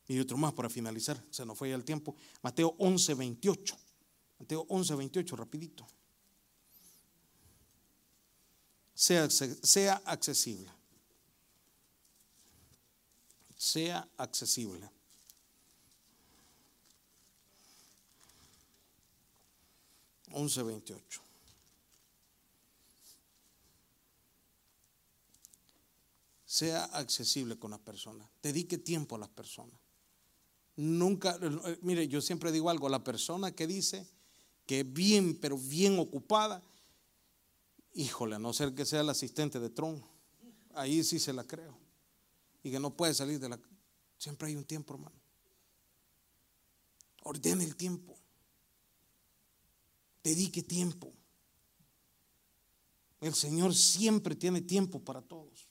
Y 0.06 0.20
otro 0.20 0.38
más 0.38 0.54
para 0.54 0.70
finalizar, 0.70 1.22
se 1.30 1.46
nos 1.46 1.58
fue 1.58 1.70
ya 1.70 1.76
el 1.76 1.86
tiempo. 1.86 2.16
Mateo 2.42 2.76
11, 2.78 3.14
28. 3.14 3.78
Mateo 4.40 4.66
11, 4.68 4.96
28, 4.96 5.36
rapidito. 5.38 5.88
Sea, 8.94 9.30
sea 9.30 10.02
accesible. 10.06 10.70
Sea 13.56 14.10
accesible. 14.18 14.90
Once 20.38 20.62
veintiocho. 20.62 21.22
Sea 26.46 26.86
accesible 26.86 27.58
con 27.58 27.72
las 27.72 27.80
personas. 27.80 28.28
Dedique 28.42 28.78
tiempo 28.78 29.16
a 29.16 29.20
las 29.20 29.30
personas. 29.30 29.80
Nunca, 30.76 31.40
eh, 31.42 31.80
mire, 31.82 32.08
yo 32.08 32.22
siempre 32.22 32.52
digo 32.52 32.70
algo, 32.70 32.88
la 32.88 33.04
persona 33.04 33.52
que 33.52 33.66
dice 33.66 34.08
que 34.68 34.82
es 34.82 34.94
bien, 34.94 35.40
pero 35.42 35.58
bien 35.58 35.98
ocupada, 35.98 36.62
híjole, 37.94 38.36
a 38.36 38.40
no 38.40 38.54
ser 38.54 38.76
que 38.76 38.86
sea 38.86 39.02
el 39.02 39.10
asistente 39.10 39.60
de 39.60 39.72
Tron, 39.72 40.04
ahí 40.76 41.04
sí 41.04 41.20
se 41.20 41.34
la 41.34 41.46
creo. 41.46 41.76
Y 42.64 42.70
que 42.70 42.80
no 42.80 42.96
puede 42.96 43.16
salir 43.16 43.40
de 43.40 43.50
la... 43.50 43.60
Siempre 44.20 44.50
hay 44.50 44.56
un 44.56 44.66
tiempo, 44.66 44.94
hermano. 44.94 45.16
Ordene 47.24 47.64
el 47.64 47.76
tiempo. 47.76 48.16
Dedique 50.28 50.62
tiempo. 50.62 51.14
El 53.22 53.34
Señor 53.34 53.74
siempre 53.74 54.36
tiene 54.36 54.60
tiempo 54.60 55.00
para 55.00 55.22
todos. 55.22 55.70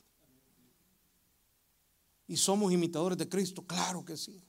¿Y 2.26 2.38
somos 2.38 2.72
imitadores 2.72 3.18
de 3.18 3.28
Cristo? 3.28 3.66
Claro 3.66 4.02
que 4.02 4.16
sí. 4.16 4.42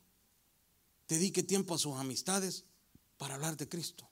Dedique 1.09 1.43
tiempo 1.43 1.75
a 1.75 1.77
sus 1.77 1.93
amistades 1.97 2.63
para 3.17 3.35
hablar 3.35 3.57
de 3.57 3.67
Cristo. 3.67 4.07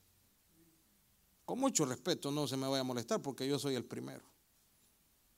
Con 1.45 1.59
mucho 1.59 1.85
respeto, 1.85 2.29
no 2.29 2.45
se 2.45 2.57
me 2.57 2.67
vaya 2.67 2.81
a 2.81 2.83
molestar 2.83 3.21
porque 3.21 3.47
yo 3.47 3.57
soy 3.57 3.75
el 3.75 3.85
primero. 3.85 4.25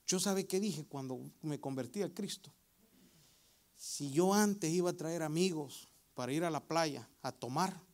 Yo 0.07 0.19
sabe 0.19 0.47
qué 0.47 0.59
dije 0.59 0.85
cuando 0.85 1.19
me 1.43 1.59
convertí 1.59 2.01
a 2.01 2.11
Cristo. 2.11 2.51
Si 3.75 4.09
yo 4.09 4.33
antes 4.33 4.73
iba 4.73 4.89
a 4.89 4.97
traer 4.97 5.21
amigos 5.21 5.87
para 6.15 6.33
ir 6.33 6.43
a 6.43 6.49
la 6.49 6.67
playa 6.67 7.07
a 7.21 7.31
tomar, 7.31 7.86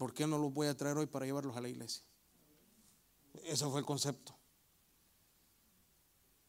¿por 0.00 0.14
qué 0.14 0.26
no 0.26 0.38
los 0.38 0.50
voy 0.50 0.66
a 0.66 0.74
traer 0.74 0.96
hoy 0.96 1.04
para 1.04 1.26
llevarlos 1.26 1.54
a 1.58 1.60
la 1.60 1.68
iglesia? 1.68 2.02
Ese 3.44 3.66
fue 3.66 3.80
el 3.80 3.84
concepto. 3.84 4.34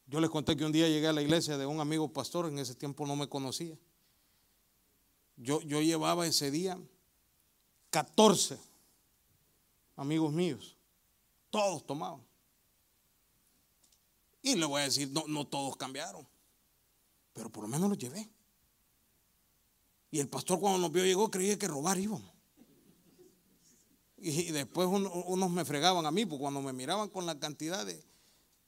Yo 0.06 0.22
les 0.22 0.30
conté 0.30 0.56
que 0.56 0.64
un 0.64 0.72
día 0.72 0.88
llegué 0.88 1.08
a 1.08 1.12
la 1.12 1.22
iglesia 1.22 1.58
de 1.58 1.66
un 1.66 1.82
amigo 1.82 2.14
pastor, 2.14 2.46
en 2.46 2.60
ese 2.60 2.76
tiempo 2.76 3.06
no 3.06 3.18
me 3.18 3.28
conocía. 3.28 3.78
Yo, 5.36 5.60
yo 5.64 5.82
llevaba 5.82 6.26
ese 6.26 6.50
día 6.50 6.80
14 7.90 8.58
amigos 9.98 10.32
míos. 10.32 10.78
Todos 11.50 11.86
tomaban. 11.86 12.26
Y 14.42 14.56
le 14.56 14.66
voy 14.66 14.80
a 14.80 14.86
decir, 14.86 15.10
no, 15.12 15.26
no 15.28 15.46
todos 15.46 15.76
cambiaron, 15.76 16.26
pero 17.34 17.50
por 17.50 17.64
lo 17.64 17.68
menos 17.68 17.90
los 17.90 17.98
llevé. 17.98 18.32
Y 20.10 20.22
el 20.22 20.30
pastor 20.30 20.58
cuando 20.58 20.80
nos 20.80 20.92
vio 20.94 21.04
llegó 21.04 21.30
creía 21.30 21.60
que 21.60 21.68
robar 21.68 22.00
íbamos. 22.00 22.41
Y 24.24 24.52
después 24.52 24.88
unos 24.88 25.50
me 25.50 25.66
fregaban 25.66 26.06
a 26.06 26.12
mí, 26.12 26.26
porque 26.26 26.42
cuando 26.42 26.62
me 26.62 26.74
miraban 26.74 27.10
con 27.10 27.26
la 27.26 27.40
cantidad 27.40 27.84
de, 27.84 28.04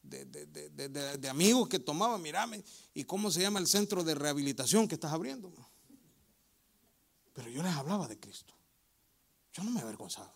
de, 0.02 1.30
amigos 1.30 1.70
que 1.70 1.80
tomaban, 1.80 2.22
mirame, 2.22 2.64
¿y 2.94 3.04
cómo 3.04 3.30
se 3.30 3.42
llama 3.42 3.60
el 3.60 3.68
centro 3.68 4.04
de 4.04 4.16
rehabilitación 4.16 4.88
que 4.88 4.96
estás 4.96 5.14
abriendo? 5.14 5.54
Pero 7.34 7.50
yo 7.50 7.62
les 7.62 7.74
hablaba 7.74 8.08
de 8.08 8.20
Cristo. 8.20 8.56
Yo 9.54 9.64
no 9.64 9.72
me 9.72 9.82
avergonzaba. 9.82 10.34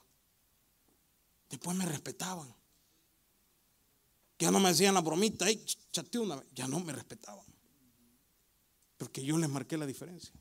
Después 1.50 1.76
me 1.76 1.86
respetaban. 1.86 2.54
Ya 4.40 4.52
no 4.52 4.60
me 4.60 4.70
hacían 4.70 4.94
la 4.94 5.02
bromita, 5.02 5.46
ay, 5.46 5.64
chate 5.92 6.20
una 6.20 6.36
vez. 6.36 6.48
Ya 6.54 6.68
no 6.68 6.80
me 6.80 6.94
respetaban. 6.94 7.46
Porque 8.98 9.24
yo 9.24 9.38
les 9.38 9.50
marqué 9.50 9.78
la 9.78 9.88
diferencia. 9.88 10.32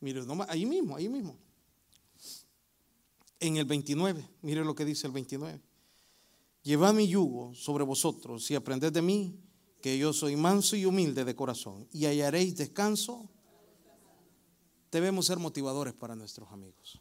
Mire, 0.00 0.22
ahí 0.48 0.64
mismo, 0.64 0.96
ahí 0.96 1.08
mismo. 1.08 1.36
En 3.42 3.56
el 3.56 3.64
29, 3.64 4.24
mire 4.42 4.64
lo 4.64 4.72
que 4.72 4.84
dice 4.84 5.08
el 5.08 5.12
29. 5.12 5.60
Llevad 6.62 6.94
mi 6.94 7.08
yugo 7.08 7.52
sobre 7.56 7.82
vosotros 7.82 8.48
y 8.52 8.54
aprended 8.54 8.92
de 8.92 9.02
mí, 9.02 9.36
que 9.80 9.98
yo 9.98 10.12
soy 10.12 10.36
manso 10.36 10.76
y 10.76 10.84
humilde 10.84 11.24
de 11.24 11.34
corazón, 11.34 11.88
y 11.90 12.06
hallaréis 12.06 12.56
descanso. 12.56 13.28
Debemos 14.92 15.26
ser 15.26 15.38
motivadores 15.38 15.92
para 15.92 16.14
nuestros 16.14 16.52
amigos. 16.52 17.00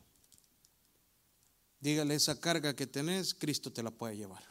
Dígale, 1.79 2.15
esa 2.15 2.39
carga 2.39 2.75
que 2.75 2.87
tenés, 2.87 3.35
Cristo 3.35 3.71
te 3.71 3.83
la 3.83 3.91
puede 3.91 4.17
llevar. 4.17 4.43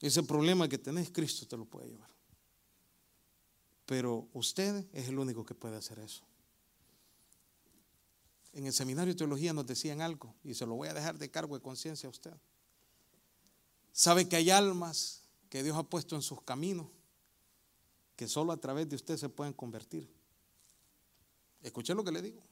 Ese 0.00 0.22
problema 0.22 0.70
que 0.70 0.78
tenés, 0.78 1.10
Cristo 1.10 1.46
te 1.46 1.58
lo 1.58 1.66
puede 1.66 1.90
llevar. 1.90 2.10
Pero 3.84 4.26
usted 4.32 4.86
es 4.90 5.08
el 5.08 5.18
único 5.18 5.44
que 5.44 5.54
puede 5.54 5.76
hacer 5.76 5.98
eso. 5.98 6.27
En 8.58 8.66
el 8.66 8.72
seminario 8.72 9.14
de 9.14 9.18
teología 9.18 9.52
nos 9.52 9.68
decían 9.68 10.00
algo, 10.00 10.34
y 10.42 10.52
se 10.52 10.66
lo 10.66 10.74
voy 10.74 10.88
a 10.88 10.92
dejar 10.92 11.16
de 11.16 11.30
cargo 11.30 11.54
de 11.54 11.62
conciencia 11.62 12.08
a 12.08 12.10
usted. 12.10 12.34
Sabe 13.92 14.28
que 14.28 14.34
hay 14.34 14.50
almas 14.50 15.22
que 15.48 15.62
Dios 15.62 15.76
ha 15.76 15.84
puesto 15.84 16.16
en 16.16 16.22
sus 16.22 16.42
caminos, 16.42 16.88
que 18.16 18.26
solo 18.26 18.50
a 18.50 18.56
través 18.56 18.88
de 18.88 18.96
usted 18.96 19.16
se 19.16 19.28
pueden 19.28 19.52
convertir. 19.52 20.12
Escuché 21.62 21.94
lo 21.94 22.02
que 22.02 22.10
le 22.10 22.20
digo 22.20 22.42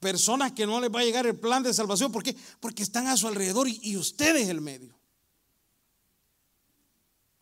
personas 0.00 0.52
que 0.52 0.64
no 0.64 0.80
les 0.80 0.94
va 0.94 1.00
a 1.00 1.04
llegar 1.04 1.26
el 1.26 1.36
plan 1.36 1.62
de 1.62 1.74
salvación. 1.74 2.12
¿Por 2.12 2.22
qué? 2.22 2.34
Porque 2.60 2.84
están 2.84 3.08
a 3.08 3.16
su 3.16 3.26
alrededor 3.26 3.68
y, 3.68 3.96
usted 3.96 4.36
es 4.36 4.48
el 4.48 4.60
medio. 4.60 4.96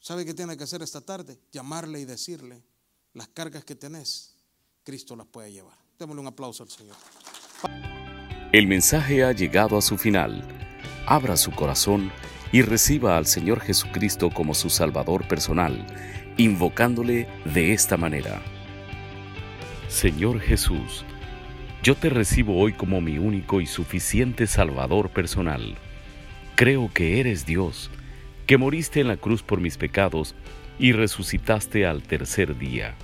¿Sabe 0.00 0.24
qué 0.24 0.34
tiene 0.34 0.56
que 0.56 0.64
hacer 0.64 0.82
esta 0.82 1.00
tarde? 1.00 1.38
Llamarle 1.52 2.00
y 2.00 2.06
decirle 2.06 2.64
las 3.12 3.28
cargas 3.28 3.62
que 3.62 3.76
tenés, 3.76 4.34
Cristo 4.82 5.14
las 5.14 5.26
puede 5.26 5.52
llevar. 5.52 5.85
Démosle 5.98 6.20
un 6.20 6.26
aplauso 6.26 6.62
al 6.62 6.68
Señor. 6.68 6.94
El 8.52 8.66
mensaje 8.66 9.24
ha 9.24 9.32
llegado 9.32 9.78
a 9.78 9.82
su 9.82 9.96
final. 9.96 10.42
Abra 11.06 11.36
su 11.36 11.52
corazón 11.52 12.12
y 12.52 12.60
reciba 12.62 13.16
al 13.16 13.26
Señor 13.26 13.60
Jesucristo 13.60 14.30
como 14.30 14.52
su 14.52 14.68
Salvador 14.68 15.26
personal, 15.26 15.86
invocándole 16.36 17.28
de 17.46 17.72
esta 17.72 17.96
manera. 17.96 18.42
Señor 19.88 20.40
Jesús, 20.40 21.04
yo 21.82 21.94
te 21.94 22.10
recibo 22.10 22.58
hoy 22.58 22.74
como 22.74 23.00
mi 23.00 23.18
único 23.18 23.62
y 23.62 23.66
suficiente 23.66 24.46
Salvador 24.46 25.08
personal. 25.10 25.76
Creo 26.56 26.90
que 26.92 27.20
eres 27.20 27.46
Dios, 27.46 27.90
que 28.46 28.58
moriste 28.58 29.00
en 29.00 29.08
la 29.08 29.16
cruz 29.16 29.42
por 29.42 29.60
mis 29.60 29.78
pecados 29.78 30.34
y 30.78 30.92
resucitaste 30.92 31.86
al 31.86 32.02
tercer 32.02 32.58
día. 32.58 32.94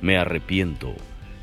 Me 0.00 0.16
arrepiento, 0.16 0.94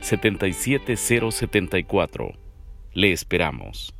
77074. 0.00 2.38
Le 2.94 3.12
esperamos. 3.12 3.97